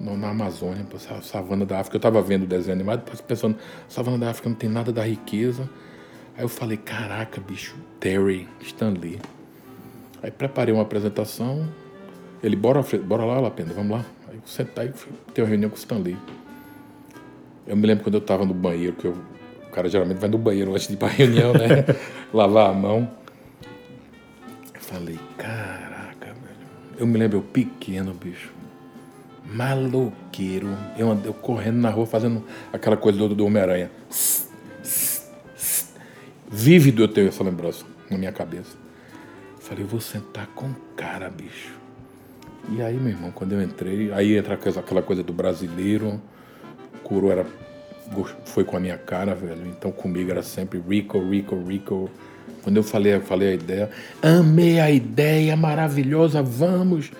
na 0.00 0.30
Amazônia, 0.30 0.84
savana 1.22 1.64
da 1.64 1.80
África. 1.80 1.96
Eu 1.96 1.98
estava 1.98 2.20
vendo 2.22 2.42
o 2.42 2.46
desenho 2.46 2.74
animado, 2.74 3.02
pensando, 3.26 3.56
savana 3.88 4.18
da 4.18 4.30
África 4.30 4.48
não 4.48 4.56
tem 4.56 4.68
nada 4.68 4.92
da 4.92 5.04
riqueza. 5.04 5.68
Aí 6.36 6.44
eu 6.44 6.48
falei, 6.48 6.76
caraca, 6.76 7.40
bicho, 7.40 7.76
Terry, 8.00 8.48
Stanley. 8.60 9.20
Aí 10.22 10.30
preparei 10.30 10.72
uma 10.72 10.82
apresentação. 10.82 11.68
Ele, 12.42 12.56
bora, 12.56 12.82
bora 13.04 13.24
lá, 13.24 13.40
Lapenda, 13.40 13.72
vamos 13.74 13.98
lá. 13.98 14.06
Aí 14.28 14.36
eu 14.36 14.42
sentei 14.46 14.86
e 14.86 15.32
ter 15.32 15.42
uma 15.42 15.48
reunião 15.48 15.70
com 15.70 15.76
o 15.76 15.78
Stanley. 15.78 16.16
Eu 17.66 17.76
me 17.76 17.86
lembro 17.86 18.04
quando 18.04 18.14
eu 18.14 18.20
estava 18.20 18.44
no 18.44 18.54
banheiro, 18.54 18.94
que 18.94 19.04
eu, 19.04 19.16
o 19.66 19.70
cara 19.70 19.88
geralmente 19.88 20.18
vai 20.18 20.28
no 20.28 20.38
banheiro 20.38 20.72
antes 20.72 20.88
de 20.88 20.94
ir 20.94 20.96
para 20.96 21.08
a 21.08 21.10
reunião, 21.12 21.52
né? 21.52 21.84
Lavar 22.32 22.70
a 22.70 22.72
mão. 22.72 23.08
Eu 24.74 24.80
falei, 24.80 25.18
caraca, 25.36 26.26
velho. 26.26 26.98
Eu 26.98 27.06
me 27.06 27.18
lembro 27.18 27.38
eu 27.38 27.42
pequeno, 27.42 28.12
bicho 28.14 28.61
maloqueiro. 29.54 30.68
Eu 30.96 31.10
andei 31.10 31.32
correndo 31.32 31.76
na 31.76 31.90
rua 31.90 32.06
fazendo 32.06 32.44
aquela 32.72 32.96
coisa 32.96 33.18
do, 33.18 33.34
do 33.34 33.46
Homem-Aranha. 33.46 33.90
Vívido 36.50 37.02
eu 37.02 37.08
tenho 37.08 37.28
essa 37.28 37.42
lembrança 37.42 37.84
na 38.10 38.18
minha 38.18 38.32
cabeça. 38.32 38.76
Falei, 39.60 39.84
eu 39.84 39.88
vou 39.88 40.00
sentar 40.00 40.46
com 40.48 40.74
cara, 40.96 41.30
bicho. 41.30 41.72
E 42.70 42.82
aí, 42.82 42.94
meu 42.94 43.08
irmão, 43.08 43.30
quando 43.30 43.52
eu 43.52 43.62
entrei, 43.62 44.12
aí 44.12 44.36
entra 44.36 44.54
aquela 44.54 45.02
coisa 45.02 45.22
do 45.22 45.32
brasileiro. 45.32 46.20
O 46.94 46.98
Curo 46.98 47.30
era, 47.30 47.46
foi 48.44 48.64
com 48.64 48.76
a 48.76 48.80
minha 48.80 48.98
cara, 48.98 49.34
velho. 49.34 49.66
Então 49.66 49.90
comigo 49.90 50.30
era 50.30 50.42
sempre 50.42 50.80
Rico, 50.86 51.18
Rico, 51.18 51.56
Rico. 51.56 52.10
Quando 52.62 52.76
eu 52.76 52.82
falei, 52.82 53.14
eu 53.14 53.20
falei 53.20 53.48
a 53.48 53.54
ideia. 53.54 53.90
Amei 54.22 54.78
a 54.78 54.90
ideia 54.90 55.56
maravilhosa, 55.56 56.42
vamos 56.42 57.10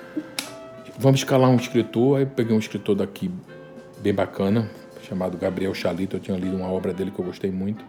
vamos 1.03 1.21
escalar 1.21 1.51
um 1.51 1.57
escritor. 1.57 2.19
Aí 2.19 2.27
peguei 2.27 2.55
um 2.55 2.59
escritor 2.59 2.95
daqui 2.95 3.31
bem 4.01 4.15
bacana, 4.15 4.71
chamado 5.03 5.37
Gabriel 5.37 5.75
Chalito. 5.75 6.17
Eu 6.17 6.21
tinha 6.21 6.37
lido 6.38 6.57
uma 6.57 6.69
obra 6.69 6.95
dele 6.95 7.11
que 7.11 7.19
eu 7.19 7.25
gostei 7.25 7.51
muito. 7.51 7.85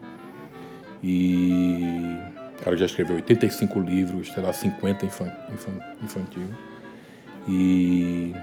E 1.02 2.17
o 2.60 2.63
cara 2.63 2.76
já 2.76 2.86
escreveu 2.86 3.15
85 3.17 3.80
livros, 3.80 4.32
sei 4.32 4.41
lá, 4.41 4.52
50 4.52 5.06
infan, 5.06 5.32
infan, 5.54 5.71
infantil. 6.02 6.47
E. 7.47 8.34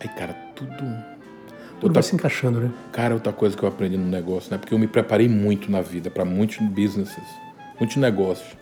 Aí, 0.00 0.08
cara, 0.08 0.32
tudo. 0.54 0.70
Tudo 0.74 1.88
outra, 1.88 1.92
vai 1.94 2.02
se 2.02 2.14
encaixando, 2.14 2.60
né? 2.60 2.70
Cara, 2.92 3.14
outra 3.14 3.32
coisa 3.32 3.56
que 3.56 3.62
eu 3.62 3.68
aprendi 3.68 3.96
no 3.96 4.06
negócio, 4.06 4.50
né? 4.50 4.58
Porque 4.58 4.74
eu 4.74 4.78
me 4.78 4.86
preparei 4.86 5.28
muito 5.28 5.70
na 5.70 5.80
vida 5.80 6.10
para 6.10 6.26
muitos 6.26 6.58
businesses, 6.58 7.24
muitos 7.78 7.96
negócios. 7.96 8.56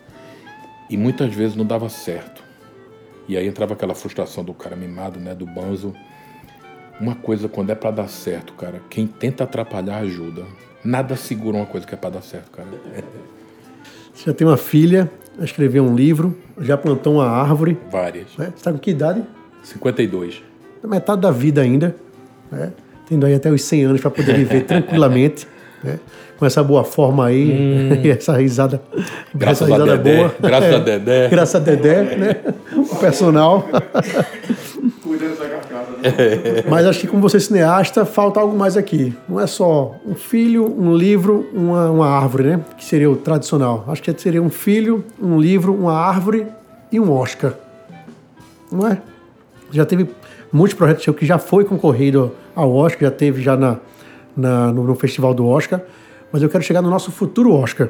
E 0.89 0.95
muitas 0.95 1.33
vezes 1.33 1.55
não 1.55 1.65
dava 1.65 1.89
certo. 1.89 2.48
E 3.29 3.37
aí 3.37 3.47
entrava 3.47 3.75
aquela 3.75 3.93
frustração 3.93 4.43
do 4.43 4.55
cara 4.55 4.75
mimado, 4.75 5.19
né, 5.19 5.35
do 5.35 5.45
banzo. 5.45 5.93
Uma 6.99 7.13
coisa 7.13 7.47
quando 7.47 7.69
é 7.69 7.75
para 7.75 7.91
dar 7.91 8.09
certo, 8.09 8.53
cara, 8.53 8.81
quem 8.89 9.05
tenta 9.05 9.43
atrapalhar 9.43 9.99
ajuda. 9.99 10.43
Nada 10.83 11.15
segura 11.15 11.57
uma 11.57 11.65
coisa 11.67 11.85
que 11.85 11.93
é 11.93 11.97
para 11.97 12.09
dar 12.09 12.23
certo, 12.23 12.49
cara. 12.49 12.67
Você 14.11 14.25
já 14.25 14.33
tem 14.33 14.47
uma 14.47 14.57
filha, 14.57 15.11
escreveu 15.39 15.83
um 15.83 15.95
livro, 15.95 16.35
já 16.59 16.75
plantou 16.75 17.13
uma 17.13 17.29
árvore. 17.29 17.77
Várias. 17.91 18.35
Né? 18.35 18.45
Você 18.45 18.55
está 18.55 18.71
com 18.71 18.79
que 18.79 18.89
idade? 18.89 19.23
52. 19.61 20.41
Metade 20.83 21.21
da 21.21 21.29
vida 21.29 21.61
ainda. 21.61 21.95
Né? 22.51 22.73
Tendo 23.07 23.27
aí 23.27 23.35
até 23.35 23.51
os 23.51 23.61
100 23.61 23.83
anos 23.83 24.01
para 24.01 24.09
poder 24.09 24.33
viver 24.33 24.65
tranquilamente. 24.65 25.47
Né? 25.83 25.99
com 26.39 26.45
essa 26.45 26.63
boa 26.63 26.85
forma 26.85 27.25
aí, 27.25 27.51
hum. 27.51 27.99
e 28.01 28.09
essa 28.09 28.37
risada, 28.37 28.81
graças 29.35 29.63
essa 29.63 29.71
risada 29.73 29.93
a 29.93 29.97
Dedé, 29.97 30.17
boa. 30.17 30.35
Graças 30.39 30.71
é, 30.71 30.75
a 30.75 30.79
Dedé. 30.79 31.27
Graças 31.27 31.55
a 31.55 31.59
Dedé, 31.59 32.01
né? 32.15 32.35
O 32.77 32.95
personal. 32.95 33.67
Mas 36.69 36.85
acho 36.85 37.01
que 37.01 37.07
como 37.07 37.21
você 37.21 37.37
é 37.37 37.39
cineasta, 37.41 38.05
falta 38.05 38.39
algo 38.39 38.57
mais 38.57 38.77
aqui. 38.77 39.13
Não 39.27 39.39
é 39.39 39.47
só 39.47 39.95
um 40.05 40.15
filho, 40.15 40.65
um 40.65 40.95
livro, 40.95 41.47
uma, 41.53 41.91
uma 41.91 42.07
árvore, 42.07 42.43
né? 42.43 42.61
Que 42.77 42.85
seria 42.85 43.09
o 43.09 43.15
tradicional. 43.15 43.83
Acho 43.87 44.01
que 44.01 44.13
seria 44.19 44.41
um 44.41 44.49
filho, 44.49 45.03
um 45.21 45.39
livro, 45.39 45.73
uma 45.73 45.93
árvore 45.93 46.47
e 46.91 46.99
um 46.99 47.11
Oscar. 47.11 47.53
Não 48.71 48.87
é? 48.87 49.01
Já 49.71 49.85
teve 49.85 50.09
muitos 50.51 50.77
projetos 50.77 51.05
que 51.15 51.25
já 51.25 51.37
foi 51.37 51.65
concorrido 51.65 52.31
ao 52.55 52.73
Oscar, 52.73 53.09
já 53.09 53.11
teve 53.11 53.41
já 53.41 53.57
na, 53.57 53.77
na 54.39 54.71
no, 54.71 54.83
no 54.83 54.95
Festival 54.95 55.33
do 55.33 55.45
Oscar 55.45 55.81
mas 56.31 56.41
eu 56.41 56.49
quero 56.49 56.63
chegar 56.63 56.81
no 56.81 56.89
nosso 56.89 57.11
futuro 57.11 57.53
Oscar. 57.53 57.89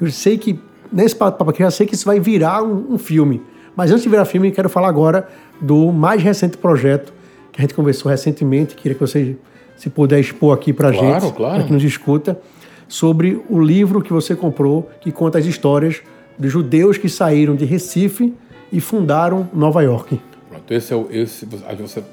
Eu 0.00 0.10
sei 0.10 0.38
que, 0.38 0.58
nesse 0.92 1.16
papo 1.16 1.48
aqui, 1.48 1.62
eu 1.62 1.66
já 1.66 1.70
sei 1.70 1.86
que 1.86 1.94
isso 1.94 2.04
vai 2.04 2.20
virar 2.20 2.62
um, 2.62 2.94
um 2.94 2.98
filme. 2.98 3.42
Mas 3.74 3.90
antes 3.90 4.02
de 4.02 4.08
virar 4.08 4.24
filme, 4.24 4.50
quero 4.50 4.68
falar 4.68 4.88
agora 4.88 5.28
do 5.60 5.92
mais 5.92 6.22
recente 6.22 6.56
projeto 6.56 7.12
que 7.52 7.60
a 7.60 7.62
gente 7.62 7.74
conversou 7.74 8.10
recentemente, 8.10 8.76
queria 8.76 8.94
que 8.94 9.00
você, 9.00 9.36
se 9.76 9.90
puder 9.90 10.20
expor 10.20 10.54
aqui 10.54 10.72
para 10.72 10.92
claro, 10.92 11.20
gente, 11.20 11.32
claro. 11.34 11.54
para 11.54 11.64
quem 11.64 11.72
nos 11.72 11.82
escuta, 11.82 12.38
sobre 12.86 13.42
o 13.48 13.60
livro 13.60 14.00
que 14.02 14.12
você 14.12 14.36
comprou, 14.36 14.88
que 15.00 15.10
conta 15.10 15.38
as 15.38 15.46
histórias 15.46 16.00
de 16.38 16.48
judeus 16.48 16.96
que 16.96 17.08
saíram 17.08 17.56
de 17.56 17.64
Recife 17.64 18.32
e 18.72 18.80
fundaram 18.80 19.48
Nova 19.52 19.82
York. 19.82 20.20
Pronto, 20.48 20.74
esse 20.74 20.92
é 20.92 20.96
o, 20.96 21.08
esse, 21.10 21.44
você 21.44 22.04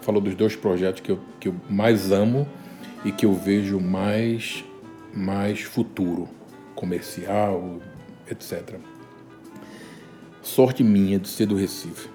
falou 0.00 0.20
dos 0.20 0.34
dois 0.34 0.54
projetos 0.54 1.00
que 1.00 1.10
eu, 1.10 1.18
que 1.40 1.48
eu 1.48 1.54
mais 1.68 2.12
amo 2.12 2.46
e 3.04 3.12
que 3.12 3.26
eu 3.26 3.34
vejo 3.34 3.80
mais 3.80 4.64
mais 5.12 5.60
futuro, 5.60 6.28
comercial, 6.74 7.78
etc. 8.28 8.76
Sorte 10.42 10.82
minha 10.82 11.18
de 11.18 11.28
ser 11.28 11.46
do 11.46 11.54
Recife. 11.54 12.08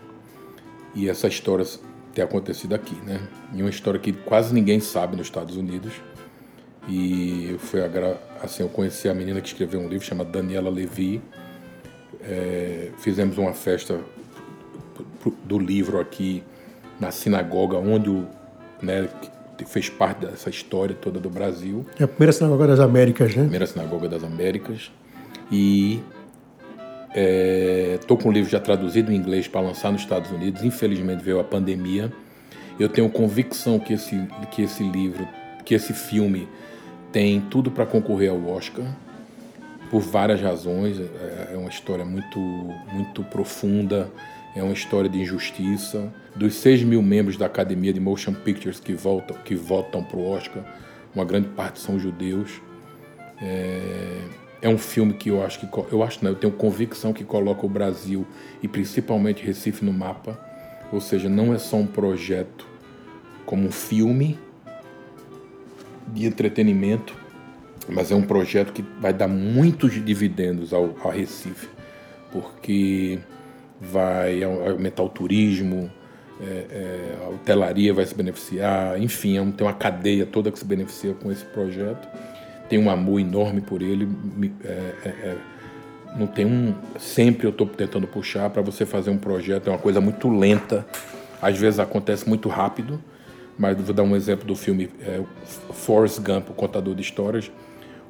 E 0.94 1.08
essa 1.08 1.28
história 1.28 1.66
ter 2.14 2.24
acontecido 2.24 2.76
aqui, 2.76 2.96
né? 3.06 3.22
E 3.54 3.62
uma 3.62 3.70
história 3.70 4.00
que 4.00 4.12
quase 4.12 4.54
ninguém 4.54 4.80
sabe 4.80 5.16
nos 5.16 5.28
Estados 5.28 5.56
Unidos. 5.56 5.94
E 6.88 7.56
foi 7.60 7.82
assim, 8.42 8.64
eu 8.64 8.70
conheci 8.70 9.08
a 9.08 9.14
menina 9.14 9.40
que 9.40 9.48
escreveu 9.48 9.80
um 9.80 9.88
livro 9.88 10.06
chamado 10.06 10.32
Daniela 10.32 10.70
Levy. 10.70 11.22
É, 12.22 12.92
fizemos 12.98 13.38
uma 13.38 13.54
festa 13.54 14.02
do 15.44 15.58
livro 15.58 16.00
aqui 16.00 16.44
na 17.00 17.12
sinagoga 17.12 17.78
onde 17.78 18.10
o, 18.10 18.28
né, 18.82 19.08
fez 19.66 19.90
parte 19.90 20.26
dessa 20.26 20.50
história 20.50 20.96
toda 20.96 21.20
do 21.20 21.30
Brasil. 21.30 21.86
É 22.00 22.04
a 22.04 22.08
primeira 22.08 22.32
sinagoga 22.32 22.68
das 22.68 22.80
Américas, 22.80 23.36
né? 23.36 23.44
Primeira 23.44 23.68
sinagoga 23.68 24.08
das 24.08 24.24
Américas. 24.24 24.92
E 25.52 26.02
estou 27.96 28.18
é, 28.18 28.22
com 28.22 28.30
o 28.30 28.32
livro 28.32 28.50
já 28.50 28.60
traduzido 28.60 29.12
em 29.12 29.16
inglês 29.16 29.48
para 29.48 29.62
lançar 29.62 29.92
nos 29.92 30.02
Estados 30.02 30.32
Unidos. 30.32 30.64
Infelizmente 30.64 31.24
veio 31.24 31.40
a 31.40 31.44
pandemia. 31.44 32.12
Eu 32.80 32.88
tenho 32.88 33.10
convicção 33.10 33.80
que 33.80 33.94
esse, 33.94 34.16
que 34.52 34.62
esse 34.62 34.84
livro, 34.84 35.28
que 35.66 35.74
esse 35.74 35.94
filme 35.94 36.48
tem 37.12 37.42
tudo 37.42 37.72
para 37.72 37.86
concorrer 37.86 38.30
ao 38.30 38.46
Oscar 38.48 38.86
por 39.90 40.02
várias 40.02 40.40
razões. 40.40 41.00
É, 41.00 41.52
é 41.54 41.58
uma 41.58 41.70
história 41.70 42.06
muito, 42.06 42.40
muito 42.94 43.24
profunda 43.24 44.10
é 44.56 44.64
uma 44.64 44.74
história 44.74 45.10
de 45.10 45.20
injustiça. 45.20 46.12
Dos 46.36 46.56
6 46.56 46.84
mil 46.84 47.02
membros 47.02 47.38
da 47.38 47.46
Academia 47.46 47.94
de 47.94 48.00
Motion 48.00 48.34
Pictures 48.34 48.80
que, 48.80 48.94
voltam, 48.94 49.38
que 49.44 49.56
votam 49.56 50.04
para 50.04 50.18
o 50.18 50.30
Oscar, 50.30 50.64
uma 51.14 51.26
grande 51.26 51.50
parte 51.50 51.80
são 51.80 52.00
judeus. 52.00 52.62
É, 53.42 54.22
é, 54.62 54.70
um 54.70 54.78
filme 54.78 55.14
que 55.14 55.30
eu 55.30 55.44
acho 55.44 55.60
que 55.60 55.94
eu 55.94 56.04
acho 56.04 56.24
não, 56.24 56.32
eu 56.32 56.36
tenho 56.36 56.52
convicção 56.54 57.14
que 57.14 57.24
coloca 57.24 57.66
o 57.66 57.70
Brasil 57.70 58.28
e 58.62 58.68
principalmente 58.68 59.46
Recife 59.46 59.84
no 59.84 59.94
mapa. 59.94 60.40
Ou 60.92 61.00
seja, 61.00 61.30
não 61.30 61.54
é 61.54 61.58
só 61.58 61.78
um 61.78 61.86
projeto 61.86 62.68
como 63.46 63.68
um 63.68 63.72
filme 63.72 64.40
de 66.08 66.26
entretenimento, 66.26 67.16
mas 67.88 68.12
é 68.12 68.16
um 68.16 68.22
projeto 68.22 68.74
que 68.74 68.84
vai 69.00 69.14
dar 69.14 69.28
muitos 69.28 70.04
dividendos 70.04 70.74
ao, 70.74 70.96
ao 71.04 71.12
Recife, 71.12 71.68
porque 72.32 73.20
vai 73.80 74.44
aumentar 74.44 75.04
o 75.04 75.10
turismo, 75.10 75.90
é, 76.42 76.46
é, 76.46 77.18
a 77.26 77.30
hotelaria 77.30 77.94
vai 77.94 78.06
se 78.06 78.16
beneficiar, 78.16 79.02
enfim, 79.02 79.38
é 79.38 79.52
tem 79.52 79.68
uma 79.68 79.74
cadeia 79.74 80.26
toda 80.26 80.52
que 80.52 80.58
se 80.58 80.66
beneficia 80.66 81.14
com 81.14 81.32
esse 81.32 81.44
projeto. 81.46 82.08
Tem 82.70 82.80
um 82.80 82.90
amor 82.90 83.20
enorme 83.20 83.62
por 83.62 83.82
ele. 83.82 84.08
É, 84.64 84.94
é, 85.06 85.10
é 85.10 85.38
não 86.16 86.28
tem 86.28 86.46
um. 86.46 86.74
Sempre 86.98 87.46
eu 87.46 87.52
estou 87.52 87.68
tentando 87.68 88.08
puxar 88.08 88.50
para 88.50 88.62
você 88.62 88.86
fazer 88.86 89.10
um 89.10 89.18
projeto, 89.18 89.68
é 89.68 89.70
uma 89.70 89.78
coisa 89.78 90.00
muito 90.00 90.30
lenta, 90.30 90.86
às 91.42 91.58
vezes 91.58 91.80
acontece 91.80 92.28
muito 92.28 92.50
rápido, 92.50 93.02
mas 93.58 93.80
vou 93.80 93.94
dar 93.94 94.04
um 94.04 94.16
exemplo 94.16 94.46
do 94.46 94.56
filme 94.56 94.90
é, 95.02 95.22
Forrest 95.74 96.20
Gump, 96.20 96.50
o 96.50 96.54
contador 96.54 96.96
de 96.96 97.02
histórias. 97.02 97.52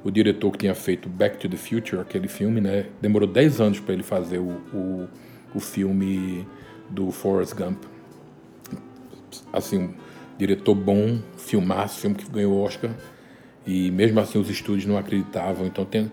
O 0.01 0.09
diretor 0.09 0.51
que 0.51 0.59
tinha 0.59 0.74
feito 0.74 1.09
Back 1.09 1.38
to 1.38 1.49
the 1.49 1.57
Future, 1.57 2.01
aquele 2.01 2.30
filme, 2.30 2.61
né, 2.61 2.86
demorou 3.01 3.28
10 3.28 3.59
anos 3.59 3.80
para 3.82 3.93
ele 3.93 4.03
fazer 4.03 4.38
o, 4.38 4.51
o 4.74 5.09
o 5.54 5.60
filme 5.60 6.47
do 6.89 7.12
Forrest 7.12 7.54
Gump. 7.56 7.84
Assim, 9.52 9.78
um 9.78 9.93
diretor 10.38 10.76
bom, 10.76 11.20
filmaço, 11.38 12.00
filme 12.00 12.16
que 12.16 12.30
ganhou 12.30 12.54
o 12.54 12.62
Oscar. 12.62 12.91
E 13.66 13.91
mesmo 13.91 14.20
assim 14.20 14.39
os 14.39 14.50
estúdios 14.50 14.86
não 14.86 14.97
acreditavam. 14.97 15.66
Então 15.66 15.86
tem, 15.86 16.12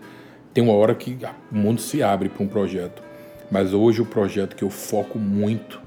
tem 0.53 0.63
uma 0.63 0.73
hora 0.73 0.93
que 0.93 1.17
o 1.51 1.55
mundo 1.55 1.81
se 1.81 2.03
abre 2.03 2.29
para 2.29 2.43
um 2.43 2.47
projeto. 2.47 3.01
Mas 3.49 3.73
hoje 3.73 4.01
o 4.01 4.05
projeto 4.05 4.55
que 4.55 4.63
eu 4.63 4.69
foco 4.69 5.17
muito 5.17 5.81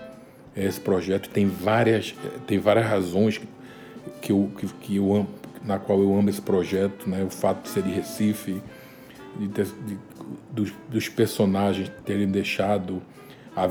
é 0.56 0.64
esse 0.64 0.80
projeto. 0.80 1.28
Tem 1.28 1.46
várias, 1.46 2.14
tem 2.46 2.58
várias 2.58 2.86
razões 2.86 3.40
que 4.20 4.32
eu, 4.32 4.50
que, 4.58 4.66
que 4.66 4.96
eu 4.96 5.14
amo, 5.14 5.28
na 5.64 5.78
qual 5.78 6.00
eu 6.00 6.16
amo 6.16 6.30
esse 6.30 6.40
projeto, 6.40 7.08
né? 7.08 7.22
O 7.22 7.30
fato 7.30 7.62
de 7.62 7.68
ser 7.68 7.82
de 7.82 7.90
Recife, 7.90 8.62
de, 9.38 9.48
de, 9.48 9.64
de 9.64 9.98
dos, 10.50 10.72
dos, 10.88 11.08
personagens 11.08 11.90
terem 12.04 12.28
deixado 12.28 13.02
a, 13.56 13.70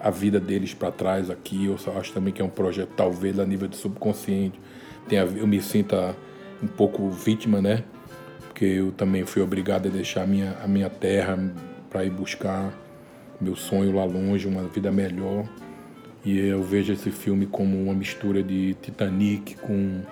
a 0.00 0.10
vida 0.10 0.40
deles 0.40 0.74
para 0.74 0.90
trás 0.90 1.30
aqui. 1.30 1.66
Eu 1.66 1.76
acho 1.98 2.12
também 2.12 2.32
que 2.32 2.42
é 2.42 2.44
um 2.44 2.50
projeto 2.50 2.90
talvez 2.96 3.38
a 3.38 3.44
nível 3.44 3.68
de 3.68 3.76
subconsciente. 3.76 4.60
Tem 5.08 5.18
a, 5.18 5.24
eu 5.24 5.46
me 5.46 5.60
sinta 5.60 6.16
um 6.62 6.66
pouco 6.66 7.08
vítima, 7.10 7.60
né? 7.60 7.84
Porque 8.48 8.64
eu 8.64 8.92
também 8.92 9.24
fui 9.24 9.42
obrigado 9.42 9.86
a 9.86 9.90
deixar 9.90 10.22
a 10.22 10.26
minha, 10.26 10.56
a 10.62 10.68
minha 10.68 10.90
terra 10.90 11.38
para 11.90 12.04
ir 12.04 12.10
buscar 12.10 12.72
meu 13.40 13.56
sonho 13.56 13.94
lá 13.94 14.04
longe, 14.04 14.46
uma 14.46 14.62
vida 14.64 14.90
melhor. 14.92 15.44
E 16.24 16.38
eu 16.38 16.62
vejo 16.62 16.92
esse 16.92 17.10
filme 17.10 17.46
como 17.46 17.82
uma 17.82 17.94
mistura 17.94 18.42
de 18.42 18.74
Titanic 18.74 19.56
com, 19.56 20.02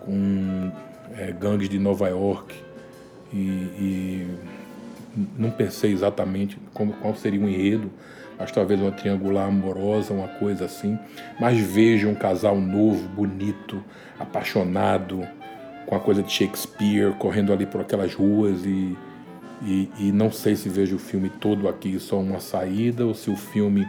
com 0.00 0.70
é, 1.16 1.32
gangues 1.32 1.68
de 1.68 1.78
Nova 1.78 2.08
York. 2.08 2.54
E, 3.32 3.36
e, 3.36 4.26
não 5.36 5.50
pensei 5.50 5.92
exatamente 5.92 6.56
como, 6.72 6.92
qual 6.94 7.14
seria 7.16 7.40
o 7.40 7.48
enredo, 7.48 7.90
mas 8.38 8.52
talvez 8.52 8.80
uma 8.80 8.92
triangular 8.92 9.48
amorosa, 9.48 10.14
uma 10.14 10.28
coisa 10.28 10.66
assim. 10.66 10.98
Mas 11.40 11.58
vejo 11.58 12.08
um 12.08 12.14
casal 12.14 12.60
novo, 12.60 13.08
bonito, 13.08 13.82
apaixonado, 14.18 15.26
com 15.86 15.96
a 15.96 16.00
coisa 16.00 16.22
de 16.22 16.30
Shakespeare, 16.30 17.12
correndo 17.18 17.52
ali 17.52 17.66
por 17.66 17.80
aquelas 17.80 18.14
ruas 18.14 18.64
e, 18.64 18.96
e, 19.62 19.90
e 19.98 20.12
não 20.12 20.30
sei 20.30 20.54
se 20.54 20.68
vejo 20.68 20.96
o 20.96 20.98
filme 20.98 21.28
todo 21.28 21.68
aqui 21.68 21.98
só 21.98 22.20
uma 22.20 22.40
saída 22.40 23.04
ou 23.04 23.14
se 23.14 23.30
o 23.30 23.36
filme 23.36 23.88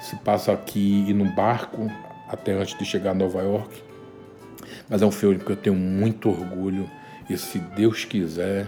se 0.00 0.16
passa 0.16 0.52
aqui 0.52 1.04
e 1.08 1.12
num 1.12 1.34
barco 1.34 1.90
até 2.28 2.52
antes 2.52 2.78
de 2.78 2.84
chegar 2.84 3.10
a 3.10 3.14
Nova 3.14 3.42
York. 3.42 3.82
Mas 4.88 5.02
é 5.02 5.06
um 5.06 5.10
filme 5.10 5.38
que 5.38 5.50
eu 5.50 5.56
tenho 5.56 5.76
muito 5.76 6.28
orgulho 6.28 6.88
e 7.28 7.36
se 7.36 7.58
Deus 7.58 8.04
quiser, 8.04 8.66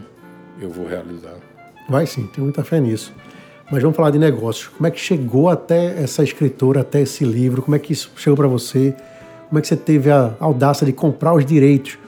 eu 0.61 0.71
vou 0.71 0.87
realizar. 0.87 1.37
Vai 1.89 2.07
sim, 2.07 2.27
tenho 2.27 2.45
muita 2.45 2.65
fé 2.65 2.81
nisso. 2.81 3.15
Mas 3.71 3.83
vamos 3.83 3.97
falar 3.97 4.11
de 4.11 4.19
negócios. 4.19 4.69
Como 4.69 4.87
é 4.87 4.91
que 4.91 5.01
chegou 5.01 5.49
até 5.49 6.03
essa 6.03 6.23
escritora, 6.23 6.81
até 6.81 7.01
esse 7.01 7.25
livro? 7.25 7.63
Como 7.63 7.75
é 7.75 7.79
que 7.79 7.93
isso 7.93 8.13
chegou 8.17 8.37
para 8.37 8.47
você? 8.47 8.95
Como 9.49 9.59
é 9.59 9.63
que 9.63 9.69
você 9.69 9.77
teve 9.77 10.11
a 10.11 10.35
audácia 10.41 10.87
de 10.87 10.93
comprar 10.93 11.35
os 11.35 11.45
direitos 11.45 11.99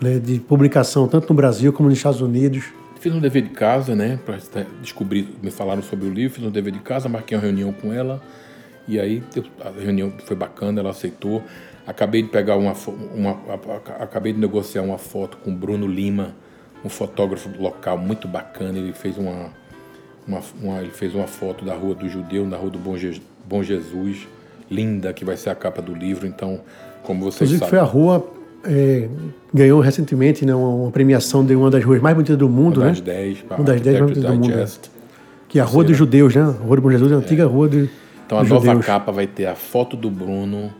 né, 0.00 0.18
de 0.18 0.38
publicação, 0.38 1.08
tanto 1.08 1.28
no 1.28 1.34
Brasil 1.34 1.72
como 1.72 1.88
nos 1.88 1.98
Estados 1.98 2.20
Unidos. 2.20 2.64
Fiz 3.00 3.12
um 3.12 3.20
dever 3.20 3.42
de 3.42 3.50
casa, 3.50 3.94
né, 3.94 4.18
para 4.24 4.38
descobrir, 4.80 5.28
me 5.42 5.50
falaram 5.50 5.82
sobre 5.82 6.06
o 6.06 6.12
livro, 6.12 6.34
fiz 6.34 6.44
um 6.44 6.50
dever 6.50 6.72
de 6.72 6.80
casa, 6.80 7.08
marquei 7.08 7.36
uma 7.36 7.42
reunião 7.42 7.72
com 7.72 7.92
ela, 7.92 8.20
e 8.88 8.98
aí 8.98 9.22
a 9.60 9.70
reunião 9.70 10.12
foi 10.24 10.36
bacana, 10.36 10.80
ela 10.80 10.90
aceitou. 10.90 11.42
Acabei 11.86 12.22
de 12.22 12.28
pegar 12.28 12.56
uma, 12.56 12.74
uma 13.14 13.38
acabei 13.98 14.32
de 14.32 14.38
negociar 14.38 14.82
uma 14.82 14.98
foto 14.98 15.38
com 15.38 15.54
Bruno 15.54 15.86
Lima, 15.86 16.34
um 16.84 16.88
fotógrafo 16.88 17.50
local 17.58 17.96
muito 17.96 18.26
bacana, 18.26 18.78
ele 18.78 18.92
fez 18.92 19.16
uma, 19.16 19.50
uma, 20.28 20.40
uma 20.62 20.80
ele 20.80 20.90
fez 20.90 21.14
uma 21.14 21.26
foto 21.26 21.64
da 21.64 21.74
Rua 21.74 21.94
do 21.94 22.08
Judeu, 22.08 22.46
na 22.46 22.56
Rua 22.56 22.70
do 22.70 22.78
Bom, 22.78 22.96
Je, 22.96 23.20
Bom 23.48 23.62
Jesus, 23.62 24.28
linda, 24.70 25.12
que 25.12 25.24
vai 25.24 25.36
ser 25.36 25.50
a 25.50 25.54
capa 25.54 25.80
do 25.80 25.94
livro, 25.94 26.26
então, 26.26 26.60
como 27.02 27.24
vocês 27.24 27.50
Inclusive, 27.50 27.58
sabem... 27.58 27.70
foi 27.70 27.78
a 27.78 27.82
rua 27.82 28.38
é, 28.64 29.08
ganhou 29.52 29.80
recentemente 29.80 30.44
né, 30.44 30.54
uma, 30.54 30.90
premiação 30.90 31.44
de 31.44 31.54
uma 31.54 31.70
das 31.70 31.82
ruas 31.82 32.00
mais 32.00 32.14
bonitas 32.14 32.36
do 32.36 32.48
mundo, 32.48 32.80
uma 32.80 32.86
né? 32.86 32.92
Das 32.92 33.00
dez, 33.00 33.44
uma 33.48 33.64
das 33.64 33.80
dez 33.80 33.98
mais 33.98 34.12
bonitas 34.12 34.30
do 34.30 34.38
mundo. 34.38 34.56
Né? 34.56 34.68
Que 35.48 35.58
é 35.58 35.62
a 35.62 35.64
Rua 35.64 35.84
dos 35.84 35.96
Judeus, 35.96 36.34
né? 36.34 36.42
A 36.42 36.46
Rua 36.46 36.76
do 36.76 36.82
Bom 36.82 36.90
Jesus, 36.90 37.10
a 37.10 37.14
é. 37.14 37.18
antiga 37.18 37.46
Rua 37.46 37.68
de, 37.68 37.88
Então 38.26 38.38
a 38.38 38.44
nova 38.44 38.66
judeus. 38.66 38.84
capa 38.84 39.10
vai 39.10 39.26
ter 39.26 39.46
a 39.46 39.54
foto 39.54 39.96
do 39.96 40.10
Bruno 40.10 40.70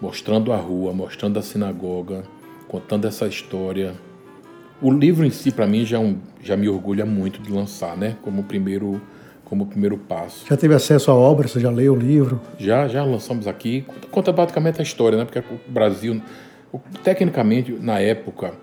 mostrando 0.00 0.52
a 0.52 0.56
rua, 0.56 0.92
mostrando 0.92 1.38
a 1.38 1.42
sinagoga, 1.42 2.24
contando 2.68 3.06
essa 3.06 3.26
história. 3.26 3.94
O 4.80 4.90
livro 4.90 5.24
em 5.24 5.30
si, 5.30 5.50
para 5.50 5.66
mim, 5.66 5.84
já, 5.84 5.96
é 5.96 6.00
um, 6.00 6.18
já 6.42 6.56
me 6.56 6.68
orgulha 6.68 7.06
muito 7.06 7.40
de 7.40 7.50
lançar, 7.50 7.96
né? 7.96 8.16
Como 8.22 8.42
primeiro 8.42 9.00
como 9.44 9.64
primeiro 9.64 9.96
passo. 9.96 10.44
Já 10.48 10.56
teve 10.56 10.74
acesso 10.74 11.08
à 11.08 11.14
obra? 11.14 11.46
Você 11.46 11.60
já 11.60 11.70
leu 11.70 11.92
o 11.92 11.96
livro? 11.96 12.40
Já, 12.58 12.88
já 12.88 13.04
lançamos 13.04 13.46
aqui. 13.46 13.86
Conta 14.10 14.32
basicamente 14.32 14.80
a 14.80 14.82
história, 14.82 15.16
né? 15.16 15.24
Porque 15.24 15.38
o 15.38 15.70
Brasil 15.70 16.20
Tecnicamente, 17.02 17.72
na 17.72 17.98
época, 18.00 18.54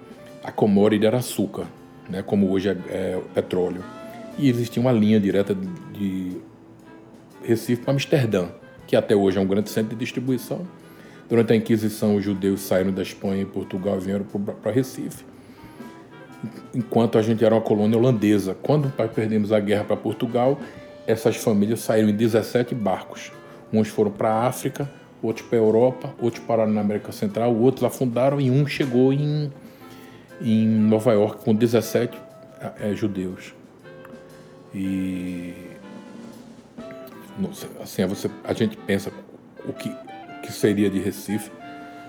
a 0.44 0.52
commodity 0.52 1.06
era 1.06 1.18
açúcar, 1.18 1.68
né, 2.10 2.22
como 2.22 2.52
hoje 2.52 2.70
é, 2.70 2.74
é 2.90 3.22
petróleo. 3.34 3.84
E 4.38 4.50
existia 4.50 4.82
uma 4.82 4.92
linha 4.92 5.20
direta 5.20 5.56
de 5.94 6.38
Recife 7.44 7.82
para 7.82 7.94
Amsterdã, 7.94 8.48
que 8.88 8.96
até 8.96 9.16
hoje 9.16 9.38
é 9.38 9.42
um 9.42 9.48
grande 9.48 9.70
centro 9.70 9.96
de 9.96 10.00
distribuição. 10.04 10.68
Durante 11.30 11.54
a 11.54 11.56
Inquisição, 11.56 12.16
os 12.16 12.24
judeus 12.24 12.62
saíram 12.62 12.92
da 12.92 13.02
Espanha 13.02 13.42
e 13.42 13.46
Portugal 13.46 13.98
e 13.98 14.02
vieram 14.02 14.26
para 14.26 14.72
Recife. 14.72 15.24
Enquanto 16.74 17.18
a 17.18 17.22
gente 17.22 17.44
era 17.44 17.56
uma 17.56 17.62
colônia 17.62 17.98
holandesa. 17.98 18.56
Quando 18.62 18.90
perdemos 19.14 19.52
a 19.52 19.60
guerra 19.60 19.84
para 19.84 19.96
Portugal, 19.96 20.60
essas 21.08 21.36
famílias 21.38 21.80
saíram 21.80 22.10
em 22.10 22.16
17 22.16 22.74
barcos. 22.76 23.32
Uns 23.72 23.88
foram 23.88 24.12
para 24.12 24.30
a 24.30 24.48
África, 24.48 24.90
outros 25.22 25.48
para 25.48 25.58
a 25.58 25.62
Europa, 25.62 26.14
outros 26.22 26.44
pararam 26.44 26.72
na 26.72 26.82
América 26.82 27.12
Central, 27.12 27.56
outros 27.56 27.84
afundaram 27.84 28.40
e 28.40 28.52
um 28.52 28.66
chegou 28.66 29.14
em, 29.14 29.52
em 30.42 30.68
Nova 30.68 31.14
York 31.14 31.44
com 31.44 31.54
17 31.54 32.18
é, 32.80 32.94
judeus. 32.94 33.54
E 34.74 35.54
assim, 37.82 38.06
você, 38.06 38.30
a 38.44 38.54
gente 38.54 38.78
pensa 38.78 39.12
o 39.66 39.74
que, 39.74 39.92
que 40.44 40.52
seria 40.52 40.90
de 40.90 41.00
Recife 41.00 41.52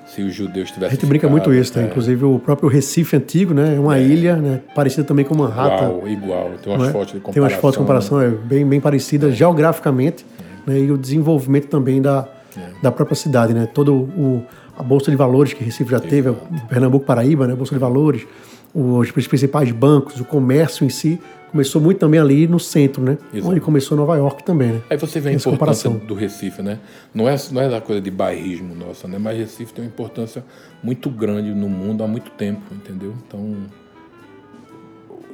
se 0.07 0.23
os 0.23 0.35
judeus 0.35 0.71
tivessem. 0.71 0.89
A 0.89 1.01
gente 1.01 1.07
brinca 1.07 1.29
muito 1.29 1.53
isso, 1.53 1.77
né? 1.79 1.85
É. 1.85 1.87
Inclusive 1.89 2.25
o 2.25 2.39
próprio 2.39 2.69
Recife 2.69 3.17
antigo, 3.17 3.55
né? 3.55 3.77
É 3.77 3.81
uma 3.81 3.99
é. 3.99 4.03
ilha, 4.03 4.37
né? 4.37 4.61
Parecida 4.75 5.05
também 5.05 5.25
com 5.25 5.35
Manhattan. 5.35 5.87
Igual, 5.87 6.09
igual. 6.09 6.51
Tem 6.63 6.73
umas 6.75 6.89
é? 6.89 6.93
fotos 6.93 7.13
de 7.15 7.21
comparação. 7.21 7.33
Tem 7.33 7.43
umas 7.43 7.53
fotos 7.55 7.73
de 7.73 7.79
comparação, 7.79 8.21
é 8.21 8.29
bem, 8.29 8.67
bem 8.67 8.81
parecida 8.81 9.31
geograficamente, 9.31 10.25
né? 10.67 10.79
E 10.79 10.91
o 10.91 10.99
desenvolvimento 10.99 11.69
também 11.69 12.01
da, 12.03 12.29
é. 12.57 12.61
da 12.83 12.93
própria 12.93 13.17
cidade, 13.17 13.55
né? 13.55 13.67
Todo 13.73 13.95
o 13.95 14.43
a 14.77 14.83
bolsa 14.83 15.11
de 15.11 15.17
valores 15.17 15.53
que 15.53 15.63
Recife 15.63 15.91
já 15.91 16.01
teve, 16.01 16.33
Pernambuco, 16.69 17.07
Paraíba, 17.07 17.47
né? 17.47 17.55
Bolsa 17.55 17.75
de 17.75 17.79
valores, 17.79 18.27
os 18.75 19.11
principais 19.11 19.71
bancos, 19.71 20.21
o 20.21 20.25
comércio 20.25 20.85
em 20.85 20.89
si 20.89 21.21
começou 21.55 21.81
muito 21.81 21.99
também 21.99 22.19
ali 22.19 22.49
no 22.49 22.59
centro, 22.59 23.01
né? 23.01 23.17
Exato. 23.33 23.49
Onde 23.49 23.61
começou 23.61 23.97
Nova 23.97 24.17
York 24.17 24.43
também, 24.43 24.73
né? 24.73 24.83
Aí 24.91 24.97
você 24.97 25.21
vê 25.21 25.29
a 25.29 25.33
Essa 25.35 25.49
importância 25.49 25.89
comparação. 25.89 26.09
do 26.09 26.13
Recife, 26.13 26.63
né? 26.63 26.81
Não 27.15 27.29
é 27.29 27.37
não 27.53 27.63
é 27.63 27.69
da 27.69 27.81
coisa 27.81 28.03
de 28.03 28.11
bairrismo 28.11 28.75
nossa, 28.75 29.07
né? 29.07 29.19
Mas 29.19 29.39
Recife 29.39 29.73
tem 29.73 29.85
uma 29.85 29.89
importância 29.89 30.45
muito 30.83 31.09
grande 31.09 31.55
no 31.55 31.69
mundo 31.69 32.03
há 32.03 32.09
muito 32.09 32.33
tempo, 32.33 32.61
entendeu? 32.75 33.15
Então 33.25 33.57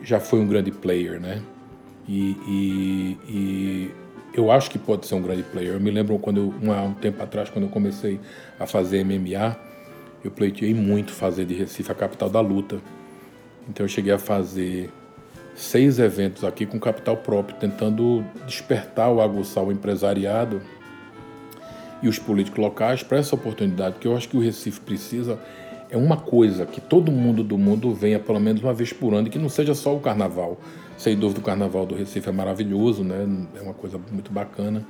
já 0.03 0.21
foi 0.21 0.41
um 0.41 0.47
grande 0.47 0.71
player, 0.71 1.19
né? 1.19 1.41
E, 2.07 2.37
e, 2.47 3.19
e 3.27 3.91
eu 4.35 4.51
acho 4.51 4.71
que 4.71 4.79
pode 4.79 5.07
ser 5.07 5.15
um 5.15 5.23
grande 5.23 5.43
player. 5.43 5.73
Eu 5.73 5.81
me 5.81 5.91
lembro 5.91 6.19
quando 6.19 6.53
eu, 6.63 6.73
há 6.75 6.83
um 6.83 6.93
tempo 6.93 7.23
atrás, 7.23 7.49
quando 7.49 7.65
eu 7.65 7.71
comecei 7.71 8.21
a 8.59 8.67
fazer 8.67 9.03
MMA, 9.05 9.57
eu 10.23 10.31
pleiteei 10.31 10.75
muito 10.75 11.13
fazer 11.13 11.47
de 11.47 11.55
Recife 11.55 11.91
a 11.91 11.95
capital 11.95 12.29
da 12.29 12.43
luta. 12.43 12.79
Então 13.67 13.85
eu 13.87 13.89
cheguei 13.89 14.13
a 14.13 14.19
fazer 14.19 14.91
seis 15.61 15.99
eventos 15.99 16.45
aqui 16.45 16.67
com 16.67 16.79
capital 16.79 17.17
próprio, 17.17 17.57
tentando 17.57 18.25
despertar 18.47 19.09
ou 19.09 19.21
aguçar 19.21 19.65
o 19.65 19.71
empresariado 19.71 20.61
e 22.03 22.09
os 22.09 22.19
políticos 22.19 22.59
locais 22.59 23.03
para 23.03 23.19
essa 23.19 23.35
oportunidade, 23.35 23.95
porque 23.95 24.09
eu 24.09 24.17
acho 24.17 24.29
que 24.29 24.37
o 24.37 24.41
Recife 24.41 24.81
precisa 24.81 25.39
é 25.91 25.97
uma 25.97 26.17
coisa 26.17 26.65
que 26.65 26.81
todo 26.81 27.11
mundo 27.11 27.43
do 27.43 27.59
mundo 27.59 27.93
venha 27.93 28.19
pelo 28.19 28.39
menos 28.39 28.63
uma 28.63 28.73
vez 28.73 28.93
por 28.93 29.13
ano 29.13 29.27
e 29.27 29.31
que 29.31 29.39
não 29.39 29.49
seja 29.49 29.75
só 29.75 29.95
o 29.95 30.01
carnaval. 30.01 30.59
Sem 30.97 31.17
dúvida, 31.19 31.41
o 31.41 31.43
carnaval 31.43 31.85
do 31.85 31.95
Recife 31.95 32.29
é 32.29 32.33
maravilhoso, 32.33 33.03
né? 33.03 33.27
É 33.57 33.61
uma 33.61 33.75
coisa 33.75 33.99
muito 34.11 34.31
bacana. 34.31 34.87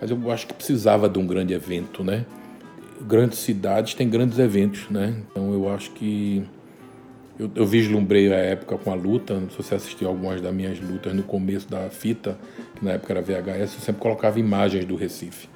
Mas 0.00 0.10
eu 0.10 0.30
acho 0.30 0.46
que 0.46 0.54
precisava 0.54 1.08
de 1.08 1.18
um 1.18 1.26
grande 1.26 1.52
evento, 1.52 2.02
né? 2.02 2.24
Grandes 3.02 3.38
cidades 3.40 3.92
têm 3.94 4.08
grandes 4.08 4.38
eventos, 4.38 4.88
né? 4.88 5.14
Então 5.30 5.52
eu 5.52 5.68
acho 5.68 5.90
que. 5.90 6.42
Eu, 7.40 7.50
eu 7.54 7.66
vislumbrei 7.66 8.32
a 8.32 8.36
época 8.36 8.76
com 8.76 8.92
a 8.92 8.94
luta. 8.94 9.40
Se 9.50 9.56
você 9.56 9.74
assistiu 9.74 10.08
algumas 10.08 10.40
das 10.40 10.52
minhas 10.52 10.78
lutas 10.78 11.14
no 11.14 11.22
começo 11.22 11.68
da 11.70 11.88
fita, 11.88 12.36
que 12.76 12.84
na 12.84 12.92
época 12.92 13.12
era 13.12 13.22
VHS, 13.22 13.74
eu 13.74 13.80
sempre 13.80 14.02
colocava 14.02 14.38
imagens 14.38 14.84
do 14.84 14.94
Recife. 14.94 15.48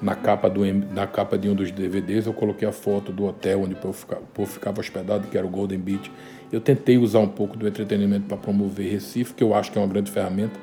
Na 0.00 0.14
capa, 0.14 0.48
do, 0.48 0.64
na 0.64 1.06
capa 1.06 1.38
de 1.38 1.48
um 1.48 1.54
dos 1.54 1.70
DVDs, 1.70 2.26
eu 2.26 2.32
coloquei 2.32 2.66
a 2.66 2.72
foto 2.72 3.12
do 3.12 3.24
hotel 3.24 3.62
onde 3.62 3.74
o 3.74 3.76
povo 3.76 3.94
ficava, 3.94 4.20
o 4.20 4.26
povo 4.26 4.50
ficava 4.50 4.80
hospedado, 4.80 5.28
que 5.28 5.36
era 5.36 5.46
o 5.46 5.50
Golden 5.50 5.78
Beach 5.78 6.10
eu 6.52 6.60
tentei 6.60 6.98
usar 6.98 7.20
um 7.20 7.28
pouco 7.28 7.56
do 7.56 7.66
entretenimento 7.66 8.26
para 8.26 8.36
promover 8.36 8.92
Recife, 8.92 9.32
que 9.32 9.42
eu 9.42 9.54
acho 9.54 9.72
que 9.72 9.78
é 9.78 9.80
uma 9.80 9.88
grande 9.88 10.10
ferramenta. 10.10 10.60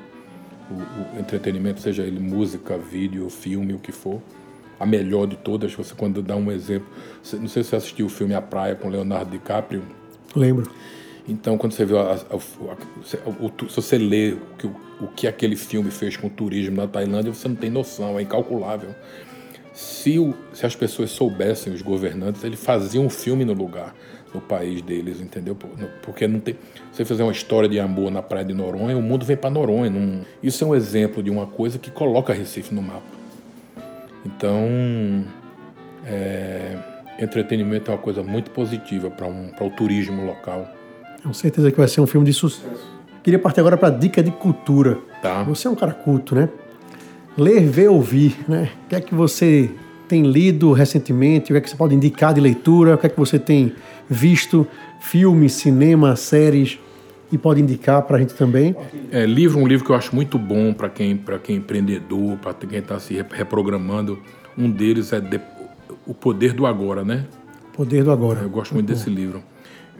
O, 0.70 1.16
o, 1.16 1.20
entretenimento, 1.20 1.80
seja 1.80 2.04
ele 2.04 2.20
música, 2.20 2.78
vídeo, 2.78 3.28
filme, 3.28 3.74
o 3.74 3.78
que 3.78 3.90
for. 3.90 4.22
A 4.78 4.86
melhor 4.86 5.26
de 5.26 5.36
todas, 5.36 5.74
você 5.74 5.92
quando 5.94 6.22
dá 6.22 6.36
um 6.36 6.50
exemplo. 6.52 6.88
Não 7.34 7.48
sei 7.48 7.64
se 7.64 7.70
você 7.70 7.76
assistiu 7.76 8.06
o 8.06 8.08
filme 8.08 8.34
A 8.34 8.40
Praia 8.40 8.76
com 8.76 8.88
Leonardo 8.88 9.32
DiCaprio. 9.32 9.82
Lembro. 10.34 10.70
Então, 11.28 11.56
quando 11.56 11.72
você 11.72 11.84
vê, 11.84 11.96
a, 11.96 12.00
a, 12.00 12.14
a, 12.14 13.30
o, 13.30 13.68
se 13.68 13.76
você 13.76 13.98
lê 13.98 14.32
o 14.32 14.56
que, 14.58 14.66
o 14.66 15.08
que 15.14 15.26
aquele 15.26 15.56
filme 15.56 15.90
fez 15.90 16.16
com 16.16 16.26
o 16.26 16.30
turismo 16.30 16.76
na 16.76 16.86
Tailândia, 16.86 17.32
você 17.32 17.46
não 17.46 17.54
tem 17.54 17.70
noção, 17.70 18.18
é 18.18 18.22
incalculável. 18.22 18.94
Se, 19.72 20.18
o, 20.18 20.34
se 20.52 20.66
as 20.66 20.74
pessoas 20.74 21.10
soubessem, 21.10 21.72
os 21.72 21.82
governantes, 21.82 22.42
eles 22.42 22.62
faziam 22.62 23.06
um 23.06 23.10
filme 23.10 23.44
no 23.44 23.52
lugar, 23.52 23.94
no 24.34 24.40
país 24.40 24.82
deles, 24.82 25.20
entendeu? 25.20 25.56
Porque 26.02 26.26
não 26.26 26.40
tem. 26.40 26.56
Você 26.92 27.04
fazer 27.04 27.22
uma 27.22 27.32
história 27.32 27.68
de 27.68 27.78
amor 27.78 28.10
na 28.10 28.22
praia 28.22 28.44
de 28.44 28.52
Noronha, 28.52 28.96
o 28.96 29.02
mundo 29.02 29.24
vem 29.24 29.36
para 29.36 29.50
Noronha. 29.50 29.88
Não, 29.88 30.22
isso 30.42 30.64
é 30.64 30.66
um 30.66 30.74
exemplo 30.74 31.22
de 31.22 31.30
uma 31.30 31.46
coisa 31.46 31.78
que 31.78 31.90
coloca 31.90 32.32
Recife 32.32 32.74
no 32.74 32.82
mapa. 32.82 33.02
Então, 34.26 35.24
é, 36.04 36.76
entretenimento 37.20 37.90
é 37.90 37.94
uma 37.94 38.00
coisa 38.00 38.22
muito 38.22 38.50
positiva 38.50 39.10
para 39.10 39.26
um, 39.26 39.50
o 39.60 39.70
turismo 39.70 40.24
local. 40.24 40.68
Com 41.22 41.32
certeza 41.32 41.70
que 41.70 41.76
vai 41.76 41.88
ser 41.88 42.00
um 42.00 42.06
filme 42.06 42.26
de 42.26 42.32
sucesso. 42.32 43.00
Queria 43.22 43.38
partir 43.38 43.60
agora 43.60 43.76
para 43.76 43.88
a 43.88 43.90
dica 43.90 44.22
de 44.22 44.30
cultura. 44.30 44.98
Tá. 45.20 45.42
Você 45.42 45.68
é 45.68 45.70
um 45.70 45.74
cara 45.74 45.92
culto, 45.92 46.34
né? 46.34 46.48
Ler, 47.36 47.60
ver, 47.68 47.88
ouvir, 47.88 48.36
né? 48.48 48.70
O 48.84 48.88
que 48.88 48.94
é 48.94 49.00
que 49.00 49.14
você 49.14 49.70
tem 50.08 50.22
lido 50.22 50.72
recentemente? 50.72 51.52
O 51.52 51.54
que 51.54 51.58
é 51.58 51.60
que 51.60 51.70
você 51.70 51.76
pode 51.76 51.94
indicar 51.94 52.32
de 52.32 52.40
leitura? 52.40 52.94
O 52.94 52.98
que 52.98 53.06
é 53.06 53.10
que 53.10 53.18
você 53.18 53.38
tem 53.38 53.74
visto? 54.08 54.66
Filmes, 55.00 55.52
cinema, 55.52 56.16
séries? 56.16 56.78
E 57.30 57.38
pode 57.38 57.60
indicar 57.60 58.02
para 58.02 58.16
a 58.16 58.20
gente 58.20 58.34
também? 58.34 58.74
É, 59.12 59.24
livro, 59.24 59.60
um 59.60 59.66
livro 59.66 59.84
que 59.84 59.92
eu 59.92 59.96
acho 59.96 60.14
muito 60.16 60.36
bom 60.36 60.72
para 60.72 60.88
quem, 60.88 61.22
quem 61.44 61.56
é 61.56 61.58
empreendedor, 61.58 62.36
para 62.38 62.54
quem 62.54 62.78
está 62.78 62.98
se 62.98 63.24
reprogramando. 63.30 64.18
Um 64.58 64.68
deles 64.68 65.12
é 65.12 65.20
de, 65.20 65.40
O 66.10 66.14
Poder 66.14 66.52
do 66.52 66.66
Agora, 66.66 67.04
né? 67.04 67.24
Poder 67.72 68.02
do 68.02 68.10
Agora. 68.10 68.40
Eu 68.40 68.50
gosto 68.50 68.74
muito, 68.74 68.88
muito 68.88 68.98
desse 68.98 69.08
livro. 69.08 69.44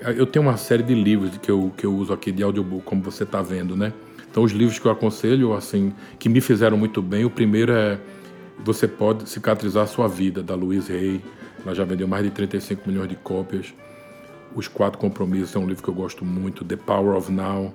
Eu 0.01 0.27
tenho 0.27 0.45
uma 0.45 0.57
série 0.57 0.83
de 0.83 0.93
livros 0.93 1.39
que 1.39 1.49
eu, 1.49 1.73
que 1.77 1.87
eu 1.87 1.95
uso 1.95 2.13
aqui 2.13 2.33
de 2.33 2.43
audiobook, 2.43 2.83
como 2.83 3.01
você 3.01 3.23
está 3.23 3.41
vendo, 3.41 3.77
né? 3.77 3.93
Então, 4.29 4.43
os 4.43 4.51
livros 4.51 4.77
que 4.77 4.87
eu 4.87 4.91
aconselho, 4.91 5.55
assim, 5.55 5.93
que 6.19 6.29
me 6.29 6.41
fizeram 6.41 6.77
muito 6.77 7.01
bem, 7.01 7.25
o 7.25 7.31
primeiro 7.31 7.73
é 7.73 7.97
Você 8.65 8.89
Pode 8.89 9.31
Cicatrizar 9.31 9.87
Sua 9.87 10.09
Vida, 10.09 10.43
da 10.43 10.57
Louise 10.57 10.93
Hay. 10.93 11.21
Ela 11.65 11.77
já 11.77 11.85
vendeu 11.85 12.09
mais 12.09 12.25
de 12.25 12.31
35 12.31 12.91
milhões 12.91 13.09
de 13.09 13.15
cópias. 13.15 13.73
Os 14.53 14.67
Quatro 14.67 14.99
Compromissos 14.99 15.55
é 15.55 15.61
um 15.61 15.67
livro 15.69 15.81
que 15.81 15.91
eu 15.91 15.95
gosto 15.95 16.25
muito, 16.25 16.65
The 16.65 16.75
Power 16.75 17.17
of 17.17 17.31
Now. 17.31 17.73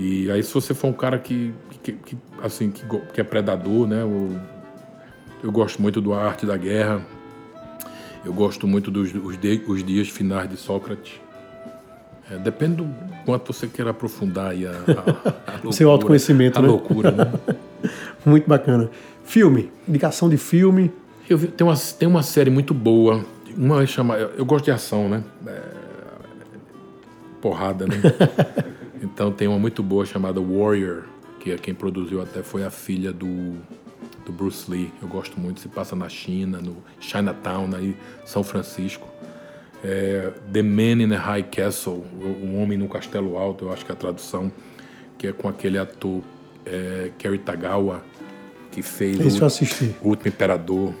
E 0.00 0.28
aí, 0.32 0.42
se 0.42 0.52
você 0.52 0.74
for 0.74 0.88
um 0.88 0.92
cara 0.92 1.16
que, 1.16 1.54
que, 1.80 1.92
que 1.92 2.18
assim, 2.42 2.72
que, 2.72 2.84
que, 3.14 3.20
é 3.20 3.24
predador, 3.24 3.86
né? 3.86 4.02
Eu, 4.02 4.36
eu 5.44 5.52
gosto 5.52 5.80
muito 5.80 6.00
do 6.00 6.12
Arte 6.12 6.44
da 6.44 6.56
Guerra. 6.56 7.06
Eu 8.24 8.32
gosto 8.32 8.66
muito 8.66 8.90
dos 8.90 9.12
os, 9.14 9.36
os 9.66 9.84
dias 9.84 10.08
finais 10.08 10.48
de 10.48 10.56
Sócrates. 10.56 11.20
É, 12.30 12.36
depende 12.38 12.76
do 12.76 12.88
quanto 13.24 13.52
você 13.52 13.66
queira 13.66 13.90
aprofundar 13.90 14.52
aí 14.52 14.66
a, 14.66 14.70
a, 14.70 14.74
a 14.74 15.52
loucura, 15.54 15.72
seu 15.72 15.90
autoconhecimento, 15.90 16.58
a 16.58 16.62
né? 16.62 16.68
loucura, 16.68 17.10
né? 17.10 17.32
muito 18.24 18.48
bacana. 18.48 18.88
Filme, 19.24 19.70
indicação 19.88 20.28
de 20.28 20.36
filme. 20.36 20.92
Eu 21.28 21.36
vi, 21.36 21.48
tem, 21.48 21.66
uma, 21.66 21.74
tem 21.76 22.08
uma 22.08 22.22
série 22.22 22.50
muito 22.50 22.72
boa. 22.72 23.24
Uma 23.56 23.84
chama, 23.86 24.16
eu 24.16 24.44
gosto 24.44 24.66
de 24.66 24.70
ação, 24.70 25.08
né? 25.08 25.22
É, 25.46 25.62
porrada, 27.40 27.86
né? 27.86 27.96
então 29.02 29.32
tem 29.32 29.48
uma 29.48 29.58
muito 29.58 29.82
boa 29.82 30.06
chamada 30.06 30.40
Warrior, 30.40 31.02
que 31.40 31.50
é 31.50 31.56
quem 31.56 31.74
produziu 31.74 32.22
até 32.22 32.42
foi 32.42 32.64
a 32.64 32.70
filha 32.70 33.12
do, 33.12 33.56
do 34.24 34.32
Bruce 34.32 34.70
Lee. 34.70 34.92
Eu 35.00 35.08
gosto 35.08 35.38
muito. 35.38 35.60
Se 35.60 35.68
passa 35.68 35.94
na 35.96 36.08
China, 36.08 36.60
no 36.60 36.76
Chinatown, 37.00 37.70
aí 37.74 37.96
São 38.24 38.42
Francisco. 38.42 39.08
É, 39.84 40.32
The 40.52 40.62
Man 40.62 41.02
in 41.02 41.08
the 41.08 41.16
High 41.16 41.44
Castle, 41.44 42.04
O 42.14 42.56
Homem 42.56 42.78
no 42.78 42.88
Castelo 42.88 43.36
Alto, 43.36 43.64
eu 43.64 43.72
acho 43.72 43.84
que 43.84 43.90
é 43.90 43.94
a 43.94 43.98
tradução, 43.98 44.50
que 45.18 45.26
é 45.26 45.32
com 45.32 45.48
aquele 45.48 45.76
ator 45.76 46.20
é, 46.64 47.10
Kerry 47.18 47.38
Tagawa, 47.38 48.04
que 48.70 48.80
fez 48.80 49.18
Esse 49.18 49.42
o, 49.42 49.44
assisti. 49.44 49.94
o 50.00 50.10
Último 50.10 50.28
Imperador. 50.28 50.94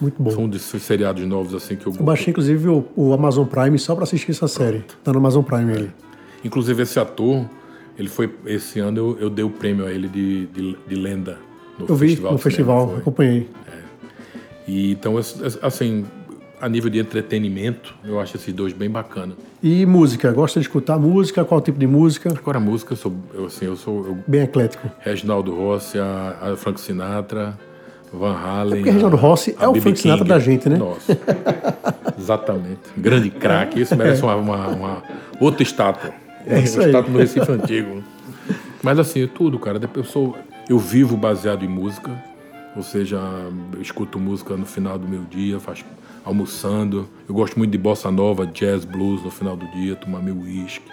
Muito 0.00 0.22
bom. 0.22 0.30
São 0.30 0.44
um 0.44 0.48
desses 0.48 0.82
seriados 0.82 1.24
novos 1.26 1.54
assim 1.54 1.76
que 1.76 1.86
eu, 1.86 1.92
eu 1.92 2.04
baixei, 2.04 2.30
inclusive, 2.30 2.68
o, 2.68 2.86
o 2.94 3.12
Amazon 3.12 3.46
Prime 3.46 3.78
só 3.78 3.94
para 3.94 4.04
assistir 4.04 4.30
essa 4.30 4.46
série. 4.46 4.84
Tá 5.02 5.12
no 5.12 5.18
Amazon 5.18 5.42
Prime 5.42 5.72
ele. 5.72 5.86
É. 5.86 6.46
Inclusive, 6.46 6.82
esse 6.82 6.98
ator, 7.00 7.48
ele 7.98 8.08
foi. 8.08 8.32
Esse 8.46 8.78
ano 8.78 8.98
eu, 8.98 9.18
eu 9.18 9.30
dei 9.30 9.44
o 9.44 9.50
prêmio 9.50 9.86
a 9.86 9.90
ele 9.90 10.08
de, 10.08 10.46
de, 10.46 10.76
de 10.86 10.94
lenda 10.94 11.38
no 11.78 11.86
eu 11.88 11.96
festival. 11.96 12.30
Vi 12.30 12.32
no 12.32 12.38
festival, 12.38 12.96
acompanhei. 12.98 13.48
É. 13.68 13.72
E, 14.66 14.92
então, 14.92 15.14
assim, 15.62 16.04
a 16.60 16.68
nível 16.68 16.88
de 16.88 16.98
entretenimento, 16.98 17.94
eu 18.04 18.18
acho 18.18 18.36
esses 18.36 18.52
dois 18.54 18.72
bem 18.72 18.88
bacana. 18.88 19.34
E 19.62 19.84
música? 19.84 20.32
Gosta 20.32 20.60
de 20.60 20.66
escutar 20.66 20.98
música? 20.98 21.44
Qual 21.44 21.60
tipo 21.60 21.78
de 21.78 21.86
música? 21.86 22.30
Agora, 22.30 22.58
música, 22.60 22.92
eu 22.92 22.96
sou, 22.96 23.12
eu, 23.34 23.46
assim, 23.46 23.66
eu 23.66 23.76
sou... 23.76 24.06
Eu, 24.06 24.18
bem 24.26 24.42
eclético. 24.42 24.90
Reginaldo 25.00 25.54
Rossi, 25.54 25.98
a, 25.98 26.52
a 26.52 26.56
Frank 26.56 26.80
Sinatra, 26.80 27.58
Van 28.12 28.34
Halen... 28.34 28.74
É 28.74 28.76
porque 28.76 28.90
Reginaldo 28.90 29.16
Rossi 29.16 29.56
é 29.58 29.68
o 29.68 29.74
Frank 29.74 29.98
Sinatra 29.98 30.24
da 30.24 30.38
gente, 30.38 30.68
né? 30.68 30.76
Nossa, 30.76 31.18
exatamente. 32.18 32.80
Grande 32.96 33.30
craque. 33.30 33.80
Isso 33.80 33.96
merece 33.96 34.22
uma, 34.22 34.36
uma, 34.36 34.68
uma 34.68 35.02
outra 35.40 35.62
estátua. 35.62 36.12
É 36.46 36.60
isso 36.60 36.78
uma 36.78 36.84
aí. 36.84 36.90
estátua 36.90 37.12
no 37.12 37.18
Recife 37.18 37.50
Antigo. 37.50 38.02
Mas 38.82 38.98
assim, 38.98 39.26
tudo, 39.26 39.58
cara. 39.58 39.80
Eu, 39.94 40.04
sou, 40.04 40.36
eu 40.68 40.78
vivo 40.78 41.16
baseado 41.16 41.64
em 41.64 41.68
música. 41.68 42.10
Ou 42.76 42.82
seja, 42.82 43.20
eu 43.72 43.80
escuto 43.80 44.18
música 44.18 44.56
no 44.56 44.66
final 44.66 44.98
do 44.98 45.06
meu 45.06 45.22
dia, 45.22 45.60
faz 45.60 45.84
almoçando. 46.24 47.08
Eu 47.28 47.34
gosto 47.34 47.56
muito 47.56 47.70
de 47.70 47.78
bossa 47.78 48.10
nova, 48.10 48.46
jazz, 48.46 48.84
blues 48.84 49.22
no 49.22 49.30
final 49.30 49.56
do 49.56 49.66
dia, 49.68 49.94
tomar 49.94 50.20
meu 50.20 50.36
uísque. 50.36 50.90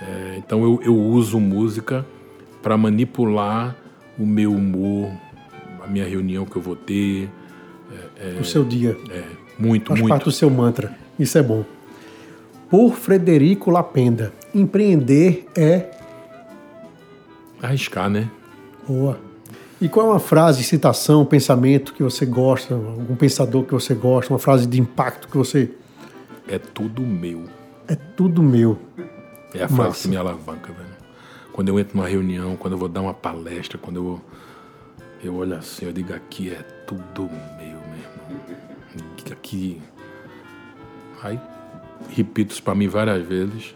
É, 0.00 0.36
então 0.38 0.62
eu, 0.62 0.80
eu 0.82 0.96
uso 0.96 1.38
música 1.38 2.06
para 2.62 2.76
manipular 2.78 3.76
o 4.18 4.24
meu 4.24 4.52
humor, 4.52 5.10
a 5.82 5.86
minha 5.86 6.06
reunião 6.06 6.46
que 6.46 6.56
eu 6.56 6.62
vou 6.62 6.76
ter. 6.76 7.28
É, 8.18 8.38
o 8.40 8.44
seu 8.44 8.64
dia. 8.64 8.96
É, 9.10 9.24
muito, 9.58 9.88
Faz 9.88 10.00
muito. 10.00 10.10
parte 10.10 10.24
do 10.24 10.32
seu 10.32 10.48
mantra. 10.48 10.96
Isso 11.18 11.36
é 11.36 11.42
bom. 11.42 11.64
Por 12.70 12.94
Frederico 12.94 13.70
Lapenda, 13.70 14.32
empreender 14.54 15.46
é. 15.56 15.90
Arriscar, 17.60 18.08
né? 18.08 18.30
Boa. 18.86 19.18
E 19.80 19.88
qual 19.88 20.06
é 20.06 20.10
uma 20.10 20.20
frase, 20.20 20.62
citação, 20.62 21.24
pensamento 21.24 21.94
que 21.94 22.02
você 22.02 22.26
gosta, 22.26 22.74
algum 22.74 23.16
pensador 23.16 23.64
que 23.64 23.72
você 23.72 23.94
gosta, 23.94 24.32
uma 24.32 24.38
frase 24.38 24.66
de 24.66 24.78
impacto 24.78 25.26
que 25.26 25.36
você. 25.36 25.70
É 26.46 26.58
tudo 26.58 27.02
meu. 27.02 27.44
É 27.88 27.94
tudo 27.94 28.42
meu. 28.42 28.78
É 29.54 29.62
a 29.62 29.68
frase 29.68 29.88
Massa. 29.88 30.02
que 30.02 30.08
me 30.08 30.16
alavanca, 30.16 30.72
velho. 30.72 31.00
Quando 31.52 31.68
eu 31.68 31.80
entro 31.80 31.96
numa 31.96 32.08
reunião, 32.08 32.56
quando 32.56 32.74
eu 32.74 32.78
vou 32.78 32.88
dar 32.88 33.00
uma 33.00 33.14
palestra, 33.14 33.78
quando 33.78 33.96
eu. 33.96 34.20
Eu 35.22 35.34
olho 35.36 35.54
assim, 35.54 35.84
eu 35.84 35.92
digo 35.92 36.14
aqui 36.14 36.48
é 36.48 36.62
tudo 36.86 37.22
meu, 37.58 37.58
meu 37.58 37.98
irmão. 37.98 38.40
Aqui. 39.30 39.80
Aí 41.22 41.38
repito 42.08 42.52
isso 42.52 42.62
pra 42.62 42.74
mim 42.74 42.88
várias 42.88 43.26
vezes. 43.26 43.74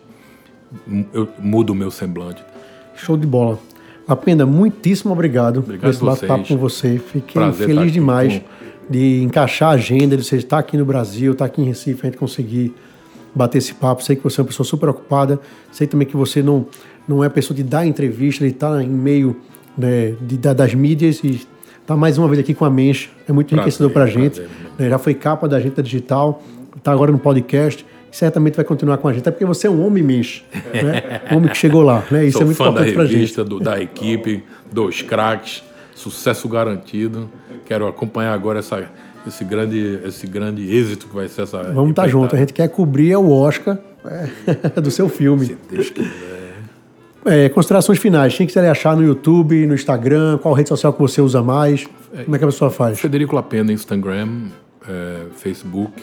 Eu 1.13 1.29
mudo 1.39 1.71
o 1.71 1.75
meu 1.75 1.91
semblante. 1.91 2.43
Show 2.95 3.17
de 3.17 3.27
bola. 3.27 3.59
Lapenda, 4.07 4.45
muitíssimo 4.45 5.13
obrigado, 5.13 5.59
obrigado 5.61 5.81
por 5.81 5.91
esse 5.91 6.05
bate-papo 6.05 6.49
com 6.49 6.57
você. 6.59 6.99
Fiquei 6.99 7.41
Prazer 7.41 7.67
feliz 7.67 7.83
aqui, 7.83 7.91
demais 7.91 8.39
com... 8.39 8.93
de 8.93 9.23
encaixar 9.23 9.71
a 9.71 9.73
agenda, 9.73 10.17
de 10.17 10.25
você 10.25 10.37
estar 10.37 10.59
aqui 10.59 10.77
no 10.77 10.85
Brasil, 10.85 11.33
estar 11.33 11.47
aqui 11.47 11.63
em 11.63 11.65
Recife, 11.65 12.01
a 12.03 12.11
gente 12.11 12.19
conseguir 12.19 12.75
bater 13.35 13.59
esse 13.59 13.75
papo. 13.75 14.03
Sei 14.05 14.15
que 14.15 14.23
você 14.23 14.41
é 14.41 14.43
uma 14.43 14.49
pessoa 14.49 14.67
super 14.67 14.89
ocupada. 14.91 15.41
Sei 15.73 15.87
também 15.87 16.07
que 16.07 16.17
você 16.17 16.43
não, 16.43 16.67
não 17.09 17.25
é 17.25 17.29
pessoa 17.29 17.57
de 17.57 17.63
dar 17.63 17.87
entrevista, 17.87 18.45
de 18.45 18.51
estar 18.51 18.81
em 18.83 18.89
meio 18.89 19.37
né, 19.77 20.15
de, 20.21 20.37
das 20.37 20.75
mídias 20.75 21.25
e 21.25 21.31
estar 21.31 21.47
tá 21.87 21.97
mais 21.97 22.19
uma 22.19 22.29
vez 22.29 22.39
aqui 22.39 22.55
com 22.55 22.65
a 22.65 22.71
Mensch. 22.71 23.09
É 23.27 23.33
muito 23.33 23.55
enriquecedor 23.55 23.91
para 23.91 24.05
a 24.05 24.07
gente. 24.07 24.41
prazer, 24.41 24.51
né, 24.79 24.91
já 24.91 24.99
foi 24.99 25.15
capa 25.15 25.49
da 25.49 25.59
gente 25.59 25.75
da 25.75 25.83
digital, 25.83 26.43
está 26.77 26.93
agora 26.93 27.11
no 27.11 27.19
podcast. 27.19 27.85
Certamente 28.15 28.55
vai 28.55 28.65
continuar 28.65 28.99
com 28.99 29.09
a 29.09 29.13
gente, 29.13 29.23
até 29.23 29.33
porque 29.33 29.45
você 29.45 29.67
é 29.67 29.71
um 29.71 29.85
homem 29.85 30.01
Mensch, 30.01 30.45
né? 30.73 31.21
um 31.33 31.39
homem 31.39 31.51
que 31.51 31.57
chegou 31.57 31.83
lá. 31.83 32.05
Né? 32.09 32.27
Isso 32.27 32.35
Sou 32.35 32.43
é 32.43 32.45
muito 32.45 32.57
fã 32.57 32.69
importante 32.69 32.93
para 32.93 33.03
a 33.03 33.07
gente. 33.07 33.17
revista, 33.17 33.45
do, 33.45 33.59
da 33.59 33.81
equipe, 33.81 34.45
dos 34.73 35.03
craques, 35.03 35.65
sucesso 35.97 36.49
garantido. 36.49 37.29
Quero 37.67 37.89
acompanhar 37.89 38.33
agora 38.33 38.61
essa, 38.61 38.89
esse, 39.27 39.43
grande, 39.43 39.99
esse 40.05 40.29
grande 40.29 40.63
êxito 40.63 41.09
que 41.09 41.15
vai 41.17 41.27
ser 41.27 41.43
essa. 41.43 41.61
Vamos 41.65 41.91
estar 41.91 42.03
tá 42.03 42.09
junto. 42.09 42.37
A 42.37 42.39
gente 42.39 42.53
quer 42.53 42.69
cobrir 42.69 43.17
o 43.17 43.33
Oscar 43.33 43.79
é, 44.07 44.71
do 44.81 44.93
seu 44.93 45.09
filme. 45.09 45.47
Se 45.47 45.59
Deus 45.69 45.91
quiser. 45.91 46.55
É, 47.25 47.49
considerações 47.49 47.99
finais. 47.99 48.37
Quem 48.37 48.47
quiser 48.47 48.71
achar 48.71 48.95
no 48.95 49.03
YouTube, 49.03 49.67
no 49.67 49.75
Instagram, 49.75 50.39
qual 50.39 50.55
rede 50.55 50.69
social 50.69 50.93
que 50.93 51.01
você 51.01 51.21
usa 51.21 51.43
mais? 51.43 51.85
Como 52.25 52.37
é 52.37 52.39
que 52.39 52.45
a 52.45 52.49
pessoa 52.49 52.71
faz? 52.71 53.01
Federico 53.01 53.35
Lapenda, 53.35 53.73
Instagram, 53.73 54.51
é, 54.89 55.23
Facebook. 55.35 56.01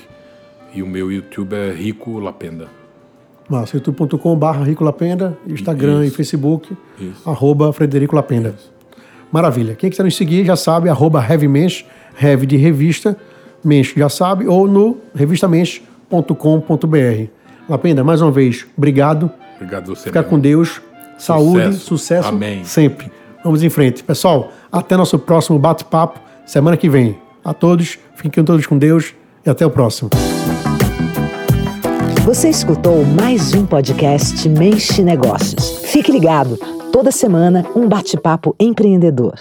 E 0.74 0.82
o 0.82 0.88
meu 0.88 1.12
YouTube 1.12 1.54
é 1.56 1.72
Rico 1.72 2.18
Lapenda. 2.20 2.68
Massa, 3.50 3.78
youtube.com.br 3.78 4.64
Rico 4.64 4.84
Lapenda, 4.84 5.38
Instagram 5.48 6.06
Isso. 6.06 6.14
e 6.14 6.18
Facebook, 6.18 6.78
Isso. 7.00 7.30
arroba 7.30 7.74
Frederico 7.74 8.16
Lapenda. 8.16 8.56
Isso. 8.58 8.72
Maravilha. 9.32 9.76
Quem 9.76 9.90
quiser 9.90 10.04
nos 10.04 10.16
seguir, 10.16 10.46
já 10.46 10.56
sabe, 10.56 10.90
arroba 10.90 11.22
HeavyMensch, 11.22 11.86
Heavy 12.22 12.46
de 12.46 12.58
revista, 12.58 13.18
Mensch 13.64 13.94
já 13.96 14.10
sabe, 14.10 14.48
ou 14.48 14.68
no 14.68 14.98
revistamensch.com.br. 15.14 17.28
Lapenda, 17.70 18.04
mais 18.04 18.22
uma 18.22 18.32
vez, 18.32 18.66
obrigado. 18.78 19.32
Obrigado 19.56 19.96
você. 19.96 20.04
Fica 20.04 20.24
com 20.24 20.40
Deus. 20.40 20.82
Saúde, 21.18 21.66
sucesso, 21.76 21.86
sucesso 21.86 22.30
Amém. 22.30 22.64
sempre. 22.64 23.12
Vamos 23.44 23.64
em 23.64 23.70
frente. 23.70 24.04
Pessoal, 24.04 24.52
até 24.72 24.98
nosso 24.98 25.20
próximo 25.20 25.60
bate-papo 25.60 26.20
semana 26.46 26.76
que 26.76 26.90
vem. 26.90 27.18
A 27.44 27.54
todos, 27.54 28.00
fiquem 28.16 28.44
todos 28.44 28.66
com 28.66 28.78
Deus 28.78 29.14
e 29.46 29.50
até 29.50 29.66
o 29.66 29.70
próximo. 29.70 30.10
Você 32.32 32.48
escutou 32.48 33.04
mais 33.04 33.54
um 33.54 33.66
podcast 33.66 34.48
Mente 34.48 35.04
Negócios. 35.04 35.80
Fique 35.84 36.14
ligado, 36.14 36.58
toda 36.90 37.12
semana 37.12 37.70
um 37.76 37.90
bate-papo 37.90 38.56
empreendedor. 38.58 39.34